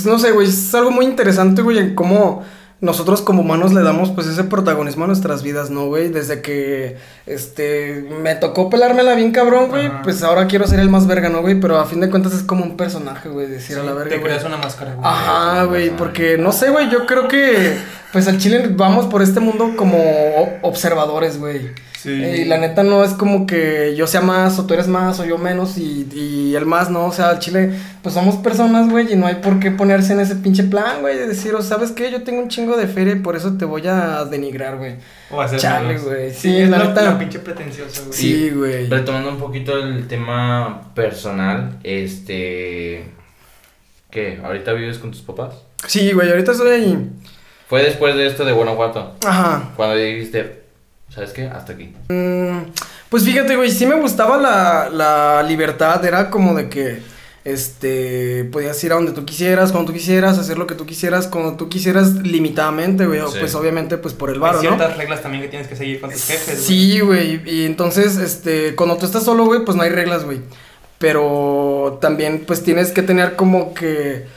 [0.05, 2.43] No sé, güey, es algo muy interesante, güey, en cómo
[2.81, 6.09] nosotros como humanos le damos pues ese protagonismo a nuestras vidas, ¿no, güey?
[6.09, 10.01] Desde que, este, me tocó pelármela bien cabrón, güey, Ajá.
[10.03, 11.59] pues ahora quiero ser el más verga, ¿no, güey?
[11.59, 14.21] Pero a fin de cuentas es como un personaje, güey, decir a la verga, Te
[14.21, 15.05] creas una máscara, güey.
[15.05, 17.77] Ajá, güey, porque no sé, güey, yo creo que
[18.13, 19.97] pues al chile vamos por este mundo como
[20.61, 21.71] observadores, güey.
[22.01, 22.11] Sí.
[22.11, 25.19] Eh, Y la neta no es como que yo sea más o tú eres más
[25.19, 27.05] o yo menos y, y el más, ¿no?
[27.07, 27.71] O sea, al chile,
[28.01, 31.17] pues somos personas, güey, y no hay por qué ponerse en ese pinche plan, güey,
[31.17, 33.65] de decir, o sabes qué, yo tengo un chingo de feria y por eso te
[33.65, 34.95] voy a denigrar, güey.
[35.29, 37.01] O hacer Chale, güey, Sí, sí, es la lo, neta.
[37.11, 38.13] lo pinche pretencioso, güey.
[38.17, 38.87] Sí, güey.
[38.87, 43.11] Retomando un poquito el tema personal, este.
[44.09, 44.39] ¿Qué?
[44.43, 45.55] ¿Ahorita vives con tus papás?
[45.85, 47.09] Sí, güey, ahorita estoy ahí.
[47.67, 49.15] Fue después de esto de Guanajuato.
[49.25, 49.71] Ajá.
[49.75, 50.58] Cuando dijiste,
[51.13, 51.43] ¿sabes qué?
[51.47, 51.93] Hasta aquí.
[52.09, 52.71] Mm,
[53.09, 56.99] pues fíjate, güey, sí me gustaba la, la libertad, era como de que,
[57.45, 61.27] este, podías ir a donde tú quisieras, cuando tú quisieras, hacer lo que tú quisieras,
[61.27, 63.37] cuando tú quisieras, limitadamente, güey, Sí.
[63.39, 64.61] pues obviamente, pues por el Hay varo, ¿no?
[64.61, 66.67] ciertas reglas también que tienes que seguir con tus jefes, güey.
[66.67, 70.41] Sí, güey, y entonces, este, cuando tú estás solo, güey, pues no hay reglas, güey,
[70.99, 74.27] pero también, pues tienes que tener como que...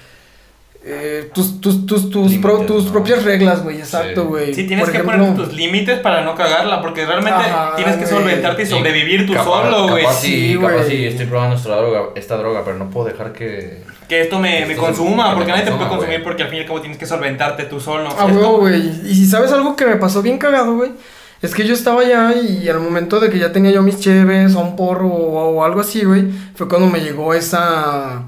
[0.85, 2.93] eh, tus, tus, tus, tus, pro- tus ¿no?
[2.93, 4.53] propias reglas, güey, exacto, güey.
[4.55, 7.97] Sí, tienes Por que ejemplo- poner tus límites para no cagarla, porque realmente Ajá, tienes
[7.97, 10.05] que solventarte y sobrevivir tú Capaz- solo, güey.
[10.21, 10.89] Sí, capaz güey.
[10.89, 13.83] sí, estoy probando esta droga, esta droga, pero no puedo dejar que...
[14.09, 16.61] Que esto me, me consuma, que porque nadie te puede consumir, porque al fin y
[16.63, 18.11] al cabo tienes que solventarte tú solo.
[18.19, 18.89] Ah, güey.
[19.09, 20.91] Y si sabes algo que me pasó bien cagado, güey.
[21.41, 24.55] Es que yo estaba allá y al momento de que ya tenía yo mis cheves
[24.55, 28.25] o un porro o, o algo así, güey, fue cuando me llegó esa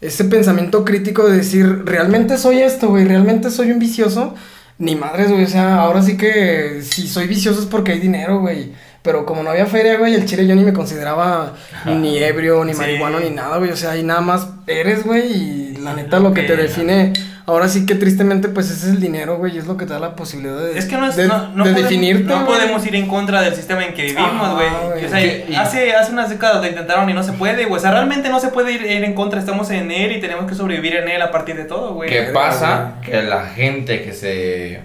[0.00, 3.04] ese pensamiento crítico de decir, ¿realmente soy esto, güey?
[3.04, 4.34] ¿Realmente soy un vicioso?
[4.78, 8.40] Ni madres, güey, o sea, ahora sí que si soy vicioso es porque hay dinero,
[8.40, 8.72] güey.
[9.02, 11.54] Pero como no había feria, güey, el chile yo ni me consideraba
[11.86, 12.78] ni ebrio, ni Sí.
[12.80, 13.70] marihuano, ni nada, güey.
[13.70, 17.12] O sea, ahí nada más eres, güey, y la neta lo que te define
[17.50, 19.92] Ahora sí que tristemente pues ese es el dinero, güey, y es lo que te
[19.92, 22.24] da la posibilidad de, Es que no es, de, no, no de podemos, definirte.
[22.24, 22.58] no güey.
[22.58, 24.68] podemos ir en contra del sistema en que vivimos, güey.
[25.04, 27.78] o sea, Que- hace, hace unas décadas lo intentaron y no se puede, güey.
[27.78, 29.40] O sea, realmente no se puede ir, ir en contra.
[29.40, 32.08] Estamos en él y tenemos que sobrevivir en él a partir de todo, güey.
[32.08, 32.94] ¿Qué pasa?
[33.00, 33.10] güey.
[33.10, 34.80] Que la gente que se.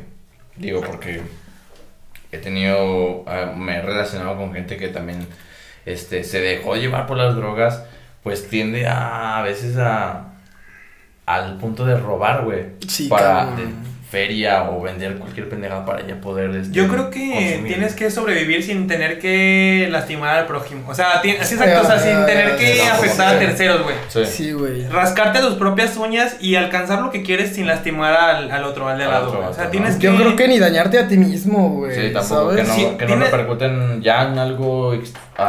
[0.55, 1.21] Digo, porque
[2.31, 3.23] he tenido.
[3.27, 5.27] ah, me he relacionado con gente que también
[5.85, 7.83] este, se dejó llevar por las drogas,
[8.23, 10.31] pues tiende a, a veces a.
[11.25, 12.75] al punto de robar, güey.
[12.87, 13.67] Sí, para de
[14.09, 16.51] feria o vender cualquier pendejada para ya poder.
[16.55, 17.67] este, Yo creo que consumir.
[17.67, 20.83] tienes que sobrevivir sin tener que lastimar al prójimo.
[20.89, 23.95] O sea, ti- así exacto, o sea, sin tener que sí, afectar a terceros, güey.
[24.09, 24.25] Sí.
[24.25, 24.87] Sí, güey.
[24.87, 28.97] Rascarte tus propias uñas y alcanzar lo que quieres sin lastimar al, al otro, al
[28.97, 29.27] de al lado.
[29.29, 29.49] otro.
[29.49, 29.99] O sea, tienes ¿no?
[29.99, 30.05] que.
[30.07, 31.95] Yo creo que ni dañarte a ti mismo, güey.
[31.95, 34.93] Sí, tampoco, que no, Sí, que no tiene- repercuten ya en algo.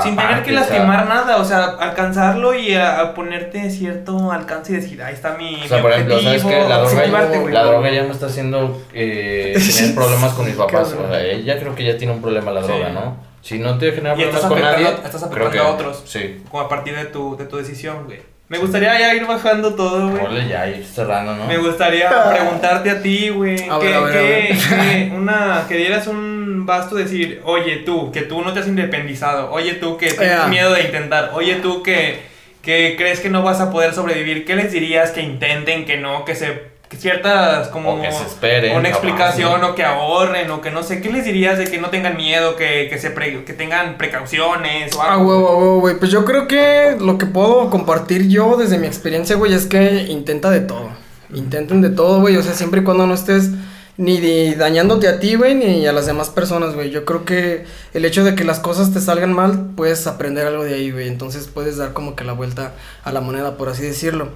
[0.02, 4.32] Sin tener que o sea, lastimar nada, o sea, alcanzarlo y a, a ponerte cierto
[4.32, 5.62] alcance y decir, ahí está mi.
[5.62, 6.68] O sea, mi por ejemplo, ¿sabes objetivo", qué?
[6.68, 7.54] La droga, motivarte, güey.
[7.54, 8.45] la droga ya me está haciendo
[8.92, 10.88] eh, tener problemas con mis papás.
[10.88, 11.06] Cabrón.
[11.06, 12.68] O sea, ella creo que ya tiene un problema la Sí.
[12.68, 13.16] droga, ¿no?
[13.42, 16.02] Si no te genera problemas con nadie, estás creo afectando que a otros.
[16.06, 16.42] Sí.
[16.50, 18.18] Como a partir de tu, de tu decisión, güey.
[18.48, 20.22] Me gustaría ya ir bajando todo, güey.
[20.22, 21.46] Ponle ya ir cerrando, ¿no?
[21.46, 23.68] Me gustaría preguntarte a ti, güey.
[23.68, 25.08] A que, ver, a ver, a que- ver.
[25.10, 29.50] que una, que dieras un vasto decir, oye tú, que tú no te has independizado,
[29.52, 32.20] oye tú que tienes miedo de intentar, oye tú que,
[32.62, 36.24] que crees que no vas a poder sobrevivir, ¿qué les dirías que intenten, que no,
[36.24, 36.75] que se...
[36.98, 39.68] Ciertas como O que se esperen, una explicación ¿no?
[39.70, 42.56] o que ahorren o que no sé qué les dirías de que no tengan miedo
[42.56, 45.96] que, que se pre- que tengan precauciones o Ah, algo huevo, a huevo, güey.
[45.98, 50.02] Pues yo creo que lo que puedo compartir yo desde mi experiencia, güey, es que
[50.08, 50.90] intenta de todo.
[51.34, 52.36] Intenten de todo, güey.
[52.36, 53.50] O sea, siempre y cuando no estés
[53.98, 56.90] ni de- dañándote a ti, güey, ni a las demás personas, güey.
[56.90, 60.64] Yo creo que el hecho de que las cosas te salgan mal, puedes aprender algo
[60.64, 61.08] de ahí, güey.
[61.08, 62.72] Entonces puedes dar como que la vuelta
[63.04, 64.28] a la moneda, por así decirlo.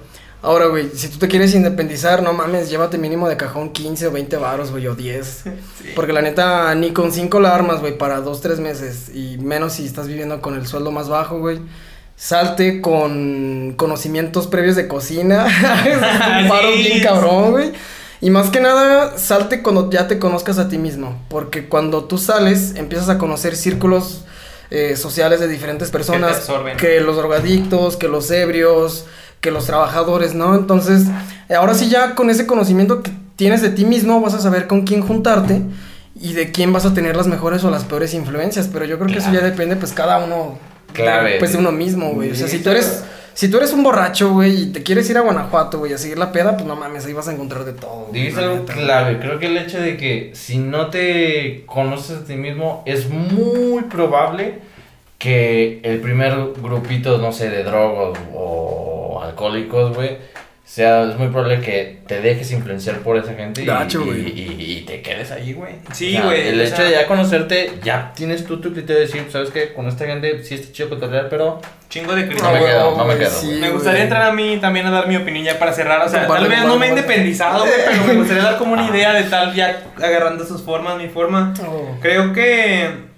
[0.43, 4.11] Ahora, güey, si tú te quieres independizar, no mames, llévate mínimo de cajón 15 o
[4.11, 5.43] 20 varos, güey, o 10.
[5.81, 5.89] Sí.
[5.95, 9.11] Porque la neta, ni con 5 la armas, güey, para 2, 3 meses.
[9.13, 11.59] Y menos si estás viviendo con el sueldo más bajo, güey.
[12.15, 15.45] Salte con conocimientos previos de cocina.
[15.85, 15.95] es
[16.43, 16.83] un paro Sí.
[16.83, 17.73] bien cabrón, güey.
[18.19, 21.19] Y más que nada, salte cuando ya te conozcas a ti mismo.
[21.29, 24.25] Porque cuando tú sales, empiezas a conocer círculos
[24.69, 26.37] eh, sociales de diferentes personas.
[26.37, 26.77] absorben.
[26.77, 29.05] Que los drogadictos, que los ebrios,
[29.41, 30.55] que los trabajadores, ¿no?
[30.55, 31.07] Entonces,
[31.55, 34.83] ahora sí ya con ese conocimiento que tienes de ti mismo, vas a saber con
[34.83, 35.61] quién juntarte
[36.15, 38.69] y de quién vas a tener las mejores o las peores influencias.
[38.71, 40.57] Pero yo creo que eso ya depende, pues, cada uno.
[40.93, 41.37] Clave.
[41.39, 42.31] Pues de uno mismo, güey.
[42.31, 43.03] O sea, si tú eres.
[43.33, 46.17] Si tú eres un borracho, güey, y te quieres ir a Guanajuato, güey, a seguir
[46.17, 48.09] la peda, pues no mames, ahí vas a encontrar de todo.
[48.11, 49.19] Dijiste algo clave.
[49.19, 53.83] Creo que el hecho de que si no te conoces a ti mismo, es muy
[53.83, 54.59] probable
[55.21, 56.33] que el primer
[56.63, 60.17] grupito, no sé, de drogos o alcohólicos, güey,
[60.65, 64.19] sea, es muy probable que te dejes influenciar por esa gente y, Gacho, y- güey.
[64.39, 65.73] y- y te quedes ahí, güey.
[65.91, 68.71] Sí, O sea, güey, El o hecho sea- de ya conocerte, ya tienes tú tu
[68.71, 69.73] criterio de decir, ¿sabes qué?
[69.73, 72.65] Con esta gente sí está chido cotorrear, pero Chingo de No me criterio.
[72.65, 73.55] quedo, no me güey, quedo, sí, güey.
[73.59, 73.71] Me güey.
[73.73, 76.01] gustaría entrar a mí también a dar mi opinión ya para cerrar.
[76.05, 77.01] O sea, Vale, tal vez vale, no me he vale.
[77.01, 80.97] independizado, güey, pero me gustaría dar como una idea de tal ya agarrando sus formas,
[80.97, 81.53] mi forma.
[81.67, 81.97] Oh.
[82.01, 83.10] Creo que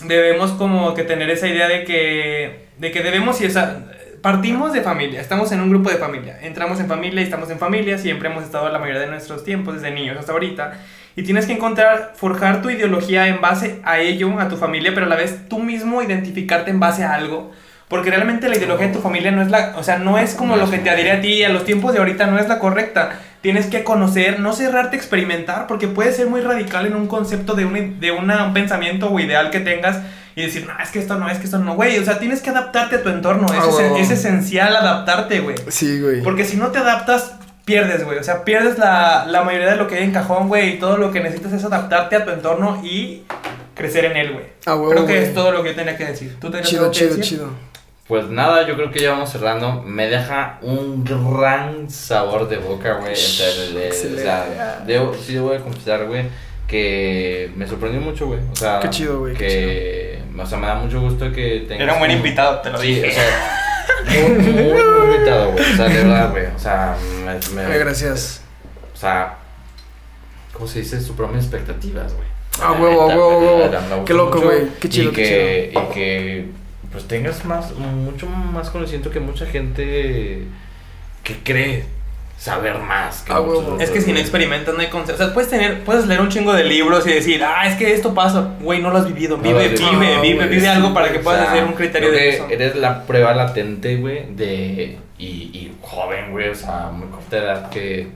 [0.00, 3.84] debemos como que tener esa idea de que, de que debemos, y esa,
[4.22, 7.58] partimos de familia, estamos en un grupo de familia, entramos en familia y estamos en
[7.58, 10.80] familia, siempre hemos estado la mayoría de nuestros tiempos, desde niños hasta ahorita,
[11.14, 15.06] y tienes que encontrar, forjar tu ideología en base a ello, a tu familia, pero
[15.06, 17.52] a la vez tú mismo identificarte en base a algo.
[17.88, 20.56] Porque realmente la ideología de tu familia no es la, o sea, no es como
[20.56, 23.20] lo que te adhiere a ti, a los tiempos de ahorita no es la correcta.
[23.46, 27.54] Tienes que conocer, no cerrarte a experimentar, porque puede ser muy radical en un concepto
[27.54, 29.98] de, un, de una- un pensamiento o ideal que tengas
[30.34, 31.96] y decir, no, es que esto no, es que esto no, güey.
[32.00, 35.54] O sea, tienes que adaptarte a tu entorno, es, Ah, es esencial adaptarte, güey.
[35.68, 36.22] Sí, güey.
[36.24, 38.18] Porque si no te adaptas, pierdes, güey.
[38.18, 40.70] O sea, pierdes la, la mayoría de lo que hay en cajón, güey.
[40.74, 43.22] Y todo lo que necesitas es adaptarte a tu entorno y
[43.76, 44.44] crecer en él, güey.
[44.66, 46.36] Ah, Creo que es todo lo que yo tenía que decir.
[46.40, 47.24] ¿Tú tenías Chido, algo que chido, decir?
[47.24, 47.50] chido.
[48.08, 49.82] Pues nada, yo creo que ya vamos cerrando.
[49.82, 53.12] Me deja un gran sabor de boca, güey.
[53.12, 54.46] O sea,
[54.86, 56.26] debo- sí voy a confesar, güey,
[56.68, 58.38] que me sorprendió mucho, güey.
[58.52, 61.82] O sea, Qué chido, güey, Que, o sea, me da mucho gusto que tengas.
[61.82, 63.08] Era un buen invitado, te lo Sí, dije.
[63.08, 65.72] o sea, muy, muy, muy invitado, güey.
[65.72, 66.46] O sea, de verdad, güey.
[66.46, 68.40] O sea, me, me- Ay, gracias.
[68.94, 69.36] O sea,
[70.52, 71.00] ¿cómo se dice?
[71.00, 72.26] Superó mis expectativas, güey.
[72.62, 74.04] Ah, huevo, huevo, huevo.
[74.04, 74.68] Qué loco, güey.
[74.80, 76.46] Qué chido, y qué que, Y que,
[76.92, 80.44] pues, tengas más, mucho más conocimiento que mucha gente
[81.22, 81.84] que cree
[82.38, 83.22] saber más.
[83.22, 85.22] que Ah, muchos Es que si no experimentas no hay concepto.
[85.22, 87.92] O sea, puedes tener, puedes leer un chingo de libros y decir, ah, es que
[87.92, 89.36] esto pasa, güey, no lo has vivido.
[89.38, 92.28] Vive, vive, Ah, vive, vive algo para que O puedas sea, hacer un criterio de
[92.30, 92.46] eso.
[92.50, 94.98] Eres la prueba latente, güey, de.
[95.18, 98.08] Y, y joven, güey, o sea, muy corta edad que.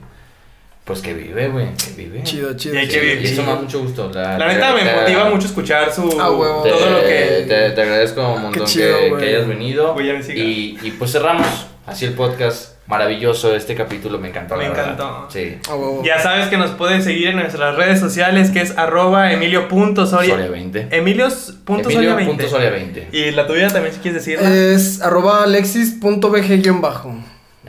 [0.83, 2.23] Pues que vive, güey, que vive.
[2.23, 2.75] Chido, chido.
[2.75, 3.03] Y hay que chido.
[3.03, 3.21] vivir.
[3.21, 4.11] Y eso me da mucho gusto.
[4.13, 6.63] La, La neta me te- motiva mucho escuchar su Ah, huevo.
[6.63, 9.95] Te, todo lo que te, te agradezco un montón chido, que, hayas venido.
[9.95, 10.39] Me siga.
[10.43, 11.47] y, y pues cerramos
[11.85, 12.71] así el podcast.
[12.87, 14.57] Maravilloso este capítulo, me encantó.
[14.57, 14.83] Me la verdad.
[14.93, 15.27] encantó.
[15.31, 15.55] Sí.
[15.69, 16.01] Ah, huevo.
[16.03, 20.07] Ya sabes que nos puedes seguir en nuestras redes sociales, que es arroba emilio.soria.
[20.35, 20.87] Soria 20.
[20.91, 22.19] Emilios.soria20.
[22.19, 23.03] Emilio.soria20.
[23.13, 24.49] Y la tuya también, si quieres decirla.
[24.53, 27.15] Es arroba alexis.bg-bajo.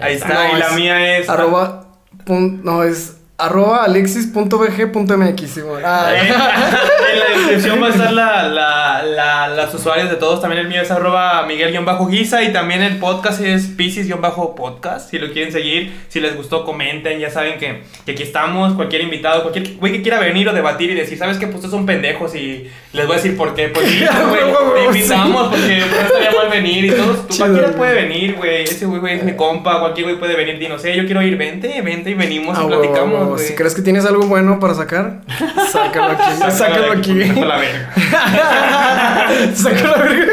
[0.00, 0.28] Ahí está.
[0.48, 1.28] No, y la es mía es.
[1.28, 1.81] Arroba.
[2.24, 5.58] Pun- no, es arroba alexis.bg.mx.
[5.84, 6.12] Ah,
[7.12, 10.40] en la descripción va a estar la, la, la, las usuarios de todos.
[10.40, 15.10] También el mío es arroba miguel-guisa y también el podcast es piscis-podcast.
[15.10, 17.18] Si lo quieren seguir, si les gustó, comenten.
[17.18, 18.74] Ya saben que, que aquí estamos.
[18.74, 21.46] Cualquier invitado, cualquier güey que quiera venir o debatir y decir, ¿sabes qué?
[21.46, 23.68] Pues ustedes son pendejos y les voy a decir por qué.
[23.68, 27.28] Pues sí, güey, te invitamos porque no estaría mal venir y todos.
[27.28, 28.62] Chido, cualquiera puede venir, güey.
[28.62, 29.80] Ese güey güey, es mi compa.
[29.80, 31.36] Cualquier güey puede venir y no sé, yo quiero ir.
[31.36, 33.31] Vente, vente y venimos y platicamos.
[33.34, 33.46] Güey.
[33.46, 35.20] Si crees que tienes algo bueno para sacar,
[35.72, 36.50] sácalo aquí.
[36.50, 37.22] Sácalo aquí.
[37.22, 37.92] está la verga.
[39.54, 40.28] Sácalo a ver.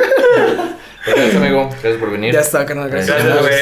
[1.05, 1.69] Gracias, amigo.
[1.69, 2.33] Gracias por venir.
[2.33, 2.89] Ya está, carnal.
[2.89, 3.23] Gracias.
[3.23, 3.59] Gracias, güey.